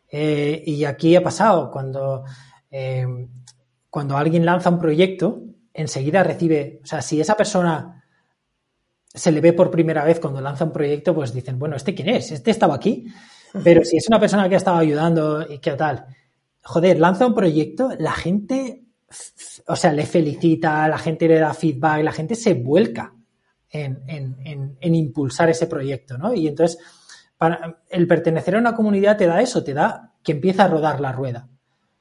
Eh, 0.09 0.63
y 0.65 0.85
aquí 0.85 1.15
ha 1.15 1.23
pasado, 1.23 1.71
cuando, 1.71 2.23
eh, 2.69 3.05
cuando 3.89 4.17
alguien 4.17 4.45
lanza 4.45 4.69
un 4.69 4.79
proyecto, 4.79 5.43
enseguida 5.73 6.23
recibe, 6.23 6.81
o 6.83 6.85
sea, 6.85 7.01
si 7.01 7.19
esa 7.21 7.35
persona 7.35 8.03
se 9.13 9.31
le 9.31 9.41
ve 9.41 9.53
por 9.53 9.71
primera 9.71 10.03
vez 10.03 10.19
cuando 10.19 10.41
lanza 10.41 10.65
un 10.65 10.71
proyecto, 10.71 11.15
pues 11.15 11.33
dicen, 11.33 11.57
bueno, 11.57 11.75
¿este 11.75 11.95
quién 11.95 12.09
es? 12.09 12.31
Este 12.31 12.51
estaba 12.51 12.75
aquí. 12.75 13.05
Pero 13.63 13.83
si 13.83 13.97
es 13.97 14.07
una 14.07 14.19
persona 14.19 14.47
que 14.47 14.55
ha 14.55 14.59
estado 14.59 14.77
ayudando 14.77 15.45
y 15.49 15.59
que 15.59 15.71
tal, 15.71 16.05
joder, 16.63 16.99
lanza 16.99 17.25
un 17.25 17.33
proyecto, 17.33 17.91
la 17.97 18.11
gente, 18.11 18.83
o 19.67 19.75
sea, 19.75 19.93
le 19.93 20.05
felicita, 20.05 20.87
la 20.87 20.97
gente 20.97 21.27
le 21.27 21.39
da 21.39 21.53
feedback, 21.53 22.03
la 22.03 22.11
gente 22.11 22.35
se 22.35 22.53
vuelca 22.53 23.16
en, 23.69 24.03
en, 24.07 24.77
en 24.79 24.95
impulsar 24.95 25.49
ese 25.49 25.67
proyecto, 25.67 26.17
¿no? 26.17 26.33
Y 26.33 26.47
entonces, 26.47 26.79
para, 27.37 27.81
el 27.89 28.07
pertenecer 28.07 28.55
a 28.55 28.59
una 28.59 28.75
comunidad 28.75 29.17
te 29.17 29.27
da 29.27 29.41
eso, 29.41 29.63
te 29.63 29.73
da 29.73 30.13
que 30.23 30.33
empieza 30.33 30.65
a 30.65 30.67
rodar 30.67 30.99
la 30.99 31.11
rueda. 31.11 31.47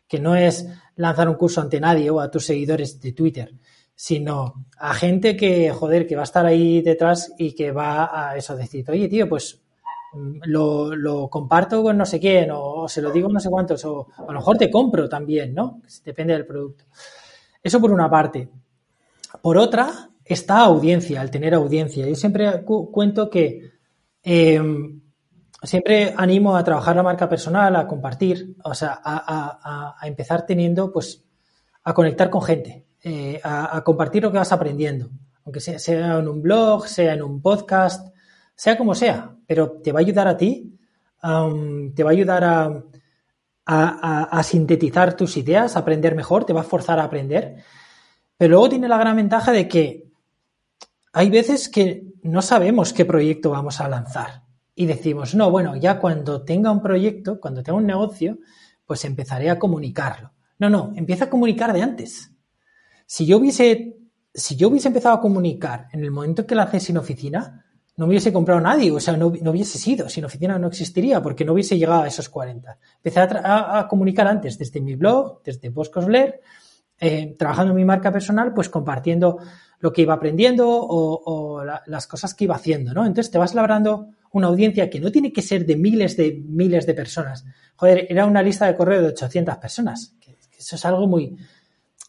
Que 0.09 0.21
no 0.21 0.35
es 0.35 0.67
lanzar 0.97 1.29
un 1.29 1.35
curso 1.35 1.61
ante 1.61 1.81
nadie 1.81 2.11
o 2.11 2.21
a 2.21 2.31
tus 2.31 2.47
seguidores 2.47 3.01
de 3.01 3.13
Twitter, 3.13 3.55
sino 3.95 4.67
a 4.79 4.95
gente 4.95 5.37
que, 5.37 5.71
joder, 5.71 6.07
que 6.07 6.17
va 6.17 6.23
a 6.23 6.25
estar 6.25 6.47
ahí 6.47 6.81
detrás 6.83 7.33
y 7.39 7.55
que 7.55 7.73
va 7.73 8.31
a 8.31 8.37
eso 8.37 8.57
decir, 8.57 8.89
oye, 8.91 9.09
tío, 9.09 9.29
pues 9.29 9.61
mm, 10.13 10.41
lo, 10.45 11.29
comparto 11.29 11.83
con 11.83 11.97
no 11.97 12.07
sé 12.07 12.19
quién 12.19 12.51
o, 12.53 12.89
se 12.89 13.03
lo 13.03 13.11
digo 13.11 13.29
no 13.29 13.41
sé 13.41 13.51
cuántos 13.51 13.85
o 13.85 14.09
a 14.17 14.33
lo 14.33 14.39
mejor 14.39 14.57
te 14.57 14.71
compro 14.71 15.09
también, 15.09 15.55
¿no? 15.55 15.81
Depende 16.05 16.35
del 16.35 16.47
producto. 16.47 16.85
Eso 17.63 17.81
por 17.81 17.91
una 17.91 18.09
parte. 18.09 18.49
Por 19.43 19.59
otra, 19.59 20.09
está 20.27 20.61
audiencia, 20.61 21.23
el 21.23 21.31
tener 21.31 21.55
audiencia. 21.55 22.07
Yo 22.07 22.15
siempre 22.15 22.65
cuento 22.65 23.31
que 23.31 23.71
em, 24.23 25.01
siempre 25.63 26.15
animo 26.17 26.57
a 26.57 26.65
trabajar 26.65 26.97
la 26.97 27.03
marca 27.03 27.29
personal, 27.29 27.77
a 27.77 27.87
compartir, 27.87 28.57
o 28.65 28.75
sea, 28.75 29.01
a, 29.03 29.97
empezar 30.05 30.45
teniendo, 30.45 30.93
pues, 30.93 31.25
a 31.85 31.95
conectar 31.95 32.29
con 32.29 32.43
gente, 32.43 32.87
eh, 33.03 33.41
a, 33.43 33.83
compartir 33.85 34.23
lo 34.23 34.33
que 34.33 34.39
vas 34.39 34.53
aprendiendo, 34.53 35.11
aunque 35.45 35.61
sea, 35.61 36.19
en 36.19 36.29
un 36.29 36.43
blog, 36.43 36.89
sea 36.89 37.15
en 37.15 37.23
un 37.23 37.41
podcast, 37.41 38.15
sea 38.55 38.77
como 38.77 38.95
sea, 38.95 39.37
pero 39.47 39.73
te 39.83 39.93
va 39.93 40.01
a 40.01 40.03
ayudar 40.03 40.29
a 40.29 40.37
ti, 40.37 40.77
te 41.95 42.05
va 42.05 42.11
a 42.11 42.13
ayudar 42.13 42.45
a, 42.45 42.83
a, 43.67 44.43
sintetizar 44.43 45.17
tus 45.17 45.37
ideas, 45.37 45.77
a 45.77 45.81
aprender 45.81 46.15
mejor, 46.15 46.45
te 46.45 46.53
va 46.53 46.61
a 46.61 46.65
forzar 46.65 46.99
a 46.99 47.05
aprender. 47.05 47.57
Pero 48.37 48.51
luego 48.51 48.69
tiene 48.69 48.89
la 48.89 48.99
gran 48.99 49.17
ventaja 49.17 49.51
de 49.51 49.67
que 49.67 50.06
hay 51.17 51.31
veces 51.31 51.71
que 51.71 52.13
no 52.25 52.43
sabemos 52.43 52.93
qué 52.93 53.07
proyecto 53.07 53.49
vamos 53.49 53.81
a 53.81 53.89
lanzar 53.89 54.43
y 54.75 54.85
decimos, 54.85 55.35
no, 55.35 55.51
bueno, 55.51 55.75
ya 55.75 55.99
cuando 55.99 56.45
tenga 56.45 56.71
un 56.71 56.83
proyecto, 56.83 57.41
cuando 57.41 57.63
tenga 57.63 57.79
un 57.79 57.87
negocio, 57.87 58.39
pues 58.85 59.03
empezaré 59.07 59.49
a 59.49 59.59
comunicarlo. 59.59 60.33
No, 60.59 60.69
no, 60.69 60.93
empieza 60.95 61.25
a 61.25 61.31
comunicar 61.31 61.73
de 61.73 61.81
antes. 61.81 62.33
Si 63.07 63.25
yo 63.25 63.39
hubiese, 63.39 63.97
si 64.35 64.57
yo 64.57 64.69
hubiese 64.69 64.89
empezado 64.89 65.15
a 65.15 65.23
comunicar 65.23 65.89
en 65.91 66.05
el 66.05 66.11
momento 66.11 66.47
que 66.47 66.55
la 66.55 66.65
haces 66.65 66.83
sin 66.83 66.99
oficina, 66.99 67.65
no 67.97 68.05
me 68.05 68.11
hubiese 68.11 68.31
comprado 68.31 68.61
nadie, 68.61 68.93
o 68.93 69.01
sea, 69.01 69.17
no, 69.17 69.29
hubiese 69.29 69.79
sido, 69.79 70.11
sin 70.11 70.27
oficina 70.27 70.59
no 70.59 70.67
existiría, 70.67 71.23
porque 71.23 71.47
no 71.47 71.55
hubiese 71.55 71.79
llegado 71.79 72.03
a 72.03 72.09
esos 72.09 72.29
40. 72.29 72.79
Empecé 72.97 73.21
a, 73.21 73.87
comunicar 73.89 74.29
antes, 74.29 74.59
desde 74.59 74.83
mi 74.83 74.97
blog, 74.97 75.43
desde 75.43 75.71
Boscosler, 75.71 76.43
eh, 77.01 77.35
trabajando 77.39 77.73
en 77.73 77.77
mi 77.77 77.85
marca 77.85 78.13
personal, 78.13 78.53
pues 78.55 78.69
compartiendo 78.69 79.39
lo 79.81 79.93
que 79.93 80.03
iba 80.03 80.15
aprendiendo 80.15 80.67
o, 80.69 81.63
las 81.87 82.07
cosas 82.07 82.35
que 82.35 82.45
iba 82.45 82.55
haciendo, 82.55 82.95
¿no? 82.95 83.05
Entonces 83.05 83.31
te 83.31 83.39
vas 83.39 83.55
labrando 83.55 84.09
una 84.33 84.47
audiencia 84.49 84.89
que 84.89 85.01
no 85.01 85.13
tiene 85.13 85.33
que 85.33 85.43
ser 85.43 85.67
de 85.67 85.77
miles 85.77 86.17
de 86.17 86.43
miles 86.47 86.87
de 86.87 86.95
personas. 86.95 87.45
Joder, 87.77 88.07
era 88.09 88.27
una 88.27 88.43
lista 88.43 88.67
de 88.67 88.75
correo 88.75 89.03
de 89.03 89.09
800 89.09 89.57
personas. 89.59 90.17
eso 90.59 90.77
es 90.77 90.85
algo 90.85 91.07
muy, 91.07 91.37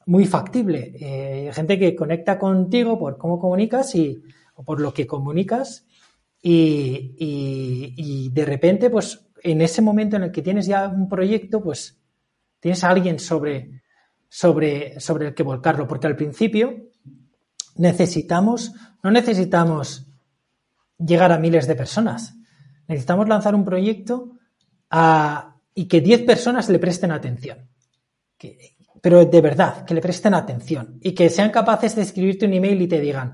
muy 0.05 0.25
factible. 0.25 0.93
Eh, 0.99 1.51
gente 1.53 1.77
que 1.77 1.95
conecta 1.95 2.39
contigo 2.39 2.97
por 2.97 3.17
cómo 3.17 3.39
comunicas 3.39 3.93
y 3.95 4.21
o 4.55 4.63
por 4.63 4.79
lo 4.79 4.93
que 4.93 5.05
comunicas 5.05 5.85
y, 6.41 7.15
y, 7.97 8.29
de 8.29 8.45
repente, 8.45 8.89
pues 8.89 9.27
en 9.43 9.61
ese 9.61 9.81
momento 9.81 10.15
en 10.15 10.23
el 10.23 10.31
que 10.31 10.41
tienes 10.41 10.65
ya 10.65 10.87
un 10.87 11.09
proyecto, 11.09 11.61
pues 11.61 11.99
tienes 12.59 12.83
a 12.83 12.89
alguien 12.89 13.19
sobre, 13.19 13.81
sobre, 14.29 14.99
sobre 14.99 15.27
el 15.27 15.33
que 15.33 15.43
volcarlo, 15.43 15.87
porque 15.87 16.07
al 16.07 16.15
principio 16.15 16.73
necesitamos, 17.75 18.73
no 19.03 19.11
necesitamos 19.11 20.07
llegar 20.97 21.31
a 21.31 21.39
miles 21.39 21.67
de 21.67 21.75
personas, 21.75 22.35
necesitamos 22.87 23.27
lanzar 23.27 23.55
un 23.55 23.65
proyecto 23.65 24.33
y 25.73 25.87
que 25.87 26.01
10 26.01 26.23
personas 26.23 26.69
le 26.69 26.79
presten 26.79 27.11
atención. 27.11 27.69
pero 29.01 29.25
de 29.25 29.41
verdad, 29.41 29.85
que 29.85 29.93
le 29.93 30.01
presten 30.01 30.33
atención 30.33 30.99
y 31.01 31.13
que 31.13 31.29
sean 31.29 31.51
capaces 31.51 31.95
de 31.95 32.01
escribirte 32.01 32.45
un 32.45 32.53
email 32.53 32.81
y 32.81 32.87
te 32.87 32.99
digan, 32.99 33.33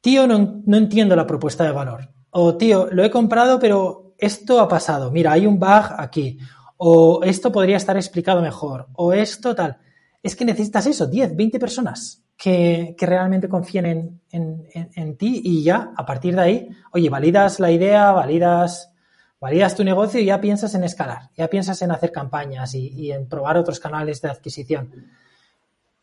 tío, 0.00 0.26
no, 0.26 0.62
no 0.64 0.76
entiendo 0.76 1.16
la 1.16 1.26
propuesta 1.26 1.64
de 1.64 1.72
valor. 1.72 2.12
O 2.30 2.56
tío, 2.56 2.88
lo 2.90 3.02
he 3.02 3.10
comprado, 3.10 3.58
pero 3.58 4.14
esto 4.18 4.60
ha 4.60 4.68
pasado. 4.68 5.10
Mira, 5.10 5.32
hay 5.32 5.46
un 5.46 5.58
bug 5.58 5.94
aquí. 5.96 6.38
O 6.76 7.22
esto 7.24 7.50
podría 7.50 7.76
estar 7.76 7.96
explicado 7.96 8.42
mejor. 8.42 8.88
O 8.94 9.12
esto 9.12 9.54
tal. 9.54 9.78
Es 10.22 10.34
que 10.34 10.44
necesitas 10.44 10.86
eso, 10.86 11.06
10, 11.06 11.36
20 11.36 11.58
personas 11.58 12.22
que, 12.36 12.96
realmente 12.98 13.48
confíen 13.48 14.20
en, 14.30 14.68
en, 14.72 15.16
ti 15.16 15.40
y 15.44 15.62
ya, 15.62 15.92
a 15.96 16.04
partir 16.04 16.34
de 16.34 16.40
ahí, 16.40 16.68
oye, 16.92 17.08
validas 17.08 17.60
la 17.60 17.70
idea, 17.70 18.12
validas, 18.12 18.92
validas 19.40 19.74
tu 19.74 19.84
negocio 19.84 20.20
y 20.20 20.26
ya 20.26 20.40
piensas 20.40 20.74
en 20.74 20.84
escalar, 20.84 21.30
ya 21.36 21.48
piensas 21.48 21.80
en 21.82 21.92
hacer 21.92 22.12
campañas 22.12 22.74
y 22.74 23.12
en 23.12 23.28
probar 23.28 23.56
otros 23.56 23.80
canales 23.80 24.20
de 24.20 24.28
adquisición. 24.28 24.92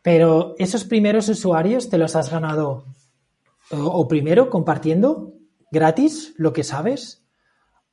Pero 0.01 0.53
esos 0.59 0.83
primeros 0.83 1.27
usuarios 1.29 1.89
te 1.89 1.97
los 1.97 2.15
has 2.15 2.29
ganado 2.29 2.85
o 3.71 4.07
primero 4.07 4.49
compartiendo 4.49 5.33
gratis 5.71 6.33
lo 6.37 6.53
que 6.53 6.63
sabes 6.63 7.23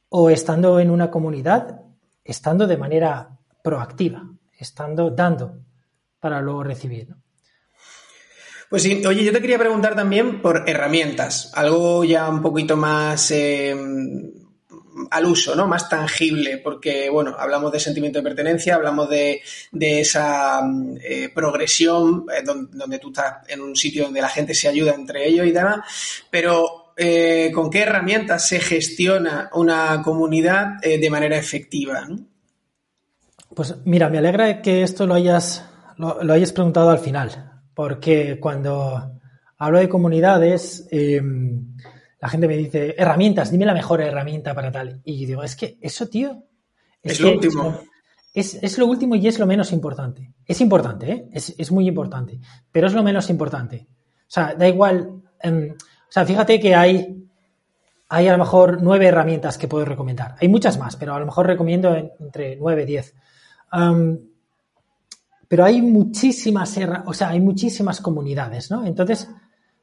o 0.09 0.29
estando 0.29 0.79
en 0.79 0.91
una 0.91 1.11
comunidad, 1.11 1.81
estando 2.23 2.67
de 2.67 2.77
manera 2.77 3.39
proactiva, 3.63 4.31
estando 4.59 5.11
dando 5.11 5.61
para 6.23 6.41
luego 6.41 6.63
recibir. 6.63 7.09
Pues 8.71 8.85
sí, 8.85 9.05
oye, 9.05 9.25
yo 9.25 9.33
te 9.33 9.41
quería 9.41 9.59
preguntar 9.59 9.97
también 9.97 10.41
por 10.41 10.63
herramientas, 10.69 11.51
algo 11.53 12.05
ya 12.05 12.29
un 12.29 12.41
poquito 12.41 12.77
más 12.77 13.33
eh, 13.33 13.77
al 15.11 15.27
uso, 15.27 15.57
¿no? 15.57 15.67
Más 15.67 15.89
tangible, 15.89 16.59
porque, 16.59 17.11
bueno, 17.11 17.35
hablamos 17.37 17.73
de 17.73 17.81
sentimiento 17.81 18.21
de 18.21 18.23
pertenencia, 18.23 18.77
hablamos 18.77 19.11
de, 19.11 19.43
esa 19.73 20.63
eh, 21.03 21.29
progresión 21.35 22.25
eh, 22.33 22.43
donde, 22.45 23.01
tú 23.01 23.09
estás 23.09 23.47
en 23.49 23.61
un 23.61 23.75
sitio 23.75 24.05
donde 24.05 24.21
la 24.21 24.29
gente 24.29 24.55
se 24.55 24.69
ayuda 24.69 24.95
entre 24.95 25.27
ellos 25.27 25.45
y 25.45 25.51
demás, 25.51 25.81
pero 26.31 26.95
¿con 27.53 27.69
qué 27.69 27.81
herramientas 27.81 28.47
se 28.47 28.61
gestiona 28.61 29.51
una 29.55 30.03
comunidad 30.05 30.79
de 30.81 31.11
manera 31.11 31.37
efectiva? 31.37 32.07
Pues 33.55 33.75
mira, 33.85 34.09
me 34.09 34.19
alegra 34.19 34.63
que 34.63 34.83
esto 34.83 35.07
lo 35.07 35.15
hayas, 35.15 35.65
lo 36.03 36.33
hayas 36.33 36.53
preguntado 36.53 36.91
al 36.91 36.99
final, 36.99 37.63
porque 37.75 38.39
cuando 38.41 39.21
hablo 39.59 39.79
de 39.79 39.89
comunidades, 39.89 40.89
em, 40.91 41.77
la 42.21 42.29
gente 42.29 42.49
me 42.49 42.57
dice, 42.57 42.95
herramientas, 42.99 43.51
dime 43.51 43.65
la 43.65 43.75
mejor 43.75 44.01
herramienta 44.01 44.55
para 44.55 44.73
tal. 44.73 45.01
Y 45.05 45.21
yo 45.21 45.27
digo, 45.27 45.43
es 45.43 45.57
que 45.57 45.79
eso, 45.81 46.09
tío. 46.09 46.45
Es, 47.03 47.21
lo 47.21 47.33
último. 47.33 47.79
Es, 48.35 48.79
lo 48.79 48.87
último 48.87 49.15
y 49.15 49.27
es 49.29 49.39
lo 49.39 49.47
menos 49.47 49.73
importante. 49.73 50.33
Es 50.47 50.61
importante, 50.61 51.13
¿eh? 51.13 51.29
es, 51.33 51.71
muy 51.71 51.87
importante, 51.87 52.41
pero 52.71 52.87
es 52.87 52.93
lo 52.93 53.03
menos 53.03 53.31
importante. 53.31 53.87
O 53.89 54.31
sea, 54.31 54.55
da 54.55 54.67
igual. 54.67 55.23
Em, 55.41 55.71
o 55.73 56.13
sea, 56.13 56.25
fíjate 56.27 56.59
que 56.59 56.75
hay, 56.75 57.25
hay 58.09 58.29
a 58.29 58.33
lo 58.33 58.39
mejor 58.39 58.83
nueve 58.83 59.07
herramientas 59.07 59.59
que 59.59 59.69
puedo 59.69 59.85
recomendar. 59.85 60.35
Hay 60.41 60.49
muchas 60.49 60.79
más, 60.79 60.97
pero 60.97 61.15
a 61.15 61.21
lo 61.21 61.27
mejor 61.27 61.47
recomiendo 61.47 61.95
entre 61.95 62.57
nueve, 62.57 62.85
diez. 62.85 63.15
Pero 65.53 65.67
hay 65.67 65.83
muchísimas, 65.83 66.79
o 67.05 67.13
sea, 67.13 67.29
hay 67.29 67.39
muchísimas 67.39 68.01
comunidades, 68.01 68.71
¿no? 68.71 68.87
Entonces, 68.87 69.29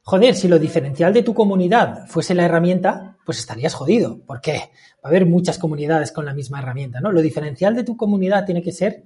Joder, 0.02 0.34
si 0.34 0.48
lo 0.48 0.58
diferencial 0.58 1.12
de 1.12 1.22
tu 1.22 1.32
comunidad 1.32 2.08
fuese 2.08 2.34
la 2.34 2.44
herramienta, 2.44 3.16
pues 3.24 3.38
estarías 3.38 3.74
jodido. 3.74 4.18
¿Por 4.26 4.40
qué? 4.40 4.70
Va 4.96 5.04
a 5.04 5.08
haber 5.08 5.26
muchas 5.26 5.58
comunidades 5.58 6.10
con 6.10 6.24
la 6.24 6.34
misma 6.34 6.58
herramienta, 6.58 7.00
¿no? 7.00 7.12
Lo 7.12 7.22
diferencial 7.22 7.76
de 7.76 7.84
tu 7.84 7.96
comunidad 7.96 8.44
tiene 8.44 8.62
que 8.62 8.72
ser 8.72 9.04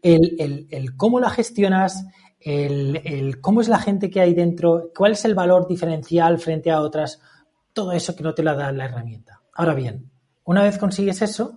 el, 0.00 0.94
cómo 0.96 1.18
la 1.18 1.30
gestionas, 1.30 2.06
el, 2.38 3.40
cómo 3.40 3.60
es 3.60 3.68
la 3.68 3.80
gente 3.80 4.08
que 4.08 4.20
hay 4.20 4.34
dentro, 4.34 4.92
cuál 4.96 5.10
es 5.10 5.24
el 5.24 5.34
valor 5.34 5.66
diferencial 5.66 6.38
frente 6.38 6.70
a 6.70 6.82
otras, 6.82 7.20
todo 7.72 7.90
eso 7.90 8.14
que 8.14 8.22
no 8.22 8.34
te 8.34 8.44
la 8.44 8.54
da 8.54 8.70
la 8.70 8.84
herramienta. 8.84 9.40
Ahora 9.52 9.74
bien, 9.74 10.08
una 10.44 10.62
vez 10.62 10.78
consigues 10.78 11.22
eso, 11.22 11.56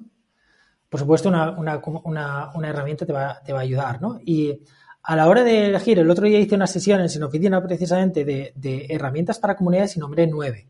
por 0.91 0.99
supuesto 0.99 1.29
una, 1.29 2.51
herramienta 2.63 3.05
te 3.05 3.13
va, 3.13 3.39
te 3.45 3.53
va, 3.53 3.59
a 3.59 3.61
ayudar, 3.61 4.01
¿no? 4.01 4.19
Y 4.25 4.59
a 5.03 5.15
la 5.15 5.29
hora 5.29 5.41
de 5.41 5.67
elegir, 5.67 5.97
el 5.97 6.11
otro 6.11 6.27
día 6.27 6.37
hice 6.37 6.55
una 6.55 6.67
sesión 6.67 6.99
en 6.99 7.23
oficina 7.23 7.63
precisamente 7.63 8.25
de, 8.25 8.87
herramientas 8.89 9.39
para 9.39 9.55
comunidades 9.55 9.95
y 9.95 10.01
nombré 10.01 10.27
nueve. 10.27 10.67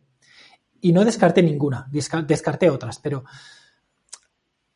Y 0.79 0.91
no 0.93 1.03
descarté 1.03 1.41
ninguna, 1.41 1.89
descarté 1.89 2.69
otras, 2.69 2.99
pero 2.99 3.23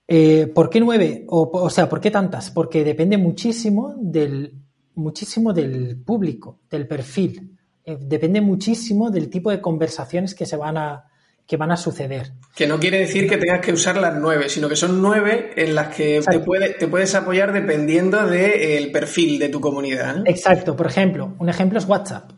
eh, 0.07 0.47
¿por 0.47 0.67
qué 0.67 0.79
nueve? 0.79 1.25
O, 1.27 1.69
sea, 1.69 1.87
¿por 1.87 2.01
qué 2.01 2.09
tantas? 2.09 2.49
Porque 2.49 2.83
depende 2.83 3.15
muchísimo 3.19 3.93
del, 3.99 4.51
muchísimo 4.95 5.53
del 5.53 5.95
público, 5.95 6.61
del 6.71 6.87
perfil. 6.87 7.55
Eh, 7.83 7.99
depende 8.01 8.41
muchísimo 8.41 9.11
del 9.11 9.29
tipo 9.29 9.51
de 9.51 9.61
conversaciones 9.61 10.33
que 10.33 10.47
se 10.47 10.57
van 10.57 10.77
a, 10.77 11.05
que 11.47 11.57
van 11.57 11.71
a 11.71 11.77
suceder. 11.77 12.31
Que 12.55 12.67
no 12.67 12.79
quiere 12.79 12.99
decir 12.99 13.29
que 13.29 13.37
tengas 13.37 13.61
que 13.61 13.71
usar 13.71 13.97
las 13.97 14.15
nueve, 14.15 14.49
sino 14.49 14.67
que 14.67 14.75
son 14.75 15.01
nueve 15.01 15.51
en 15.55 15.75
las 15.75 15.95
que 15.95 16.21
te, 16.21 16.39
te, 16.79 16.87
puedes 16.87 17.15
apoyar 17.15 17.53
dependiendo 17.53 18.25
del 18.25 18.91
perfil 18.91 19.37
de 19.37 19.49
tu 19.49 19.61
comunidad. 19.61 20.23
Exacto. 20.25 20.75
Por 20.75 20.87
ejemplo, 20.87 21.35
un 21.37 21.49
ejemplo 21.49 21.77
es 21.77 21.85
WhatsApp. 21.85 22.31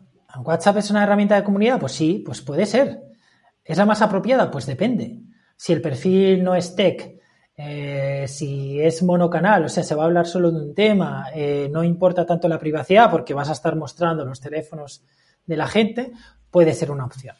¿WhatsApp 0.44 0.76
es 0.78 0.90
una 0.90 1.02
herramienta 1.02 1.36
de 1.36 1.44
comunidad? 1.44 1.80
Pues 1.80 1.92
sí, 1.92 2.22
pues 2.24 2.42
puede 2.42 2.66
ser. 2.66 3.00
¿Es 3.64 3.78
la 3.78 3.86
más 3.86 4.02
apropiada? 4.02 4.50
Pues 4.50 4.66
depende. 4.66 5.20
Si 5.56 5.72
el 5.72 5.80
perfil 5.80 6.44
no 6.44 6.54
es 6.54 6.76
tech, 6.76 7.18
eh, 7.56 8.24
si 8.28 8.80
es 8.80 9.02
monocanal, 9.02 9.64
o 9.64 9.68
sea, 9.68 9.82
se 9.82 9.94
va 9.94 10.04
a 10.04 10.06
hablar 10.06 10.26
solo 10.26 10.52
de 10.52 10.60
un 10.60 10.74
tema, 10.74 11.26
eh, 11.34 11.68
no 11.72 11.82
importa 11.82 12.24
tanto 12.24 12.48
la 12.48 12.58
privacidad 12.58 13.10
porque 13.10 13.34
vas 13.34 13.48
a 13.48 13.52
estar 13.52 13.74
mostrando 13.74 14.24
los 14.24 14.40
teléfonos 14.40 15.04
de 15.44 15.56
la 15.56 15.66
gente, 15.66 16.12
puede 16.50 16.72
ser 16.72 16.90
una 16.90 17.06
opción. 17.06 17.34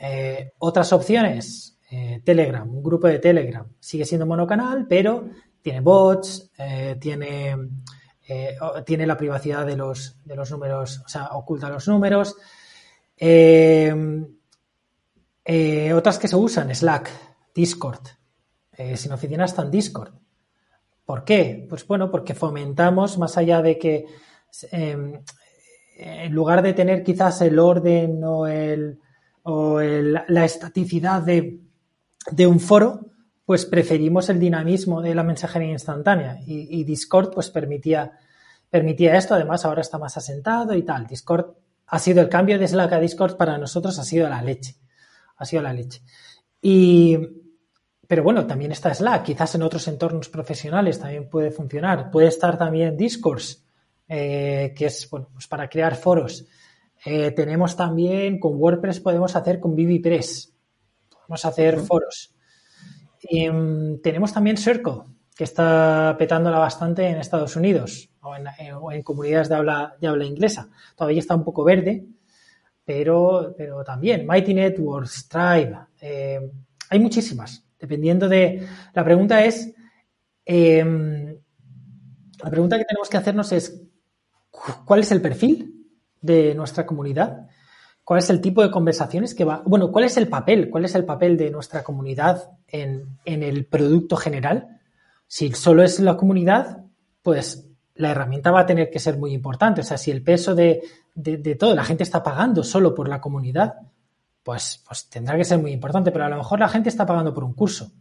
Eh, 0.00 0.52
otras 0.58 0.92
opciones, 0.92 1.78
eh, 1.90 2.20
Telegram, 2.24 2.68
un 2.68 2.82
grupo 2.82 3.08
de 3.08 3.18
Telegram, 3.18 3.66
sigue 3.80 4.04
siendo 4.04 4.26
monocanal, 4.26 4.86
pero 4.88 5.28
tiene 5.60 5.80
bots, 5.80 6.52
eh, 6.56 6.96
tiene, 7.00 7.56
tiene 8.84 9.06
la 9.06 9.16
privacidad 9.16 9.66
de 9.66 9.76
los, 9.76 10.18
de 10.24 10.36
los 10.36 10.50
números, 10.50 11.02
o 11.04 11.08
sea, 11.08 11.28
oculta 11.32 11.68
los 11.68 11.88
números. 11.88 12.36
otras 15.94 16.18
que 16.18 16.28
se 16.28 16.36
usan, 16.36 16.74
Slack, 16.74 17.10
Discord. 17.54 18.06
sin 18.94 19.12
oficina 19.12 19.46
está 19.46 19.62
en 19.62 19.70
Discord. 19.70 20.12
¿Por 21.04 21.24
qué? 21.24 21.66
Pues 21.68 21.86
bueno, 21.86 22.10
porque 22.10 22.34
fomentamos, 22.34 23.18
más 23.18 23.36
allá 23.36 23.62
de 23.62 23.78
que 23.78 24.06
en 24.70 26.32
lugar 26.32 26.62
de 26.62 26.74
tener 26.74 27.02
quizás 27.02 27.40
el 27.40 27.58
orden 27.58 28.22
o 28.22 28.46
el, 28.46 29.00
o 29.50 29.80
la 29.80 30.44
estaticidad 30.44 31.22
de, 31.22 31.58
un 32.46 32.60
foro, 32.60 33.06
pues 33.46 33.64
preferimos 33.64 34.28
el 34.28 34.38
dinamismo 34.38 35.00
de 35.00 35.14
la 35.14 35.22
mensajería 35.22 35.70
instantánea 35.70 36.38
y, 36.46 36.84
Discord 36.84 37.32
pues 37.32 37.48
permitía, 37.48 38.12
permitía 38.68 39.16
esto, 39.16 39.34
además 39.34 39.64
ahora 39.64 39.80
está 39.80 39.96
más 39.96 40.18
asentado 40.18 40.74
y 40.74 40.82
tal. 40.82 41.06
Discord 41.06 41.46
ha 41.86 41.98
sido 41.98 42.20
el 42.20 42.28
cambio 42.28 42.58
de 42.58 42.68
Slack 42.68 42.92
a 42.92 43.00
Discord 43.00 43.38
para 43.38 43.56
nosotros 43.56 43.98
ha 43.98 44.04
sido 44.04 44.28
la 44.28 44.42
leche, 44.42 44.76
ha 45.38 45.46
sido 45.46 45.62
la 45.62 45.72
leche. 45.72 46.02
Y, 46.60 47.16
pero 48.06 48.22
bueno, 48.22 48.46
también 48.46 48.72
está 48.72 48.92
Slack, 48.92 49.22
quizás 49.22 49.54
en 49.54 49.62
otros 49.62 49.88
entornos 49.88 50.28
profesionales 50.28 50.98
también 50.98 51.30
puede 51.30 51.52
funcionar. 51.52 52.10
Puede 52.10 52.28
estar 52.28 52.58
también 52.58 52.98
Discord, 52.98 53.40
eh, 54.08 54.74
que 54.76 54.84
es 54.84 55.08
bueno, 55.08 55.30
pues 55.32 55.46
para 55.46 55.70
crear 55.70 55.96
foros. 55.96 56.44
Eh, 57.10 57.30
tenemos 57.30 57.74
también 57.74 58.38
con 58.38 58.56
WordPress, 58.56 59.00
podemos 59.00 59.34
hacer 59.34 59.60
con 59.60 59.74
ViviPress, 59.74 60.52
podemos 61.08 61.42
hacer 61.42 61.78
foros. 61.78 62.34
Mm, 63.50 64.02
tenemos 64.02 64.30
también 64.34 64.58
Circle, 64.58 65.04
que 65.34 65.44
está 65.44 66.16
petándola 66.18 66.58
bastante 66.58 67.08
en 67.08 67.16
Estados 67.16 67.56
Unidos 67.56 68.10
o 68.20 68.92
en, 68.92 69.02
comunidades 69.02 69.48
de 69.48 69.54
habla, 69.54 69.96
de 69.98 70.06
habla 70.06 70.26
inglesa. 70.26 70.68
Todavía 70.94 71.20
está 71.20 71.34
un 71.34 71.44
poco 71.44 71.64
verde, 71.64 72.04
pero, 72.84 73.54
pero 73.56 73.82
también 73.82 74.26
Mighty 74.26 74.52
Networks, 74.52 75.30
Tribe, 75.30 75.78
eh, 76.02 76.40
hay 76.90 76.98
muchísimas, 76.98 77.64
dependiendo 77.78 78.28
de... 78.28 78.68
La 78.92 79.02
pregunta 79.02 79.42
es, 79.42 79.74
em, 80.44 81.34
la 82.44 82.50
pregunta 82.50 82.76
que 82.76 82.84
tenemos 82.84 83.08
que 83.08 83.16
hacernos 83.16 83.50
es, 83.52 83.82
cuál 84.84 85.00
es 85.00 85.10
el 85.10 85.22
perfil 85.22 85.76
de 86.20 86.54
nuestra 86.54 86.86
comunidad, 86.86 87.48
cuál 88.08 88.20
es 88.20 88.30
el 88.30 88.40
tipo 88.40 88.62
de 88.62 88.70
conversaciones 88.70 89.34
que 89.34 89.44
va, 89.44 89.62
bueno, 89.66 89.92
cuál 89.92 90.06
es 90.06 90.16
el 90.16 90.28
papel, 90.28 90.70
cuál 90.70 90.86
es 90.86 90.94
el 90.94 91.04
papel 91.04 91.36
de 91.36 91.50
nuestra 91.50 91.82
comunidad 91.82 92.52
en, 92.66 93.18
el 93.24 93.66
producto 93.66 94.16
general. 94.16 94.80
Si 95.26 95.52
solo 95.52 95.82
es 95.82 96.00
la 96.00 96.16
comunidad, 96.16 96.84
pues 97.22 97.68
la 97.94 98.12
herramienta 98.12 98.50
va 98.50 98.60
a 98.60 98.66
tener 98.66 98.88
que 98.88 98.98
ser 98.98 99.18
muy 99.18 99.34
importante. 99.34 99.82
O 99.82 99.84
sea, 99.84 99.98
si 99.98 100.10
el 100.10 100.22
peso 100.22 100.54
de, 100.54 100.82
de, 101.14 101.54
todo, 101.54 101.74
la 101.74 101.84
gente 101.84 102.02
está 102.02 102.22
pagando 102.22 102.62
solo 102.62 102.94
por 102.94 103.10
la 103.10 103.20
comunidad, 103.20 103.74
pues, 104.42 104.82
pues 104.86 105.10
tendrá 105.10 105.36
que 105.36 105.44
ser 105.44 105.58
muy 105.58 105.72
importante. 105.72 106.10
Pero 106.10 106.24
a 106.24 106.30
lo 106.30 106.38
mejor 106.38 106.60
la 106.60 106.68
gente 106.70 106.88
está 106.88 107.04
pagando 107.04 107.34
por 107.34 107.44
un 107.44 107.52
curso 107.52 107.92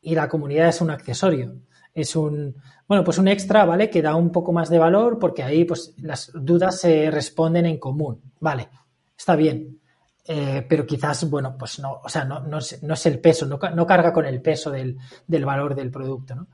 y 0.00 0.16
la 0.16 0.28
comunidad 0.28 0.66
es 0.66 0.80
un 0.80 0.90
accesorio. 0.90 1.54
Es 1.94 2.16
un, 2.16 2.56
bueno, 2.88 3.04
pues 3.04 3.18
un 3.18 3.28
extra, 3.28 3.64
¿vale? 3.64 3.88
Que 3.88 4.02
da 4.02 4.16
un 4.16 4.30
poco 4.32 4.52
más 4.52 4.68
de 4.68 4.78
valor 4.78 5.18
porque 5.18 5.42
ahí 5.42 5.64
pues 5.64 5.94
las 5.98 6.32
dudas 6.34 6.80
se 6.80 7.10
responden 7.10 7.66
en 7.66 7.78
común. 7.78 8.20
Vale, 8.40 8.68
está 9.16 9.36
bien. 9.36 9.80
Eh, 10.26 10.64
pero 10.66 10.86
quizás, 10.86 11.28
bueno, 11.28 11.54
pues 11.58 11.78
no, 11.80 12.00
o 12.02 12.08
sea, 12.08 12.24
no, 12.24 12.40
no, 12.40 12.58
es, 12.58 13.06
el 13.06 13.20
peso, 13.20 13.46
no, 13.46 13.86
carga 13.86 14.12
con 14.12 14.24
el 14.24 14.40
peso 14.40 14.70
del, 14.70 14.96
valor 15.26 15.74
del 15.74 15.90
producto, 15.90 16.34
¿no? 16.34 16.48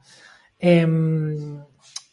Em, 0.58 1.62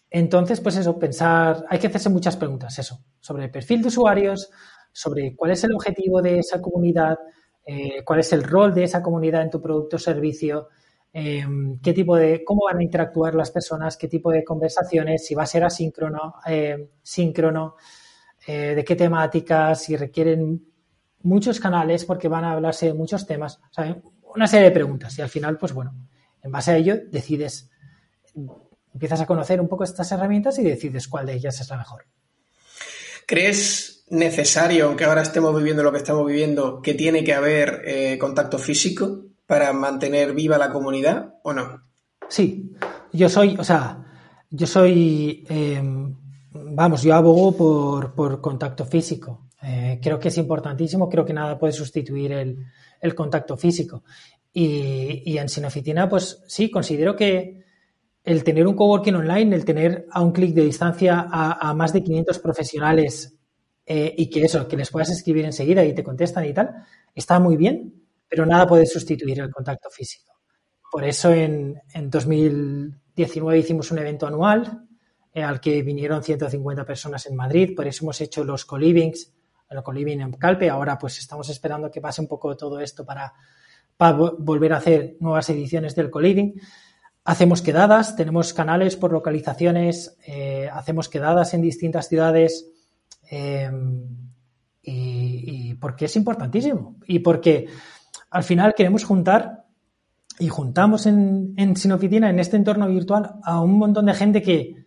entonces, 0.09 0.61
pues 0.61 0.77
eso, 0.77 0.99
pensar, 0.99 1.65
hay 1.67 1.79
que 1.79 1.87
hacerse 1.87 2.09
muchas 2.09 2.37
preguntas, 2.37 2.77
eso, 2.77 2.99
sobre 3.19 3.45
el 3.45 3.51
perfil 3.51 3.81
de 3.81 3.87
usuarios, 3.87 4.51
sobre 4.91 5.35
cuál 5.35 5.51
es 5.51 5.63
el 5.63 5.73
objetivo 5.73 6.21
de 6.21 6.39
esa 6.39 6.61
comunidad, 6.61 7.17
eh, 7.65 8.03
cuál 8.05 8.19
es 8.19 8.31
el 8.33 8.43
rol 8.43 8.73
de 8.73 8.83
esa 8.83 9.01
comunidad 9.01 9.41
en 9.41 9.49
tu 9.49 9.59
producto 9.59 9.95
o 9.95 9.99
servicio, 9.99 10.69
em, 11.19 11.79
qué 11.79 11.93
tipo 11.93 12.15
de, 12.15 12.43
cómo 12.43 12.65
van 12.65 12.77
a 12.77 12.83
interactuar 12.83 13.33
las 13.33 13.49
personas, 13.49 13.97
qué 13.97 14.07
tipo 14.07 14.31
de 14.31 14.43
conversaciones, 14.43 15.25
si 15.25 15.33
va 15.33 15.43
a 15.43 15.47
ser 15.47 15.63
asíncrono, 15.63 16.35
em, 16.45 16.89
síncrono, 17.01 17.75
eh, 18.45 18.75
de 18.75 18.83
qué 18.85 18.95
temáticas, 18.95 19.81
si 19.81 19.97
requieren 19.97 20.63
muchos 21.23 21.59
canales 21.59 22.05
porque 22.05 22.27
van 22.27 22.43
a 22.43 22.51
hablarse 22.51 22.85
de 22.85 22.93
muchos 22.93 23.25
temas, 23.25 23.59
una 24.35 24.45
serie 24.45 24.65
de 24.65 24.71
preguntas 24.71 25.17
y 25.17 25.23
al 25.23 25.29
final, 25.29 25.57
pues 25.57 25.73
bueno, 25.73 25.95
en 26.43 26.51
base 26.51 26.71
a 26.71 26.77
ello 26.77 26.95
decides 27.09 27.71
empiezas 28.93 29.21
a 29.21 29.25
conocer 29.25 29.59
un 29.59 29.67
poco 29.67 29.83
estas 29.83 30.11
herramientas 30.11 30.59
y 30.59 30.63
decides 30.63 31.07
cuál 31.07 31.25
de 31.25 31.33
ellas 31.33 31.59
es 31.59 31.69
la 31.69 31.77
mejor. 31.77 32.05
¿Crees 33.25 34.05
necesario, 34.09 34.85
aunque 34.85 35.05
ahora 35.05 35.23
estemos 35.23 35.55
viviendo 35.55 35.81
lo 35.81 35.91
que 35.91 35.97
estamos 35.97 36.27
viviendo, 36.27 36.81
que 36.81 36.93
tiene 36.93 37.23
que 37.23 37.33
haber 37.33 37.81
eh, 37.85 38.17
contacto 38.19 38.59
físico 38.59 39.25
para 39.47 39.73
mantener 39.73 40.33
viva 40.33 40.57
la 40.57 40.71
comunidad 40.71 41.35
o 41.43 41.53
no? 41.53 41.81
Sí, 42.29 42.71
yo 43.11 43.29
soy, 43.29 43.55
o 43.57 43.63
sea, 43.63 44.05
yo 44.49 44.67
soy, 44.67 45.45
em, 45.49 46.15
vamos, 46.51 47.01
yo 47.01 47.15
abogo 47.15 48.13
por, 48.13 48.41
contacto 48.41 48.85
físico. 48.85 49.47
Eh, 49.63 49.99
creo 50.01 50.19
que 50.19 50.27
es 50.27 50.37
importantísimo, 50.37 51.09
creo 51.09 51.25
que 51.25 51.33
nada 51.33 51.57
puede 51.57 51.73
sustituir 51.73 52.31
el, 52.33 53.15
contacto 53.15 53.57
físico. 53.57 54.03
Y, 54.53 55.23
y 55.25 55.37
en 55.37 55.49
Sinofitina, 55.49 56.07
pues 56.07 56.43
sí, 56.47 56.69
considero 56.69 57.15
que, 57.15 57.65
el 58.27 58.43
tener 58.43 58.67
un 58.67 58.75
coworking 58.75 59.15
online, 59.15 59.55
el 59.55 59.63
tener 59.63 60.05
a 60.11 60.21
un 60.21 60.33
clic 60.33 60.53
de 60.53 60.65
distancia 60.65 61.27
a, 61.31 61.73
más 61.73 61.93
de 61.93 62.03
500 62.03 62.39
profesionales 62.39 63.39
eh, 63.85 64.13
y 64.17 64.29
que 64.29 64.43
eso, 64.43 64.67
que 64.67 64.75
les 64.75 64.91
puedas 64.91 65.09
escribir 65.09 65.45
enseguida 65.45 65.85
y 65.85 65.95
te 65.95 66.03
contestan 66.03 66.43
y 66.43 66.53
tal, 66.53 66.75
está 67.15 67.39
muy 67.39 67.55
bien, 67.55 67.93
pero 68.27 68.45
nada 68.45 68.67
puede 68.67 68.85
sustituir 68.85 69.39
el 69.39 69.51
contacto 69.51 69.89
físico. 69.89 70.33
Por 70.91 71.03
eso 71.03 71.31
en, 71.31 71.81
2019 71.93 73.59
hicimos 73.59 73.91
un 73.91 73.99
evento 73.99 74.27
anual 74.27 74.87
eh, 75.33 75.43
al 75.43 75.59
que 75.59 75.81
vinieron 75.81 76.23
150 76.23 76.85
personas 76.85 77.25
en 77.25 77.35
Madrid, 77.35 77.75
por 77.75 77.87
eso 77.87 78.05
hemos 78.05 78.21
hecho 78.21 78.43
los 78.43 78.65
co-livings, 78.65 79.33
el 79.69 79.83
co-living 79.83 80.19
en 80.19 80.31
Calpe, 80.33 80.69
ahora 80.69 80.97
pues 80.97 81.19
estamos 81.19 81.49
esperando 81.49 81.91
que 81.91 82.01
pase 82.01 82.21
un 82.21 82.27
poco 82.27 82.55
todo 82.55 82.79
esto 82.79 83.05
para, 83.05 83.33
volver 83.99 84.73
a 84.73 84.77
hacer 84.77 85.17
nuevas 85.19 85.49
ediciones 85.49 85.95
del 85.95 86.09
co-living. 86.09 86.53
Hacemos 87.25 87.61
quedadas, 87.61 88.15
tenemos 88.15 88.53
canales 88.53 88.95
por 88.95 89.11
localizaciones, 89.11 90.17
eh, 90.25 90.69
hacemos 90.71 91.09
quedadas 91.09 91.53
en 91.53 91.61
distintas 91.61 92.07
ciudades 92.07 92.69
eh, 93.29 93.69
y, 94.83 95.73
porque 95.75 96.05
es 96.05 96.15
importantísimo 96.15 96.95
y 97.05 97.19
porque 97.19 97.67
al 98.29 98.43
final 98.43 98.73
queremos 98.75 99.03
juntar 99.03 99.65
y 100.39 100.49
juntamos 100.49 101.05
en, 101.05 101.53
en 101.57 101.75
Sinoficina, 101.75 102.29
en 102.29 102.39
este 102.39 102.57
entorno 102.57 102.87
virtual, 102.87 103.35
a 103.43 103.61
un 103.61 103.77
montón 103.77 104.05
de 104.05 104.13
gente 104.13 104.41
que, 104.41 104.85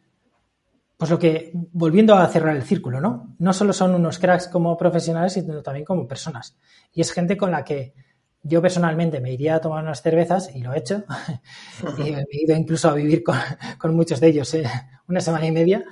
pues 0.97 1.11
lo 1.11 1.19
que, 1.19 1.51
volviendo 1.73 2.15
a 2.15 2.29
cerrar 2.29 2.55
el 2.55 2.63
círculo, 2.63 3.01
¿no? 3.01 3.35
No 3.39 3.53
solo 3.53 3.73
son 3.73 3.95
unos 3.95 4.19
cracks 4.19 4.49
como 4.49 4.77
profesionales, 4.77 5.33
sino 5.33 5.63
también 5.63 5.85
como 5.85 6.07
personas. 6.07 6.57
Y 6.93 7.01
es 7.01 7.13
gente 7.13 7.37
con 7.37 7.51
la 7.51 7.65
que 7.65 7.95
yo 8.43 8.63
personalmente 8.63 9.21
me 9.21 9.33
iría 9.33 9.57
a 9.57 9.61
tomar 9.61 9.83
unas 9.83 10.03
cervezas 10.03 10.55
y 10.55 10.61
lo 10.61 10.73
he 10.73 10.79
hecho. 10.79 11.05
y 11.99 12.11
he 12.11 12.43
ido 12.45 12.57
incluso 12.57 12.89
a 12.89 12.95
vivir 12.95 13.23
con, 13.25 13.97
muchos 13.97 14.21
de 14.21 14.29
ellos 14.29 14.53
¿eh? 14.55 14.65
una 15.09 15.21
semana 15.21 15.47
y 15.47 15.53
media. 15.53 15.85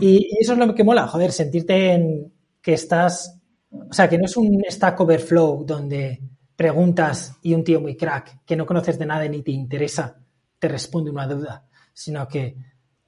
Y, 0.00 0.26
eso 0.40 0.54
es 0.54 0.58
lo 0.58 0.74
que 0.74 0.84
mola, 0.84 1.06
joder, 1.06 1.32
sentirte 1.32 1.92
en 1.92 2.32
que 2.60 2.72
estás, 2.72 3.38
o 3.70 3.92
sea, 3.92 4.08
que 4.08 4.18
no 4.18 4.24
es 4.24 4.36
un 4.36 4.64
Stack 4.68 4.98
Overflow 5.00 5.64
donde 5.64 6.22
preguntas 6.56 7.36
y 7.42 7.54
un 7.54 7.62
tío 7.62 7.80
muy 7.80 7.96
crack 7.96 8.44
que 8.44 8.56
no 8.56 8.66
conoces 8.66 8.98
de 8.98 9.06
nada 9.06 9.28
ni 9.28 9.42
te 9.42 9.52
interesa 9.52 10.20
te 10.58 10.68
responde 10.68 11.10
una 11.10 11.26
duda, 11.26 11.66
sino 11.92 12.26
que, 12.28 12.56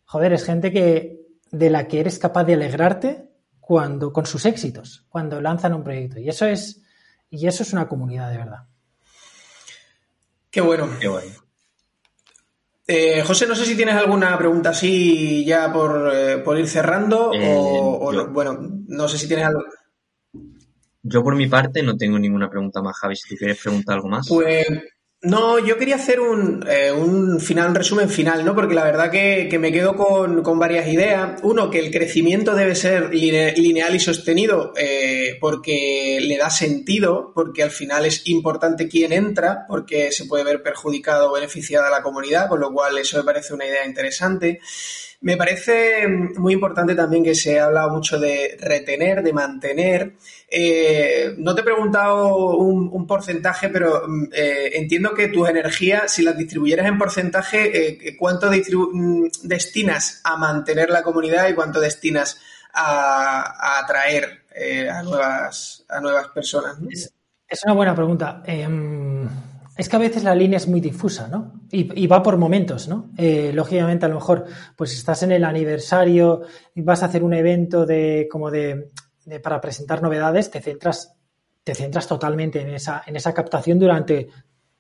joder, 0.05 0.33
es 0.33 0.45
gente 0.45 0.73
que 0.73 1.21
de 1.51 1.71
la 1.71 1.89
que 1.89 2.01
eres 2.01 2.19
capaz 2.19 2.45
de 2.45 2.55
alegrarte 2.55 3.29
cuando 3.61 4.13
con 4.13 4.27
sus 4.27 4.45
éxitos, 4.47 5.07
cuando 5.09 5.41
lanzan 5.41 5.75
un 5.75 5.85
proyecto. 5.85 6.19
Y 6.19 6.29
eso 6.29 6.47
es, 6.47 6.83
y 7.31 7.47
eso 7.47 7.63
es 7.63 7.73
una 7.73 7.89
comunidad 7.89 8.31
de 8.31 8.39
verdad. 8.39 8.67
Qué 10.51 10.61
bueno. 10.61 10.89
Qué 11.01 11.09
bueno. 11.09 11.33
Eh, 12.87 13.23
José, 13.23 13.47
no 13.47 13.55
sé 13.55 13.67
si 13.67 13.77
tienes 13.77 13.97
alguna 13.97 14.37
pregunta 14.39 14.71
así 14.71 15.45
ya 15.45 15.71
por, 15.71 16.11
eh, 16.15 16.43
ir 16.59 16.69
cerrando 16.69 17.33
eh, 17.35 17.55
o, 17.55 18.29
bueno, 18.31 18.59
no 18.87 19.09
sé 19.09 19.19
si 19.19 19.29
tienes 19.29 19.47
algo. 19.47 19.63
Yo 21.03 21.23
por 21.23 21.37
mi 21.37 21.47
parte 21.47 21.83
no 21.83 21.97
tengo 21.97 22.19
ninguna 22.19 22.51
pregunta 22.51 22.83
más, 22.83 22.97
Javi, 22.97 23.17
si 23.17 23.37
quieres 23.37 23.61
preguntar 23.61 23.97
algo 23.97 24.09
más. 24.09 24.27
Pues 24.29 24.67
no, 25.21 25.59
yo 25.59 25.77
quería 25.77 25.97
hacer 25.97 26.21
un, 26.21 26.65
eh, 26.69 26.93
un, 26.93 27.41
final, 27.41 27.71
un 27.71 27.75
resumen 27.75 28.09
final, 28.09 28.45
¿no? 28.45 28.55
Porque 28.55 28.77
la 28.77 28.85
verdad 28.85 29.11
que, 29.11 29.59
me 29.59 29.73
quedo 29.73 29.97
con, 29.97 30.59
varias 30.61 30.87
ideas. 30.87 31.41
Uno, 31.43 31.71
que 31.71 31.81
el 31.81 31.91
crecimiento 31.91 32.55
debe 32.55 32.77
ser 32.77 33.13
lineal 33.13 33.97
y 33.97 33.99
sostenido 33.99 34.73
eh, 34.77 35.37
porque 35.41 36.21
le 36.23 36.37
da 36.37 36.51
sentido, 36.51 37.33
porque 37.35 37.65
al 37.65 37.73
final 37.73 38.07
es 38.07 38.29
importante 38.29 38.89
quién 38.89 39.13
entra, 39.13 39.65
porque 39.67 40.13
se 40.13 40.27
puede 40.27 40.45
ver 40.45 40.63
perjudicado 40.63 41.31
o 41.31 41.35
beneficiada 41.35 41.91
la 41.91 42.03
comunidad, 42.03 42.49
con 42.49 42.61
lo 42.61 42.73
cual 42.73 42.97
eso 42.99 43.19
me 43.19 43.25
parece 43.25 43.55
una 43.55 43.67
idea 43.67 43.85
interesante. 43.85 44.61
Me 45.21 45.37
parece 45.37 46.07
muy 46.07 46.53
importante 46.53 46.95
también 46.95 47.25
que 47.25 47.35
se 47.35 47.59
ha 47.59 47.65
hablado 47.65 47.91
mucho 47.91 48.21
de 48.21 48.57
retener, 48.61 49.25
de 49.25 49.33
mantener. 49.33 50.15
Eh, 50.49 51.35
no 51.39 51.57
te 51.57 51.63
he 51.63 51.65
preguntado 51.65 52.57
un, 52.57 53.05
porcentaje, 53.05 53.69
pero 53.69 54.03
mm, 54.07 54.25
eh, 54.33 54.71
entiendo 54.75 55.15
que 55.15 55.27
tus 55.27 55.49
energías, 55.49 56.13
si 56.13 56.23
las 56.23 56.39
distribuyeras 56.39 56.87
en 56.87 56.99
porcentaje, 56.99 58.09
eh, 58.09 58.17
¿cuánto 58.17 58.49
mm, 58.49 59.25
destinas 59.43 60.21
a 60.23 60.37
mantener 60.37 60.89
la 60.91 61.03
comunidad 61.03 61.49
y 61.49 61.55
cuánto 61.55 61.81
destinas 61.81 62.41
a, 62.73 63.81
atraer 63.81 64.45
a, 64.89 65.03
nuevas, 65.03 65.85
a 65.89 66.01
nuevas 66.01 66.29
personas? 66.29 66.77
Es, 66.91 67.13
es, 67.49 67.65
una 67.65 67.75
buena 67.75 67.95
pregunta. 67.97 68.45
Es 69.79 69.89
que 69.89 69.95
a 69.95 70.01
veces 70.01 70.25
la 70.25 70.35
línea 70.35 70.57
es 70.57 70.67
muy 70.67 70.81
difusa, 70.81 71.29
¿no? 71.29 71.61
Y, 71.71 72.09
va 72.09 72.21
por 72.21 72.37
momentos, 72.37 72.89
¿no? 72.89 73.11
Eh, 73.17 73.53
lógicamente, 73.55 74.07
a 74.07 74.09
lo 74.09 74.17
mejor, 74.17 74.45
pues 74.75 74.93
estás 74.93 75.23
en 75.23 75.31
el 75.31 75.45
aniversario 75.45 76.43
vas 76.75 77.05
a 77.05 77.07
hacer 77.07 77.23
un 77.23 77.33
evento 77.33 77.87
de 77.87 78.27
como 78.29 78.51
de, 78.51 78.91
para 79.41 79.61
presentar 79.61 80.03
novedades, 80.03 80.51
te 80.51 80.61
centras, 80.61 81.15
te 81.63 81.77
centras 81.77 82.09
totalmente 82.09 82.61
en 82.61 82.71
esa, 82.71 83.05
en 83.07 83.15
esa 83.15 83.33
captación 83.33 83.79
durante 83.79 84.29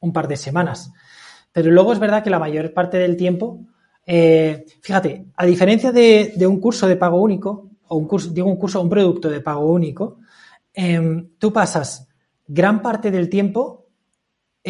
un 0.00 0.12
par 0.12 0.26
de 0.26 0.36
semanas. 0.36 0.90
Pero 1.52 1.70
luego 1.70 1.92
es 1.92 2.00
verdad 2.00 2.24
que 2.24 2.30
la 2.30 2.40
mayor 2.40 2.74
parte 2.74 2.98
del 2.98 3.16
tiempo, 3.16 3.60
eh, 4.04 4.64
fíjate, 4.82 5.26
a 5.36 5.46
diferencia 5.46 5.92
de, 5.92 6.34
un 6.44 6.58
curso 6.58 6.88
de 6.88 6.96
pago 6.96 7.22
único, 7.22 7.70
o 7.86 7.96
un 7.96 8.08
curso, 8.08 8.30
digo 8.30 8.48
un 8.48 8.56
curso, 8.56 8.82
un 8.82 8.88
producto 8.88 9.30
de 9.30 9.42
pago 9.42 9.70
único, 9.70 10.18
em, 10.74 11.28
tú 11.38 11.52
pasas 11.52 12.08
gran 12.48 12.82
parte 12.82 13.12
del 13.12 13.28
tiempo 13.28 13.77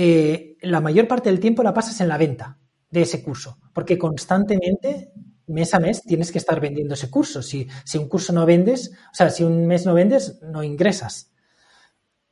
eh, 0.01 0.57
la 0.61 0.81
mayor 0.81 1.09
parte 1.09 1.29
del 1.29 1.41
tiempo 1.41 1.65
la 1.65 1.75
pasas 1.75 2.01
en 2.01 2.07
la 2.07 2.17
venta 2.17 2.57
de 2.89 3.03
ese 3.03 3.21
curso, 3.21 3.59
porque 3.73 3.99
constantemente, 3.99 5.11
mes 5.49 5.75
a 5.75 5.81
mes, 5.81 6.05
tienes 6.05 6.31
que 6.31 6.39
estar 6.39 6.61
vendiendo 6.61 6.95
ese 6.95 7.11
curso. 7.11 7.43
Si, 7.43 7.67
si 7.85 7.99
un 7.99 8.09
curso 8.09 8.33
no 8.33 8.47
vendes, 8.47 8.93
o 9.11 9.15
sea, 9.15 9.29
si 9.29 9.43
un 9.43 9.67
mes 9.67 9.87
no 9.87 9.95
vendes, 9.95 10.41
no 10.41 10.63
ingresas. 10.63 11.33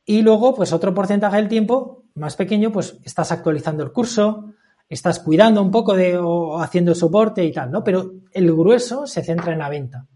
Y 0.05 0.21
luego, 0.21 0.55
pues 0.55 0.71
otro 0.71 0.93
porcentaje 0.93 1.35
del 1.35 1.49
tiempo, 1.49 2.05
más 2.15 2.37
pequeño, 2.37 2.71
pues 2.71 2.99
estás 3.03 3.33
actualizando 3.33 3.83
el 3.83 3.91
curso, 3.91 4.53
estás 4.87 5.19
cuidando 5.19 5.61
un 5.61 5.69
poco 5.69 5.93
de 5.93 6.17
o 6.17 6.61
haciendo 6.61 6.95
soporte 6.95 7.43
y 7.43 7.51
tal, 7.51 7.69
¿no? 7.69 7.83
Pero 7.83 8.13
el 8.31 8.49
grueso 8.53 9.07
se 9.07 9.23
centra 9.23 9.51
en 9.51 9.59
la 9.59 9.67
venta. 9.67 10.07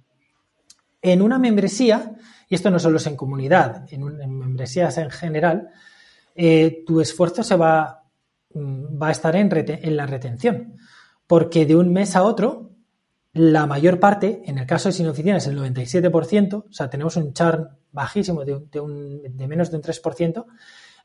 en 1.01 1.21
una 1.21 1.37
membresía, 1.37 2.15
y 2.47 2.55
esto 2.55 2.71
no 2.71 2.79
solo 2.79 2.95
es 2.95 3.07
en 3.07 3.17
comunidad, 3.17 3.91
en, 3.91 4.03
membresías 4.37 4.97
en 4.99 5.09
general, 5.09 5.69
eh, 6.35 6.83
tu 6.85 7.01
esfuerzo 7.01 7.43
se 7.43 7.55
va, 7.55 8.03
mm, 8.53 9.01
va 9.01 9.07
a 9.09 9.11
estar 9.11 9.35
en, 9.35 9.49
la 9.95 10.05
retención. 10.05 10.75
Porque 11.27 11.65
de 11.65 11.75
un 11.75 11.91
mes 11.91 12.15
a 12.15 12.23
otro, 12.23 12.71
la 13.33 13.65
mayor 13.65 13.99
parte, 13.99 14.41
en 14.45 14.57
el 14.57 14.65
caso 14.65 14.89
de 14.89 14.93
sin 14.93 15.07
oficina 15.07 15.37
es 15.37 15.47
el 15.47 15.57
97%, 15.57 16.65
o 16.69 16.73
sea, 16.73 16.89
tenemos 16.89 17.15
un 17.15 17.33
churn 17.33 17.69
bajísimo 17.91 18.43
de, 18.43 18.59
de, 18.69 19.47
menos 19.47 19.71
de 19.71 19.77
un 19.77 19.83
3%. 19.83 20.45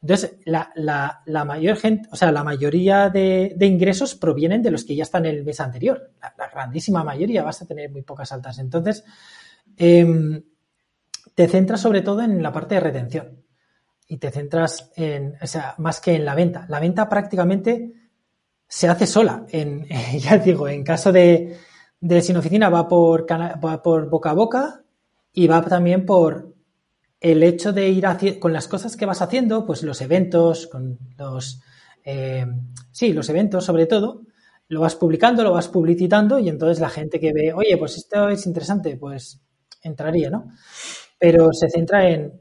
Entonces, 0.03 0.37
la, 0.45 0.73
la, 1.25 1.45
mayor 1.45 1.77
gente, 1.77 2.09
o 2.13 2.17
sea, 2.17 2.31
la 2.31 2.45
mayoría 2.45 3.09
de, 3.09 3.57
ingresos 3.61 4.15
provienen 4.15 4.63
de 4.63 4.71
los 4.71 4.85
que 4.85 4.95
ya 4.95 5.05
están 5.05 5.25
el 5.25 5.45
mes 5.45 5.61
anterior. 5.61 6.13
La, 6.21 6.49
grandísima 6.49 7.03
mayoría 7.03 7.43
vas 7.43 7.63
a 7.63 7.67
tener 7.67 7.91
muy 7.91 8.03
pocas 8.03 8.31
altas. 8.33 8.59
Entonces, 8.59 9.05
em, 9.77 10.43
te 11.35 11.49
centras 11.49 11.81
sobre 11.81 12.03
todo 12.03 12.23
en 12.23 12.43
la 12.43 12.53
parte 12.53 12.75
de 12.75 12.81
retención 12.81 13.46
y 14.09 14.19
te 14.19 14.31
centras 14.31 14.93
en, 14.97 15.35
o 15.41 15.47
sea, 15.47 15.75
más 15.79 16.01
que 16.01 16.15
en 16.15 16.25
la 16.25 16.35
venta. 16.35 16.67
La 16.69 16.81
venta 16.81 17.09
prácticamente 17.09 17.93
se 18.69 18.89
hace 18.89 19.07
sola. 19.07 19.47
En, 19.51 19.87
ya 20.19 20.39
digo, 20.39 20.69
en 20.69 20.85
caso 20.85 21.13
de, 21.13 21.57
de 22.01 22.23
sin 22.23 22.37
oficina 22.37 22.69
va 22.69 22.89
por, 22.89 23.27
va 23.31 23.83
por 23.83 24.09
boca 24.09 24.31
a 24.31 24.35
boca 24.35 24.83
y 25.33 25.47
va 25.47 25.63
también 25.63 26.07
por 26.07 26.55
el 27.21 27.43
hecho 27.43 27.73
de 27.73 27.89
ir 27.89 28.07
con 28.39 28.53
las 28.53 28.69
cosas 28.69 28.97
que 28.97 29.07
vas 29.07 29.23
haciendo, 29.23 29.67
pues 29.67 29.83
los 29.83 30.01
eventos, 30.01 30.67
con 30.67 30.99
los, 31.19 31.61
eh, 32.05 32.47
sí, 32.93 33.13
los 33.13 33.29
eventos 33.29 33.65
sobre 33.65 33.87
todo, 33.87 34.23
lo 34.69 34.81
vas 34.81 34.97
publicando, 34.97 35.43
lo 35.43 35.53
vas 35.53 35.69
publicitando 35.69 36.39
y 36.39 36.49
entonces 36.49 36.81
la 36.81 36.91
gente 36.91 37.19
que 37.19 37.33
ve, 37.33 37.53
oye, 37.53 37.77
pues 37.79 37.97
esto 37.97 38.29
es 38.29 38.47
interesante, 38.47 38.97
pues 38.97 39.41
entraría, 39.83 40.31
¿no? 40.31 40.51
Pero 41.19 41.53
se 41.53 41.71
centra 41.71 42.09
en, 42.09 42.41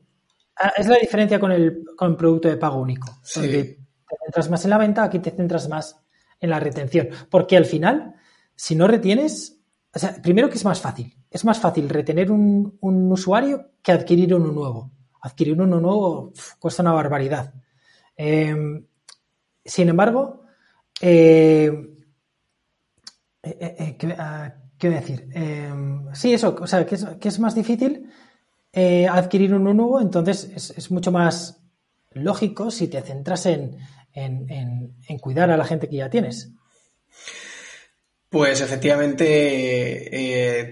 es 0.78 0.88
la 0.88 0.98
diferencia 0.98 1.40
con 1.40 1.52
el, 1.52 1.84
con 1.96 2.12
el 2.12 2.18
producto 2.18 2.48
de 2.48 2.58
pago 2.58 2.80
único, 2.80 3.20
sí. 3.24 3.42
te 3.42 3.78
centras 4.24 4.50
más 4.50 4.64
en 4.64 4.70
la 4.70 4.78
venta, 4.78 5.04
aquí 5.04 5.20
te 5.20 5.32
centras 5.32 5.68
más 5.68 6.00
en 6.40 6.50
la 6.50 6.60
retención, 6.60 7.10
porque 7.30 7.58
al 7.58 7.66
final, 7.66 8.16
si 8.56 8.76
no 8.76 8.88
retienes, 8.88 9.60
o 9.94 10.00
sea, 10.00 10.14
primero 10.22 10.50
que 10.50 10.56
es 10.56 10.66
más 10.66 10.82
fácil, 10.82 11.16
es 11.36 11.44
más 11.44 11.60
fácil 11.60 11.90
retener 11.90 12.32
un, 12.32 12.78
usuario 12.82 13.72
que 13.82 13.92
adquirir 13.92 14.34
uno 14.34 14.52
nuevo. 14.52 14.92
Adquirir 15.22 15.60
uno 15.60 15.82
nuevo 15.82 16.32
cuesta 16.60 16.82
una 16.82 16.94
barbaridad. 16.94 17.54
Em, 18.16 18.86
sin 19.64 19.90
embargo, 19.90 20.44
eh, 21.02 21.72
eh, 23.44 23.98
eh, 24.00 24.16
ah, 24.18 24.54
¿qué, 24.78 24.88
voy 24.88 24.98
a 24.98 25.00
decir? 25.02 25.30
Em, 25.34 26.14
sí, 26.14 26.34
eso, 26.34 26.56
o 26.60 26.68
sea, 26.68 26.86
que 26.86 26.96
es, 26.96 27.40
más 27.40 27.54
difícil 27.54 28.10
adquirir 29.10 29.54
uno 29.54 29.74
nuevo, 29.74 30.02
entonces 30.02 30.52
es, 30.76 30.92
mucho 30.92 31.12
más 31.12 31.62
lógico 32.12 32.72
si 32.72 32.88
te 32.88 33.02
centras 33.02 33.46
en, 33.46 33.78
en 34.14 35.20
cuidar 35.20 35.50
a 35.52 35.58
la 35.58 35.66
gente 35.66 35.88
que 35.88 35.98
ya 35.98 36.10
tienes. 36.10 36.52
Pues 38.36 38.60
efectivamente, 38.60 40.60
eh, 40.60 40.72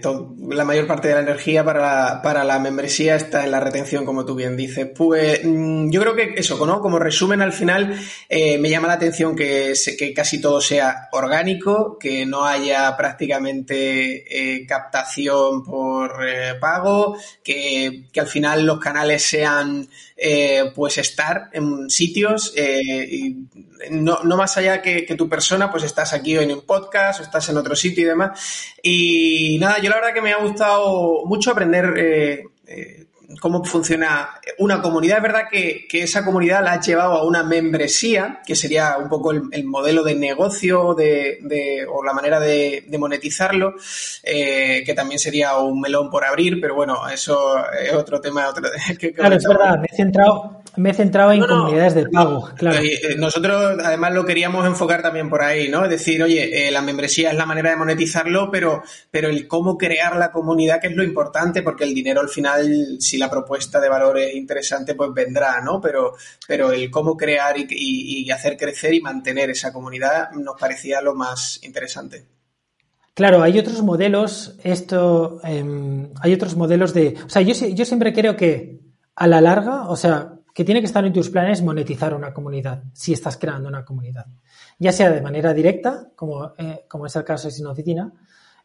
la 0.50 0.66
mayor 0.66 0.86
parte 0.86 1.08
de 1.08 1.14
la 1.14 1.20
energía 1.20 1.64
para 1.64 2.44
la, 2.44 2.58
membresía 2.58 3.16
está 3.16 3.42
en 3.42 3.52
la 3.52 3.58
retención, 3.58 4.04
como 4.04 4.26
tú 4.26 4.34
bien 4.34 4.54
dices. 4.54 4.90
Pues 4.94 5.40
mm, 5.42 5.88
yo 5.88 6.02
creo 6.02 6.14
que 6.14 6.34
eso, 6.36 6.66
¿no? 6.66 6.82
Como 6.82 6.98
resumen 6.98 7.40
al 7.40 7.54
final, 7.54 7.98
eh, 8.28 8.58
me 8.58 8.68
llama 8.68 8.88
la 8.88 8.92
atención 8.92 9.34
que, 9.34 9.72
que, 9.98 10.12
casi 10.12 10.42
todo 10.42 10.60
sea 10.60 11.08
orgánico, 11.12 11.96
que 11.98 12.26
no 12.26 12.44
haya 12.44 12.94
prácticamente 12.98 14.24
eh, 14.28 14.66
captación 14.66 15.64
por 15.64 16.18
pago, 16.60 17.16
que, 17.42 18.08
que, 18.12 18.20
al 18.20 18.26
final 18.26 18.66
los 18.66 18.78
canales 18.78 19.22
sean 19.22 19.88
pues 20.74 20.98
estar 20.98 21.48
en 21.54 21.88
sitios 21.88 22.52
no, 23.90 24.20
no, 24.22 24.36
más 24.36 24.56
allá 24.56 24.82
que, 24.82 25.14
tu 25.16 25.28
persona, 25.28 25.70
pues 25.70 25.84
estás 25.84 26.12
aquí 26.12 26.36
en 26.36 26.52
un 26.52 26.62
podcast 26.62 27.20
o 27.20 27.22
estás 27.22 27.48
en 27.48 27.53
otro 27.56 27.76
sitio 27.76 28.04
y 28.04 28.08
demás. 28.08 28.74
Y 28.82 29.58
nada, 29.58 29.78
yo 29.80 29.90
la 29.90 29.96
verdad 29.96 30.14
que 30.14 30.22
me 30.22 30.32
ha 30.32 30.38
gustado 30.38 31.24
mucho 31.26 31.50
aprender 31.50 31.94
eh, 31.96 32.44
eh, 32.66 33.06
cómo 33.40 33.64
funciona 33.64 34.28
una 34.58 34.80
comunidad. 34.80 35.18
Es 35.18 35.22
verdad 35.22 35.42
que, 35.50 35.86
esa 35.92 36.24
comunidad 36.24 36.62
la 36.62 36.72
ha 36.72 36.80
llevado 36.80 37.14
a 37.14 37.26
una 37.26 37.42
membresía, 37.42 38.40
que 38.46 38.54
sería 38.54 38.96
un 38.98 39.08
poco 39.08 39.32
el, 39.32 39.64
modelo 39.64 40.02
de 40.02 40.14
negocio 40.14 40.94
de, 40.94 41.86
o 41.90 42.04
la 42.04 42.12
manera 42.12 42.40
de, 42.40 42.84
monetizarlo, 42.98 43.74
eh, 44.22 44.82
que 44.84 44.94
también 44.94 45.18
sería 45.18 45.56
un 45.58 45.80
melón 45.80 46.10
por 46.10 46.24
abrir, 46.24 46.60
pero 46.60 46.74
bueno, 46.74 47.08
eso 47.08 47.56
es 47.72 47.92
otro 47.92 48.20
tema. 48.20 48.48
Otro, 48.48 48.64
claro, 49.14 49.36
es 49.36 49.46
verdad, 49.46 49.78
me 49.78 49.86
he 49.90 49.96
centrado, 49.96 50.62
me 50.76 50.90
he 50.90 50.94
centrado 50.94 51.32
en 51.32 51.40
comunidades 51.40 51.94
de 51.94 52.08
pago, 52.08 52.50
claro. 52.56 52.78
Eh, 52.82 53.16
nosotros 53.16 53.78
además 53.82 54.12
lo 54.12 54.24
queríamos 54.24 54.66
enfocar 54.66 55.02
también 55.02 55.28
por 55.28 55.42
ahí, 55.42 55.68
¿no? 55.68 55.84
Es 55.84 55.90
decir, 55.90 56.22
oye, 56.22 56.68
eh, 56.68 56.70
la 56.70 56.82
membresía 56.82 57.30
es 57.30 57.36
la 57.36 57.46
manera 57.46 57.70
de 57.70 57.76
monetizarlo, 57.76 58.50
pero, 58.50 58.82
pero 59.10 59.28
el 59.28 59.46
cómo 59.46 59.78
crear 59.78 60.16
la 60.16 60.32
comunidad, 60.32 60.80
que 60.80 60.88
es 60.88 60.96
lo 60.96 61.04
importante, 61.04 61.62
porque 61.62 61.84
el 61.84 61.94
dinero 61.94 62.20
al 62.20 62.28
final, 62.28 62.96
si 62.98 63.18
la 63.18 63.30
propuesta 63.30 63.80
de 63.80 63.88
valor 63.88 64.18
es 64.18 64.34
interesante, 64.34 64.94
pues 64.94 65.10
vendrá, 65.14 65.60
¿no? 65.60 65.80
Pero, 65.80 66.14
pero 66.46 66.72
el 66.72 66.90
cómo 66.90 67.16
crear 67.16 67.56
y, 67.58 68.30
hacer 68.30 68.56
crecer 68.56 68.94
y 68.94 69.00
mantener 69.00 69.50
esa 69.50 69.72
comunidad 69.72 70.32
nos 70.32 70.58
parecía 70.58 71.00
lo 71.00 71.14
más 71.14 71.60
interesante. 71.62 72.24
Claro, 73.14 73.42
hay 73.42 73.58
otros 73.60 73.80
modelos, 73.82 74.56
esto, 74.64 75.40
em, 75.44 76.10
hay 76.20 76.32
otros 76.32 76.56
modelos 76.56 76.92
de, 76.92 77.14
o 77.24 77.28
sea, 77.28 77.42
yo, 77.42 77.54
yo 77.68 77.84
siempre 77.84 78.12
creo 78.12 78.36
que 78.36 78.80
a 79.14 79.28
la 79.28 79.40
larga, 79.40 79.88
o 79.88 79.94
sea, 79.94 80.33
que 80.54 80.64
tiene 80.64 80.80
que 80.80 80.86
estar 80.86 81.04
en 81.04 81.12
tus 81.12 81.30
planes 81.30 81.62
monetizar 81.62 82.14
una 82.14 82.32
comunidad, 82.32 82.84
si 82.92 83.12
estás 83.12 83.36
creando 83.36 83.68
una 83.68 83.84
comunidad. 83.84 84.26
Ya 84.78 84.92
sea 84.92 85.10
de 85.10 85.20
manera 85.20 85.52
directa, 85.52 86.10
como, 86.14 86.54
eh, 86.56 86.84
como 86.88 87.06
es 87.06 87.16
el 87.16 87.24
caso 87.24 87.48
de 87.48 87.50
Sin 87.50 87.66
Oficina, 87.66 88.12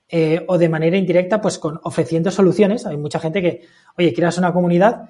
eh, 0.07 0.45
o 0.47 0.57
de 0.59 0.69
manera 0.69 0.97
indirecta, 0.97 1.41
pues 1.41 1.57
con 1.57 1.79
ofreciendo 1.83 2.29
soluciones. 2.29 2.85
Hay 2.85 2.97
mucha 2.97 3.19
gente 3.19 3.41
que, 3.41 3.63
oye, 3.97 4.13
creas 4.13 4.37
una 4.37 4.53
comunidad 4.53 5.09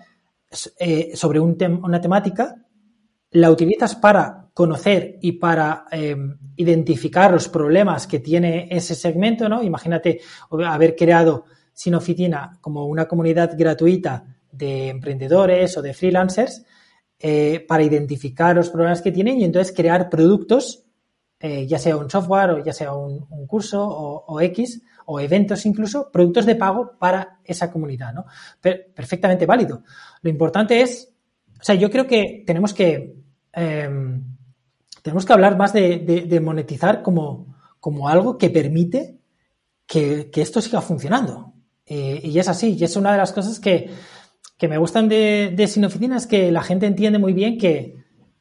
eh, 0.80 1.12
sobre 1.16 1.42
un 1.42 1.58
una 1.84 2.00
temática, 2.00 2.56
la 3.32 3.52
utilizas 3.52 3.96
para 3.96 4.48
conocer 4.54 5.20
y 5.22 5.34
para 5.34 5.86
identificar 6.56 7.32
los 7.32 7.48
problemas 7.48 8.08
que 8.08 8.20
tiene 8.20 8.68
ese 8.72 8.96
segmento, 8.96 9.48
¿no? 9.48 9.62
Imagínate 9.62 10.22
haber 10.66 10.96
creado 10.96 11.46
Sin 11.72 11.94
Oficina 11.94 12.58
como 12.60 12.88
una 12.88 13.08
comunidad 13.08 13.52
gratuita 13.56 14.39
de 14.52 14.90
emprendedores 14.90 15.78
o 15.78 15.82
de 15.82 15.94
freelancers 15.94 16.64
eh, 17.22 17.66
para 17.68 17.84
identificar 17.84 18.56
los 18.56 18.70
problemas 18.70 19.02
que 19.02 19.12
tienen 19.12 19.40
y 19.40 19.44
entonces 19.44 19.76
crear 19.76 20.10
productos, 20.10 20.86
eh, 21.40 21.68
ya 21.68 21.78
sea 21.78 21.98
un 21.98 22.10
software 22.10 22.52
o 22.52 22.64
ya 22.64 22.72
sea 22.72 22.94
un, 22.94 23.26
curso 23.46 23.86
o, 23.86 24.40
X 24.40 24.82
o 25.06 25.20
eventos 25.20 25.66
incluso, 25.66 26.10
productos 26.12 26.46
de 26.46 26.56
pago 26.56 26.94
para 26.98 27.40
esa 27.44 27.72
comunidad, 27.72 28.14
¿no? 28.14 28.26
perfectamente 28.62 29.46
válido. 29.46 29.84
Lo 30.22 30.30
importante 30.30 30.82
es, 30.82 31.12
o 31.60 31.64
sea, 31.64 31.76
yo 31.76 31.90
creo 31.90 32.08
que 32.08 32.44
tenemos 32.46 32.74
que, 32.74 33.16
em, 33.52 34.24
tenemos 35.02 35.26
que 35.26 35.34
hablar 35.34 35.58
más 35.58 35.74
de, 35.74 36.40
monetizar 36.42 37.02
como, 37.02 37.56
como, 37.82 38.08
algo 38.08 38.38
que 38.38 38.50
permite 38.50 39.18
que, 39.86 40.30
esto 40.36 40.62
siga 40.62 40.80
funcionando. 40.80 41.54
Eh, 41.86 42.22
y 42.24 42.40
es 42.40 42.48
así, 42.48 42.78
y 42.80 42.84
es 42.84 42.96
una 42.96 43.12
de 43.12 43.18
las 43.18 43.34
cosas 43.34 43.60
que, 43.60 43.90
que 44.60 44.68
me 44.68 44.78
gustan 44.78 45.08
de, 45.08 45.54
de 45.56 45.68
Sin 45.68 45.86
Oficina 45.86 46.18
es 46.18 46.28
que 46.28 46.52
la 46.52 46.62
gente 46.62 46.86
entiende 46.86 47.18
muy 47.18 47.32
bien 47.32 47.58
que, 47.58 47.96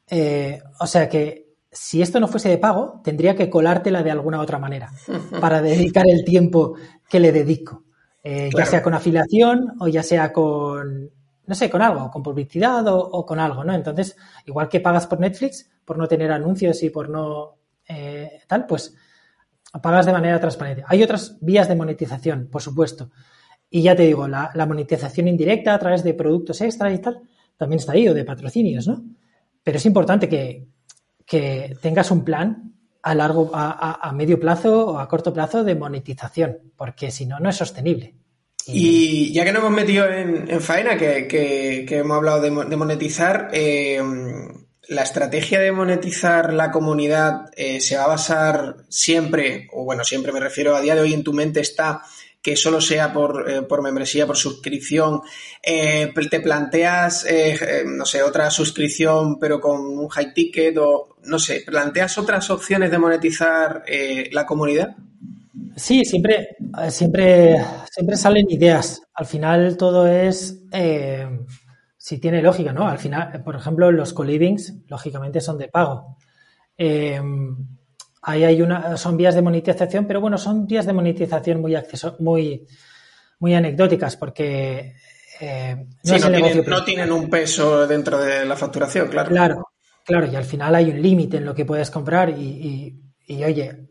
eh, 0.09 0.61
o 0.79 0.85
sea, 0.85 1.07
que 1.07 1.47
si 1.71 2.01
esto 2.01 2.19
no 2.19 2.27
fuese 2.27 2.49
de 2.49 2.57
pago, 2.57 2.99
tendría 3.05 3.37
que 3.37 3.49
colártela 3.49 4.03
de 4.03 4.11
alguna 4.11 4.41
otra 4.41 4.59
manera 4.59 4.91
para 5.39 5.61
dedicar 5.61 6.05
el 6.09 6.25
tiempo 6.25 6.75
que 7.09 7.21
le 7.21 7.31
dedico. 7.31 7.85
Eh, 8.21 8.49
ya 8.55 8.65
sea 8.65 8.83
con 8.83 8.93
afiliación 8.93 9.75
o 9.79 9.87
ya 9.87 10.03
sea 10.03 10.33
con, 10.33 11.09
no 11.47 11.55
sé, 11.55 11.69
con 11.69 11.81
algo, 11.81 12.11
con 12.11 12.21
publicidad 12.21 12.83
o, 12.89 13.25
con 13.25 13.39
algo, 13.39 13.63
¿no? 13.63 13.73
Entonces, 13.73 14.17
igual 14.45 14.67
que 14.67 14.81
pagas 14.81 15.07
por 15.07 15.21
Netflix, 15.21 15.69
por 15.85 15.97
no 15.97 16.05
tener 16.05 16.33
anuncios 16.33 16.83
y 16.83 16.89
por 16.89 17.07
no 17.09 17.55
eh, 17.87 18.41
tal, 18.45 18.65
pues 18.65 18.93
pagas 19.81 20.05
de 20.05 20.11
manera 20.11 20.37
transparente. 20.37 20.83
Hay 20.85 21.01
otras 21.01 21.37
vías 21.39 21.69
de 21.69 21.75
monetización, 21.75 22.49
por 22.51 22.61
supuesto. 22.61 23.09
Y 23.69 23.83
ya 23.83 23.95
te 23.95 24.03
digo, 24.03 24.27
la, 24.27 24.51
monetización 24.67 25.27
indirecta 25.27 25.73
a 25.73 25.79
través 25.79 26.03
de 26.03 26.13
productos 26.13 26.59
extras 26.61 26.93
y 26.93 26.99
tal, 26.99 27.21
también 27.57 27.79
está 27.79 27.91
ahí, 27.91 28.07
o 28.07 28.13
de 28.13 28.25
patrocinios, 28.25 28.87
¿no? 28.87 29.03
Pero 29.63 29.77
es 29.77 29.85
importante 29.85 30.27
que, 30.27 30.67
tengas 31.81 32.09
un 32.09 32.23
plan 32.23 32.73
a 33.03 33.13
largo, 33.13 33.51
a, 33.53 34.11
medio 34.15 34.39
plazo 34.39 34.87
o 34.87 34.99
a 34.99 35.07
corto 35.07 35.31
plazo 35.31 35.63
de 35.63 35.75
monetización, 35.75 36.57
porque 36.75 37.11
si 37.11 37.27
no, 37.27 37.39
no 37.39 37.49
es 37.49 37.55
sostenible. 37.55 38.15
Y, 38.65 39.31
ya 39.33 39.45
que 39.45 39.51
nos 39.51 39.61
hemos 39.61 39.73
metido 39.73 40.07
en, 40.07 40.61
faena, 40.61 40.97
que, 40.97 41.85
hemos 41.89 42.17
hablado 42.17 42.41
de, 42.41 42.77
monetizar, 42.77 43.49
eh, 43.53 44.01
la 44.89 45.03
estrategia 45.03 45.59
de 45.59 45.71
monetizar 45.71 46.51
la 46.51 46.71
comunidad 46.71 47.51
eh, 47.55 47.79
se 47.79 47.95
va 47.95 48.05
a 48.05 48.07
basar 48.07 48.77
siempre, 48.89 49.67
o 49.71 49.83
bueno, 49.83 50.03
siempre 50.03 50.31
me 50.31 50.39
refiero 50.39 50.75
a 50.75 50.81
día 50.81 50.95
de 50.95 51.01
hoy 51.01 51.13
en 51.13 51.23
tu 51.23 51.31
mente 51.31 51.59
está 51.59 52.01
que 52.41 52.55
solo 52.55 52.79
sea 52.79 53.11
por, 53.11 53.49
eh, 53.49 53.61
por 53.63 53.81
membresía, 53.81 54.25
por 54.25 54.37
suscripción, 54.37 55.21
eh, 55.61 56.11
te 56.29 56.39
planteas, 56.39 57.25
eh, 57.25 57.83
no 57.85 58.05
sé, 58.05 58.23
otra 58.23 58.49
suscripción 58.49 59.37
pero 59.39 59.59
con 59.59 59.81
un 59.81 60.07
high 60.07 60.33
ticket 60.33 60.77
o, 60.77 61.17
no 61.23 61.39
sé, 61.39 61.63
planteas 61.65 62.17
otras 62.17 62.49
opciones 62.49 62.91
de 62.91 62.97
monetizar 62.97 63.83
la 64.31 64.45
comunidad? 64.45 64.95
Sí, 65.75 66.05
siempre, 66.05 66.55
siempre, 66.89 67.55
siempre 67.91 68.15
salen 68.15 68.49
ideas. 68.49 69.01
Al 69.13 69.25
final 69.25 69.77
todo 69.77 70.07
es 70.07 70.61
si 71.97 72.17
tiene 72.19 72.41
lógica, 72.41 72.73
¿no? 72.73 72.87
Al 72.87 72.97
final, 72.97 73.43
por 73.43 73.55
ejemplo, 73.55 73.91
los 73.91 74.13
co-livings, 74.13 74.75
lógicamente, 74.87 75.41
son 75.41 75.57
de 75.57 75.67
pago. 75.67 76.17
Ahí 78.29 78.43
hay 78.43 78.61
una, 78.61 78.95
son 78.95 79.17
vías 79.17 79.33
de 79.33 79.41
monetización, 79.41 80.05
pero 80.05 80.21
bueno, 80.21 80.37
son 80.37 80.67
vías 80.67 80.85
de 80.85 80.93
monetización 80.93 81.61
muy 81.61 81.75
muy, 82.19 82.67
muy 83.39 83.55
anecdóticas 83.55 84.15
porque 84.17 84.93
eh, 85.39 85.87
no, 86.03 86.83
tienen, 86.83 87.11
un 87.11 87.27
peso 87.27 87.87
dentro 87.87 88.19
de 88.19 88.45
la 88.45 88.55
facturación, 88.55 89.07
claro. 89.07 89.29
Claro, 89.29 89.69
claro, 90.05 90.27
y 90.31 90.35
al 90.35 90.43
final 90.43 90.75
hay 90.75 90.91
un 90.91 91.01
límite 91.01 91.37
en 91.37 91.45
lo 91.45 91.55
que 91.55 91.65
puedes 91.65 91.89
comprar 91.89 92.29
y, 92.29 93.01
oye, 93.29 93.87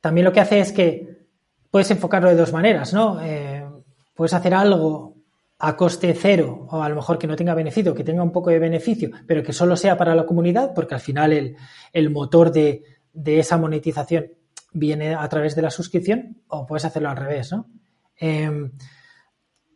también 0.00 0.24
lo 0.24 0.32
que 0.32 0.40
hace 0.40 0.60
es 0.60 0.70
que 0.70 1.26
puedes 1.68 1.90
enfocarlo 1.90 2.28
de 2.28 2.36
dos 2.36 2.52
maneras, 2.52 2.92
¿no? 2.92 3.20
Eh, 3.22 3.66
puedes 4.14 4.34
hacer 4.34 4.54
algo 4.54 5.16
a 5.58 5.76
coste 5.76 6.14
cero 6.14 6.68
o 6.70 6.80
a 6.80 6.88
lo 6.88 6.94
mejor 6.94 7.18
que 7.18 7.26
no 7.26 7.34
tenga 7.34 7.54
beneficio, 7.54 7.94
que 7.94 8.04
tenga 8.04 8.22
un 8.22 8.32
poco 8.32 8.50
de 8.50 8.60
beneficio, 8.60 9.10
pero 9.26 9.42
que 9.42 9.52
solo 9.52 9.76
sea 9.76 9.96
para 9.96 10.14
la 10.14 10.26
comunidad, 10.26 10.72
porque 10.74 10.94
al 10.94 11.00
final 11.00 11.32
el, 11.32 11.56
el 11.92 12.10
motor 12.10 12.52
de, 12.52 12.93
de 13.14 13.38
esa 13.38 13.56
monetización 13.56 14.32
viene 14.72 15.14
a 15.14 15.26
través 15.28 15.54
de 15.54 15.62
la 15.62 15.70
suscripción 15.70 16.42
o 16.48 16.66
puedes 16.66 16.84
hacerlo 16.84 17.08
al 17.08 17.16
revés, 17.16 17.52
¿no? 17.52 17.70
Em, 18.16 18.72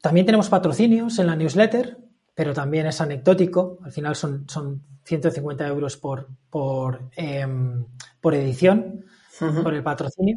también 0.03 0.26
tenemos 0.26 0.49
patrocinios 0.49 1.18
en 1.18 1.26
la 1.26 1.36
newsletter, 1.36 1.99
pero 2.34 2.53
también 2.53 2.86
es 2.86 3.01
anecdótico. 3.01 3.78
Al 3.82 3.93
final 3.93 4.14
son, 4.14 4.49
son 4.49 4.82
150 5.05 5.66
euros 5.66 5.97
por, 5.97 6.28
por, 6.51 7.11
em, 7.16 7.86
por 8.20 8.34
edición, 8.34 9.05
por 9.62 9.74
el 9.74 9.82
patrocinio. 9.82 10.36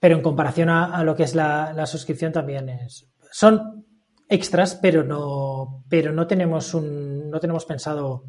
Pero 0.00 0.16
en 0.16 0.22
comparación 0.22 0.68
a, 0.68 1.02
lo 1.02 1.14
que 1.14 1.24
es 1.24 1.34
la, 1.34 1.86
suscripción 1.86 2.32
también 2.32 2.68
es. 2.68 3.06
Son 3.30 3.86
extras, 4.28 4.76
pero 4.76 5.02
no, 5.02 5.84
pero 5.88 6.12
no 6.12 6.26
tenemos 6.26 6.74
un, 6.74 7.30
no 7.30 7.40
tenemos 7.40 7.64
pensado 7.64 8.24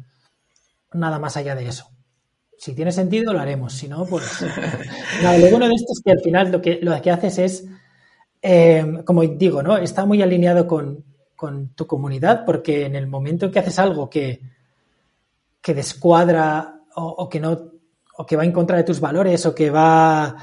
nada 0.92 1.18
más 1.18 1.36
allá 1.36 1.54
de 1.54 1.68
eso. 1.68 1.95
Si 2.58 2.74
tiene 2.74 2.92
sentido, 2.92 3.32
lo 3.32 3.40
haremos. 3.40 3.72
Si 3.72 3.88
no, 3.88 4.04
pues. 4.06 4.40
lo 5.22 5.50
bueno 5.50 5.68
de 5.68 5.74
esto 5.74 5.92
es 5.92 6.02
que 6.04 6.12
al 6.12 6.20
final 6.20 6.50
lo 6.50 6.60
que, 6.60 6.78
lo 6.80 7.00
que 7.00 7.10
haces 7.10 7.38
es, 7.38 7.66
eh, 8.42 9.02
como 9.04 9.22
digo, 9.22 9.62
¿no? 9.62 9.76
Está 9.76 10.04
muy 10.04 10.22
alineado 10.22 10.66
con, 10.66 11.04
tu 11.74 11.86
comunidad, 11.86 12.44
porque 12.46 12.86
en 12.86 12.96
el 12.96 13.06
momento 13.06 13.46
en 13.46 13.52
que 13.52 13.58
haces 13.58 13.78
algo 13.78 14.08
que, 14.08 14.40
que 15.60 15.74
descuadra 15.74 16.80
o, 16.94 17.28
que 17.28 17.40
no, 17.40 17.72
o 18.16 18.24
que 18.24 18.36
va 18.36 18.44
en 18.44 18.52
contra 18.52 18.78
de 18.78 18.84
tus 18.84 19.00
valores, 19.00 19.44
o 19.44 19.54
que 19.54 19.70
va. 19.70 20.34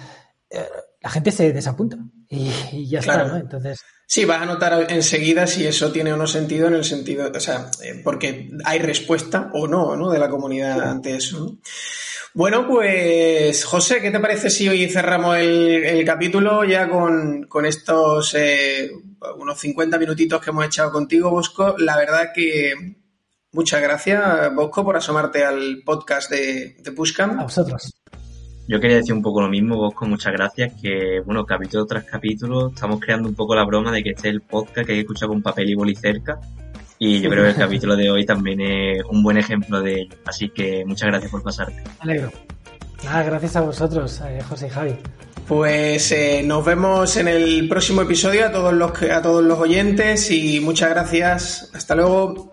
Eh, 0.49 0.67
la 1.01 1.09
gente 1.09 1.31
se 1.31 1.51
desapunta. 1.51 1.97
Y, 2.29 2.87
ya 2.87 2.99
está, 2.99 3.25
¿no? 3.25 3.37
Entonces. 3.37 3.81
Sí, 4.05 4.25
vas 4.25 4.41
a 4.41 4.45
notar 4.45 4.91
enseguida 4.91 5.47
si 5.47 5.65
eso 5.65 5.91
tiene 5.91 6.13
o 6.13 6.17
no 6.17 6.27
sentido 6.27 6.67
en 6.67 6.75
el 6.75 6.83
sentido, 6.83 7.31
o 7.33 7.39
sea, 7.39 7.71
eh, 7.81 8.01
porque 8.03 8.51
hay 8.65 8.79
respuesta 8.79 9.49
o 9.53 9.67
no, 9.67 9.95
¿no? 9.95 10.11
De 10.11 10.19
la 10.19 10.29
comunidad 10.29 10.81
ante 10.81 11.15
eso. 11.15 11.57
Bueno, 12.35 12.67
pues 12.67 13.63
José, 13.63 14.01
¿qué 14.01 14.09
te 14.09 14.19
parece 14.19 14.49
si 14.49 14.67
hoy 14.67 14.89
cerramos 14.89 15.37
el, 15.37 16.03
capítulo 16.03 16.63
ya 16.63 16.89
con, 16.89 17.47
estos 17.65 18.33
eh, 18.33 18.91
unos 19.37 19.59
50 19.59 19.99
minutitos 19.99 20.41
que 20.41 20.49
hemos 20.49 20.65
echado 20.65 20.91
contigo, 20.91 21.29
Bosco? 21.29 21.75
La 21.77 21.95
verdad 21.95 22.31
que 22.33 22.73
muchas 23.51 23.81
gracias, 23.81 24.53
Bosco, 24.53 24.83
por 24.83 24.97
asomarte 24.97 25.45
al 25.45 25.83
podcast 25.85 26.31
de, 26.31 26.75
de 26.79 26.91
Pushcam. 26.91 27.39
A 27.39 27.43
vosotros. 27.43 27.93
Yo 28.67 28.79
quería 28.79 28.97
decir 28.97 29.13
un 29.13 29.21
poco 29.21 29.41
lo 29.41 29.49
mismo, 29.49 29.75
Bosco, 29.75 30.05
muchas 30.05 30.31
gracias, 30.31 30.73
que 30.81 31.21
bueno, 31.25 31.45
capítulo 31.45 31.85
tras 31.85 32.05
capítulo 32.05 32.69
estamos 32.69 32.99
creando 32.99 33.27
un 33.27 33.35
poco 33.35 33.55
la 33.55 33.65
broma 33.65 33.91
de 33.91 34.01
que 34.01 34.11
este 34.11 34.29
es 34.29 34.35
el 34.35 34.41
podcast 34.41 34.85
que 34.85 34.93
hay 34.93 34.97
que 34.99 35.01
escuchar 35.01 35.27
con 35.27 35.41
papel 35.41 35.69
y 35.69 35.75
boli 35.75 35.95
cerca. 35.95 36.39
Y 36.97 37.19
yo 37.19 37.29
creo 37.29 37.43
que 37.43 37.49
el 37.49 37.55
capítulo 37.57 37.97
de 37.97 38.09
hoy 38.09 38.25
también 38.25 38.61
es 38.61 39.03
un 39.09 39.21
buen 39.21 39.37
ejemplo 39.37 39.81
de 39.81 40.01
ello. 40.01 40.15
Así 40.25 40.49
que 40.49 40.85
muchas 40.85 41.09
gracias 41.09 41.29
por 41.29 41.43
pasarte. 41.43 41.83
Me 42.03 42.13
alegro. 42.13 42.31
Nada, 43.03 43.23
gracias 43.23 43.57
a 43.57 43.61
vosotros, 43.61 44.21
eh, 44.25 44.41
José 44.47 44.67
y 44.67 44.69
Javi. 44.69 44.95
Pues 45.47 46.09
eh, 46.13 46.41
nos 46.45 46.63
vemos 46.63 47.17
en 47.17 47.27
el 47.27 47.67
próximo 47.67 48.03
episodio 48.03 48.45
a 48.45 48.51
todos 48.51 48.73
los 48.73 48.93
a 49.01 49.21
todos 49.21 49.43
los 49.43 49.59
oyentes 49.59 50.31
y 50.31 50.61
muchas 50.61 50.91
gracias. 50.91 51.69
Hasta 51.73 51.95
luego. 51.95 52.49